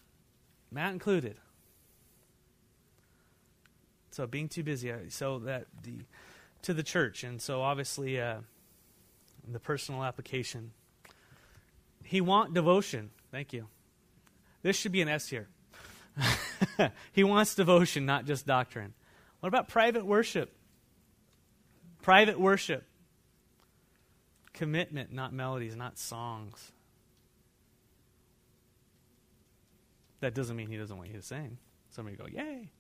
Matt 0.72 0.94
included. 0.94 1.38
So 4.12 4.26
being 4.26 4.50
too 4.50 4.64
busy, 4.64 4.92
uh, 4.92 4.98
so 5.10 5.40
that 5.40 5.68
the 5.84 6.00
to 6.64 6.74
the 6.74 6.82
church, 6.82 7.24
and 7.24 7.40
so 7.40 7.62
obviously 7.62 8.20
uh, 8.20 8.38
the 9.48 9.60
personal 9.60 10.04
application. 10.04 10.72
He 12.04 12.20
want 12.20 12.54
devotion. 12.54 13.12
Thank 13.32 13.54
you. 13.54 13.68
This 14.64 14.76
should 14.76 14.92
be 14.92 15.02
an 15.02 15.08
S 15.08 15.28
here. 15.28 15.48
he 17.12 17.24
wants 17.24 17.54
devotion, 17.54 18.06
not 18.06 18.26
just 18.26 18.48
doctrine. 18.48 18.94
What 19.40 19.50
about 19.50 19.68
private 19.68 20.06
worship? 20.06 20.52
Private 22.02 22.40
worship. 22.40 22.87
Commitment, 24.58 25.14
not 25.14 25.34
melodies, 25.34 25.76
not 25.76 26.00
songs. 26.00 26.72
That 30.20 30.34
doesn't 30.34 30.56
mean 30.56 30.68
he 30.68 30.78
doesn't 30.78 30.98
want 30.98 31.10
you 31.10 31.16
to 31.16 31.22
sing. 31.22 31.60
some 31.92 32.08
Somebody 32.08 32.16
go, 32.16 32.26
yay. 32.26 32.72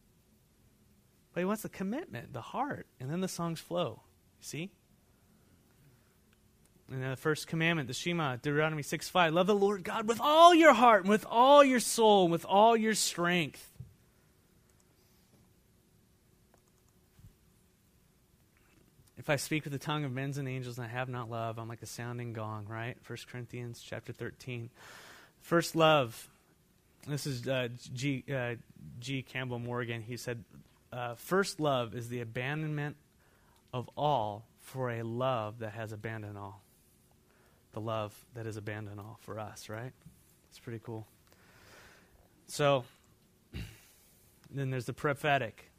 But 1.33 1.41
he 1.41 1.45
wants 1.45 1.61
the 1.61 1.69
commitment, 1.69 2.33
the 2.33 2.41
heart, 2.41 2.87
and 2.99 3.11
then 3.11 3.21
the 3.21 3.27
songs 3.27 3.59
flow. 3.59 4.01
See? 4.41 4.71
And 6.91 7.03
then 7.03 7.11
the 7.11 7.15
first 7.15 7.45
commandment, 7.45 7.87
the 7.87 7.93
Shema, 7.93 8.37
Deuteronomy 8.37 8.81
6 8.81 9.09
5. 9.09 9.33
Love 9.33 9.45
the 9.45 9.53
Lord 9.53 9.83
God 9.83 10.07
with 10.07 10.19
all 10.19 10.55
your 10.55 10.73
heart, 10.73 11.01
and 11.03 11.11
with 11.11 11.27
all 11.29 11.63
your 11.63 11.79
soul, 11.79 12.23
and 12.23 12.31
with 12.31 12.45
all 12.45 12.75
your 12.75 12.95
strength. 12.95 13.71
If 19.27 19.31
I 19.31 19.35
speak 19.35 19.65
with 19.65 19.73
the 19.73 19.79
tongue 19.79 20.05
of 20.05 20.13
men 20.13 20.31
and 20.37 20.47
angels 20.47 20.77
and 20.77 20.87
I 20.87 20.89
have 20.89 21.09
not 21.09 21.29
love, 21.29 21.57
I'm 21.59 21.67
like 21.67 21.81
a 21.81 21.85
sounding 21.85 22.31
gong, 22.31 22.65
right? 22.69 22.95
1 23.05 23.17
Corinthians 23.29 23.83
chapter 23.85 24.13
13. 24.13 24.69
First 25.41 25.75
love. 25.75 26.29
This 27.05 27.27
is 27.27 27.45
uh, 27.45 27.67
G, 27.93 28.23
uh, 28.33 28.55
G. 29.01 29.23
Campbell 29.23 29.59
Morgan. 29.59 30.01
He 30.01 30.15
said, 30.15 30.45
uh, 30.93 31.15
First 31.15 31.59
love 31.59 31.93
is 31.93 32.07
the 32.07 32.21
abandonment 32.21 32.95
of 33.73 33.89
all 33.97 34.45
for 34.61 34.91
a 34.91 35.03
love 35.03 35.59
that 35.59 35.73
has 35.73 35.91
abandoned 35.91 36.37
all 36.37 36.61
the 37.73 37.81
love 37.81 38.15
that 38.33 38.45
has 38.45 38.55
abandoned 38.55 38.97
all 38.97 39.19
for 39.23 39.41
us, 39.41 39.67
right? 39.67 39.91
It's 40.51 40.59
pretty 40.59 40.79
cool. 40.81 41.05
So 42.47 42.85
then 44.49 44.69
there's 44.69 44.85
the 44.85 44.93
prophetic. 44.93 45.69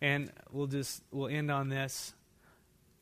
And 0.00 0.32
we'll 0.50 0.66
just 0.66 1.04
we'll 1.12 1.28
end 1.28 1.52
on 1.52 1.68
this. 1.68 2.12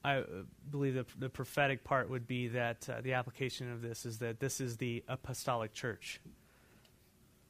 I 0.05 0.23
believe 0.71 0.95
the, 0.95 1.07
the 1.19 1.31
prophetic 1.31 1.83
part 1.83 2.11
would 2.11 2.27
be 2.27 2.49
that 2.49 2.87
uh, 2.91 3.01
the 3.01 3.15
application 3.15 3.73
of 3.73 3.81
this 3.81 4.05
is 4.05 4.19
that 4.19 4.39
this 4.39 4.61
is 4.61 4.77
the 4.77 5.03
apostolic 5.09 5.73
church 5.73 6.21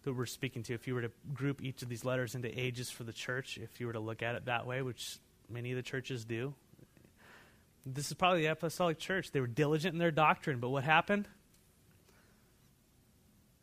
that 0.05 0.13
we're 0.13 0.27
speaking 0.27 0.63
to. 0.65 0.75
If 0.75 0.87
you 0.87 0.95
were 0.95 1.03
to 1.03 1.11
group 1.33 1.61
each 1.61 1.83
of 1.83 1.89
these 1.89 2.05
letters 2.05 2.37
into 2.37 2.49
ages 2.59 2.91
for 2.91 3.03
the 3.03 3.13
church, 3.13 3.59
if 3.61 3.81
you 3.81 3.89
were 3.89 3.93
to 3.93 4.01
look 4.01 4.23
at 4.23 4.37
it 4.37 4.45
that 4.45 4.67
way, 4.67 4.83
which 4.83 5.19
many 5.51 5.73
of 5.73 5.77
the 5.77 5.83
churches 5.83 6.25
do, 6.25 6.55
this 7.85 8.07
is 8.07 8.15
probably 8.15 8.43
the 8.43 8.47
apostolic 8.47 8.99
church. 8.99 9.33
They 9.33 9.41
were 9.41 9.47
diligent 9.49 9.93
in 9.93 9.99
their 9.99 10.13
doctrine, 10.13 10.61
but 10.61 10.69
what 10.69 10.85
happened? 10.85 11.29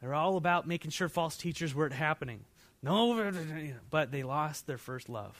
They're 0.01 0.13
all 0.13 0.35
about 0.35 0.67
making 0.67 0.91
sure 0.91 1.07
false 1.07 1.37
teachers 1.37 1.73
weren't 1.73 1.93
happening. 1.93 2.43
No, 2.83 3.31
but 3.89 4.11
they 4.11 4.23
lost 4.23 4.67
their 4.67 4.77
first 4.77 5.07
love. 5.07 5.39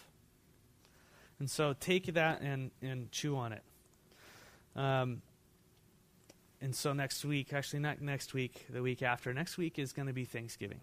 And 1.41 1.49
so 1.49 1.73
take 1.73 2.05
that 2.13 2.41
and, 2.41 2.69
and 2.83 3.11
chew 3.11 3.35
on 3.35 3.51
it. 3.51 3.63
Um, 4.75 5.23
and 6.61 6.75
so 6.75 6.93
next 6.93 7.25
week, 7.25 7.51
actually 7.51 7.79
not 7.79 7.99
next 7.99 8.35
week, 8.35 8.67
the 8.69 8.83
week 8.83 9.01
after, 9.01 9.33
next 9.33 9.57
week 9.57 9.79
is 9.79 9.91
going 9.91 10.07
to 10.07 10.13
be 10.13 10.23
Thanksgiving. 10.23 10.81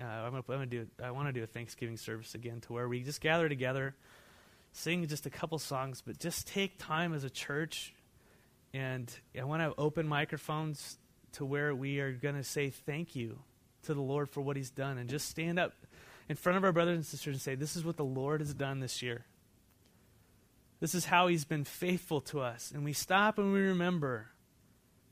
Uh, 0.00 0.04
I'm 0.04 0.40
going 0.46 0.60
to 0.60 0.66
do. 0.66 0.86
I 1.02 1.10
want 1.10 1.26
to 1.26 1.32
do 1.32 1.42
a 1.42 1.48
Thanksgiving 1.48 1.96
service 1.96 2.36
again, 2.36 2.60
to 2.60 2.72
where 2.72 2.88
we 2.88 3.02
just 3.02 3.20
gather 3.20 3.48
together 3.48 3.96
sing 4.72 5.04
just 5.08 5.26
a 5.26 5.30
couple 5.30 5.58
songs, 5.58 6.00
but 6.06 6.20
just 6.20 6.46
take 6.46 6.78
time 6.78 7.12
as 7.12 7.24
a 7.24 7.30
church. 7.30 7.92
And 8.72 9.12
I 9.36 9.42
want 9.42 9.62
to 9.62 9.74
open 9.80 10.06
microphones 10.06 10.98
to 11.32 11.44
where 11.44 11.74
we 11.74 11.98
are 11.98 12.12
going 12.12 12.36
to 12.36 12.44
say 12.44 12.70
thank 12.70 13.16
you 13.16 13.40
to 13.82 13.94
the 13.94 14.00
Lord 14.00 14.28
for 14.28 14.42
what 14.42 14.56
He's 14.56 14.70
done 14.70 14.98
and 14.98 15.10
just 15.10 15.28
stand 15.28 15.58
up 15.58 15.72
in 16.28 16.36
front 16.36 16.58
of 16.58 16.64
our 16.64 16.72
brothers 16.72 16.96
and 16.96 17.04
sisters 17.04 17.34
and 17.34 17.42
say, 17.42 17.54
This 17.56 17.74
is 17.74 17.84
what 17.84 17.96
the 17.96 18.04
Lord 18.04 18.40
has 18.40 18.54
done 18.54 18.80
this 18.80 19.02
year. 19.02 19.24
This 20.80 20.94
is 20.94 21.06
how 21.06 21.26
He's 21.26 21.44
been 21.44 21.64
faithful 21.64 22.20
to 22.22 22.40
us. 22.40 22.72
And 22.74 22.84
we 22.84 22.92
stop 22.92 23.38
and 23.38 23.52
we 23.52 23.60
remember. 23.60 24.28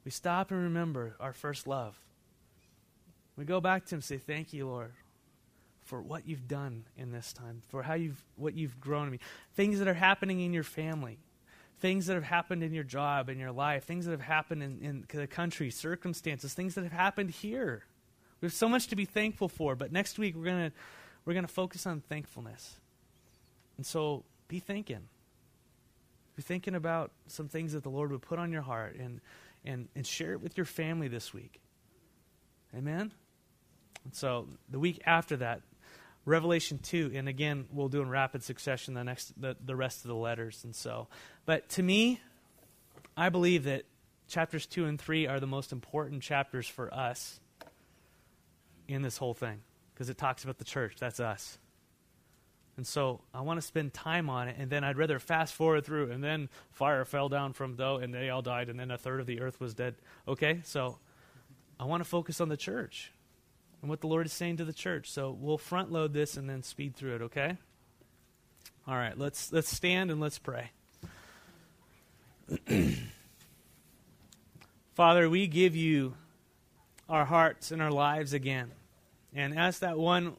We 0.04 0.10
stop 0.10 0.50
and 0.50 0.62
remember 0.62 1.16
our 1.18 1.32
first 1.32 1.66
love. 1.66 1.98
We 3.36 3.44
go 3.44 3.60
back 3.60 3.86
to 3.86 3.94
Him 3.94 3.98
and 3.98 4.04
say, 4.04 4.18
Thank 4.18 4.52
you, 4.52 4.68
Lord 4.68 4.92
for 5.86 6.02
what 6.02 6.26
you've 6.26 6.48
done 6.48 6.84
in 6.96 7.12
this 7.12 7.32
time, 7.32 7.62
for 7.68 7.82
how 7.82 7.94
you've 7.94 8.22
what 8.34 8.54
you've 8.54 8.78
grown 8.80 9.08
me. 9.10 9.20
Things 9.54 9.78
that 9.78 9.88
are 9.88 9.94
happening 9.94 10.40
in 10.40 10.52
your 10.52 10.64
family, 10.64 11.18
things 11.80 12.06
that 12.06 12.14
have 12.14 12.24
happened 12.24 12.62
in 12.62 12.74
your 12.74 12.84
job, 12.84 13.28
in 13.28 13.38
your 13.38 13.52
life, 13.52 13.84
things 13.84 14.04
that 14.04 14.10
have 14.10 14.20
happened 14.20 14.62
in, 14.62 14.78
in 14.82 15.04
the 15.08 15.26
country, 15.26 15.70
circumstances, 15.70 16.52
things 16.52 16.74
that 16.74 16.82
have 16.82 16.92
happened 16.92 17.30
here. 17.30 17.84
We 18.40 18.46
have 18.46 18.52
so 18.52 18.68
much 18.68 18.88
to 18.88 18.96
be 18.96 19.04
thankful 19.04 19.48
for, 19.48 19.76
but 19.76 19.92
next 19.92 20.18
week 20.18 20.34
we're 20.36 20.44
gonna 20.44 20.72
we're 21.24 21.34
gonna 21.34 21.48
focus 21.48 21.86
on 21.86 22.00
thankfulness. 22.00 22.76
And 23.76 23.86
so 23.86 24.24
be 24.48 24.58
thinking. 24.58 25.08
Be 26.37 26.43
thinking 26.43 26.74
about 26.74 27.12
some 27.26 27.49
things 27.49 27.72
that 27.72 27.82
the 27.82 27.91
Lord 27.91 28.12
would 28.12 28.22
put 28.22 28.39
on 28.39 28.53
your 28.53 28.62
heart 28.62 28.97
and 28.97 29.20
and, 29.64 29.89
and 29.97 30.07
share 30.07 30.32
it 30.32 30.41
with 30.41 30.57
your 30.57 30.64
family 30.64 31.09
this 31.09 31.34
week. 31.34 31.61
Amen? 32.74 33.12
And 34.05 34.14
so 34.14 34.49
the 34.70 34.78
week 34.78 35.03
after 35.05 35.37
that, 35.39 35.62
Revelation 36.24 36.78
2, 36.78 37.12
and 37.14 37.28
again, 37.28 37.66
we'll 37.72 37.89
do 37.89 38.01
in 38.03 38.09
rapid 38.09 38.43
succession 38.43 38.95
the 38.95 39.05
next 39.05 39.41
the, 39.41 39.57
the 39.64 39.76
rest 39.76 40.05
of 40.05 40.09
the 40.09 40.14
letters. 40.14 40.62
And 40.64 40.74
so, 40.74 41.09
but 41.45 41.68
to 41.70 41.82
me, 41.82 42.20
I 43.16 43.28
believe 43.28 43.64
that 43.64 43.84
chapters 44.28 44.66
2 44.66 44.87
and 44.87 45.01
3 45.01 45.26
are 45.26 45.41
the 45.41 45.47
most 45.47 45.72
important 45.72 46.22
chapters 46.22 46.66
for 46.66 46.93
us 46.93 47.41
in 48.89 49.03
this 49.03 49.16
whole 49.16 49.34
thing 49.34 49.61
because 49.95 50.11
it 50.11 50.18
talks 50.18 50.45
about 50.45 50.59
the 50.59 50.64
church. 50.64 50.97
That's 50.99 51.20
us. 51.20 51.59
And 52.76 52.86
so 52.86 53.22
I 53.32 53.40
want 53.40 53.58
to 53.58 53.66
spend 53.66 53.94
time 53.94 54.28
on 54.28 54.48
it, 54.48 54.56
and 54.58 54.70
then 54.70 54.84
I'd 54.84 54.98
rather 54.98 55.18
fast 55.18 55.54
forward 55.54 55.84
through, 55.84 56.10
and 56.10 56.22
then 56.22 56.50
fire 56.70 57.04
fell 57.06 57.28
down 57.28 57.54
from 57.54 57.76
though, 57.76 57.96
and 57.96 58.12
they 58.12 58.28
all 58.28 58.42
died, 58.42 58.68
and 58.68 58.78
then 58.78 58.90
a 58.90 58.98
third 58.98 59.20
of 59.20 59.26
the 59.26 59.40
earth 59.40 59.60
was 59.60 59.72
dead. 59.74 59.94
Okay, 60.28 60.60
so 60.62 60.98
I 61.80 61.84
want 61.84 62.02
to 62.02 62.08
focus 62.08 62.40
on 62.40 62.48
the 62.50 62.56
church 62.56 63.12
and 63.80 63.88
what 63.88 64.00
the 64.00 64.08
Lord 64.08 64.26
is 64.26 64.32
saying 64.32 64.58
to 64.58 64.64
the 64.64 64.72
church. 64.72 65.10
So 65.10 65.30
we'll 65.30 65.58
front 65.58 65.90
load 65.90 66.12
this 66.12 66.36
and 66.36 66.50
then 66.50 66.62
speed 66.62 66.96
through 66.96 67.16
it, 67.16 67.22
okay? 67.22 67.56
All 68.86 68.94
right, 68.94 69.18
let's 69.18 69.52
let's 69.52 69.74
stand 69.74 70.10
and 70.10 70.20
let's 70.20 70.38
pray. 70.38 70.70
Father, 74.94 75.28
we 75.28 75.46
give 75.46 75.74
you 75.74 76.14
our 77.08 77.24
hearts 77.24 77.70
and 77.70 77.80
our 77.80 77.90
lives 77.90 78.32
again. 78.32 78.70
And 79.34 79.58
as 79.58 79.80
that 79.80 79.98
one 79.98 80.36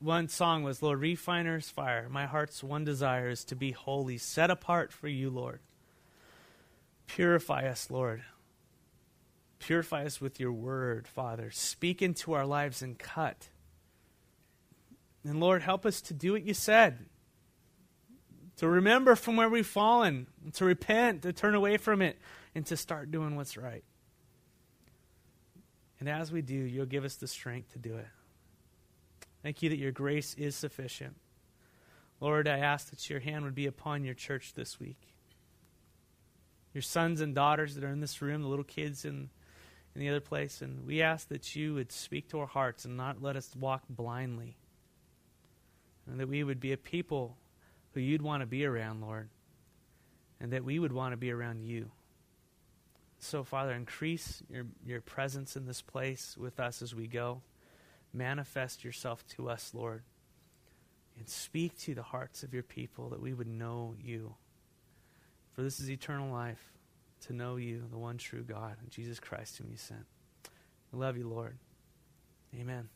one 0.00 0.28
song 0.28 0.62
was, 0.62 0.82
Lord, 0.82 1.00
refiner's 1.00 1.68
fire, 1.68 2.08
my 2.08 2.26
heart's 2.26 2.62
one 2.62 2.84
desire 2.84 3.28
is 3.28 3.44
to 3.44 3.56
be 3.56 3.72
holy, 3.72 4.18
set 4.18 4.50
apart 4.50 4.92
for 4.92 5.08
you, 5.08 5.30
Lord. 5.30 5.60
Purify 7.06 7.66
us, 7.68 7.90
Lord. 7.90 8.22
Purify 9.58 10.04
us 10.04 10.20
with 10.20 10.38
your 10.38 10.52
word, 10.52 11.08
Father. 11.08 11.50
Speak 11.50 12.00
into 12.02 12.32
our 12.32 12.46
lives 12.46 12.82
and 12.82 12.98
cut. 12.98 13.48
And 15.24 15.40
Lord, 15.40 15.62
help 15.62 15.84
us 15.84 16.00
to 16.02 16.14
do 16.14 16.32
what 16.32 16.44
you 16.44 16.54
said. 16.54 17.06
To 18.58 18.68
remember 18.68 19.14
from 19.14 19.36
where 19.36 19.48
we've 19.48 19.66
fallen, 19.66 20.26
to 20.54 20.64
repent, 20.64 21.22
to 21.22 21.32
turn 21.32 21.54
away 21.54 21.76
from 21.76 22.02
it, 22.02 22.18
and 22.54 22.66
to 22.66 22.76
start 22.76 23.10
doing 23.10 23.36
what's 23.36 23.56
right. 23.56 23.84
And 26.00 26.08
as 26.08 26.30
we 26.30 26.42
do, 26.42 26.54
you'll 26.54 26.86
give 26.86 27.04
us 27.04 27.16
the 27.16 27.26
strength 27.26 27.72
to 27.72 27.78
do 27.78 27.96
it. 27.96 28.06
Thank 29.42 29.62
you 29.62 29.70
that 29.70 29.78
your 29.78 29.92
grace 29.92 30.34
is 30.34 30.56
sufficient. 30.56 31.16
Lord, 32.20 32.48
I 32.48 32.58
ask 32.58 32.90
that 32.90 33.08
your 33.08 33.20
hand 33.20 33.44
would 33.44 33.54
be 33.54 33.66
upon 33.66 34.04
your 34.04 34.14
church 34.14 34.54
this 34.54 34.80
week. 34.80 34.98
Your 36.74 36.82
sons 36.82 37.20
and 37.20 37.34
daughters 37.34 37.74
that 37.74 37.84
are 37.84 37.90
in 37.90 38.00
this 38.00 38.20
room, 38.20 38.42
the 38.42 38.48
little 38.48 38.64
kids 38.64 39.04
in 39.04 39.30
in 39.98 40.04
the 40.04 40.08
other 40.08 40.20
place. 40.20 40.62
And 40.62 40.86
we 40.86 41.02
ask 41.02 41.28
that 41.28 41.56
you 41.56 41.74
would 41.74 41.90
speak 41.90 42.28
to 42.30 42.38
our 42.40 42.46
hearts 42.46 42.84
and 42.84 42.96
not 42.96 43.20
let 43.20 43.36
us 43.36 43.50
walk 43.58 43.82
blindly. 43.88 44.56
And 46.06 46.20
that 46.20 46.28
we 46.28 46.44
would 46.44 46.60
be 46.60 46.72
a 46.72 46.76
people 46.76 47.36
who 47.92 48.00
you'd 48.00 48.22
want 48.22 48.42
to 48.42 48.46
be 48.46 48.64
around, 48.64 49.00
Lord. 49.00 49.28
And 50.40 50.52
that 50.52 50.64
we 50.64 50.78
would 50.78 50.92
want 50.92 51.12
to 51.12 51.16
be 51.16 51.32
around 51.32 51.62
you. 51.62 51.90
So, 53.18 53.42
Father, 53.42 53.72
increase 53.72 54.42
your, 54.48 54.66
your 54.86 55.00
presence 55.00 55.56
in 55.56 55.66
this 55.66 55.82
place 55.82 56.36
with 56.38 56.60
us 56.60 56.80
as 56.80 56.94
we 56.94 57.08
go. 57.08 57.42
Manifest 58.12 58.84
yourself 58.84 59.26
to 59.36 59.48
us, 59.48 59.72
Lord. 59.74 60.02
And 61.18 61.28
speak 61.28 61.76
to 61.80 61.94
the 61.94 62.02
hearts 62.02 62.42
of 62.42 62.54
your 62.54 62.62
people 62.62 63.08
that 63.10 63.20
we 63.20 63.34
would 63.34 63.48
know 63.48 63.94
you. 64.00 64.34
For 65.52 65.62
this 65.62 65.80
is 65.80 65.90
eternal 65.90 66.32
life 66.32 66.72
to 67.26 67.32
know 67.32 67.56
you, 67.56 67.82
the 67.90 67.98
one 67.98 68.18
true 68.18 68.42
God, 68.42 68.76
and 68.80 68.90
Jesus 68.90 69.18
Christ 69.18 69.58
whom 69.58 69.70
you 69.70 69.76
sent. 69.76 70.06
We 70.92 71.00
love 71.00 71.16
you, 71.16 71.28
Lord. 71.28 71.58
Amen. 72.58 72.88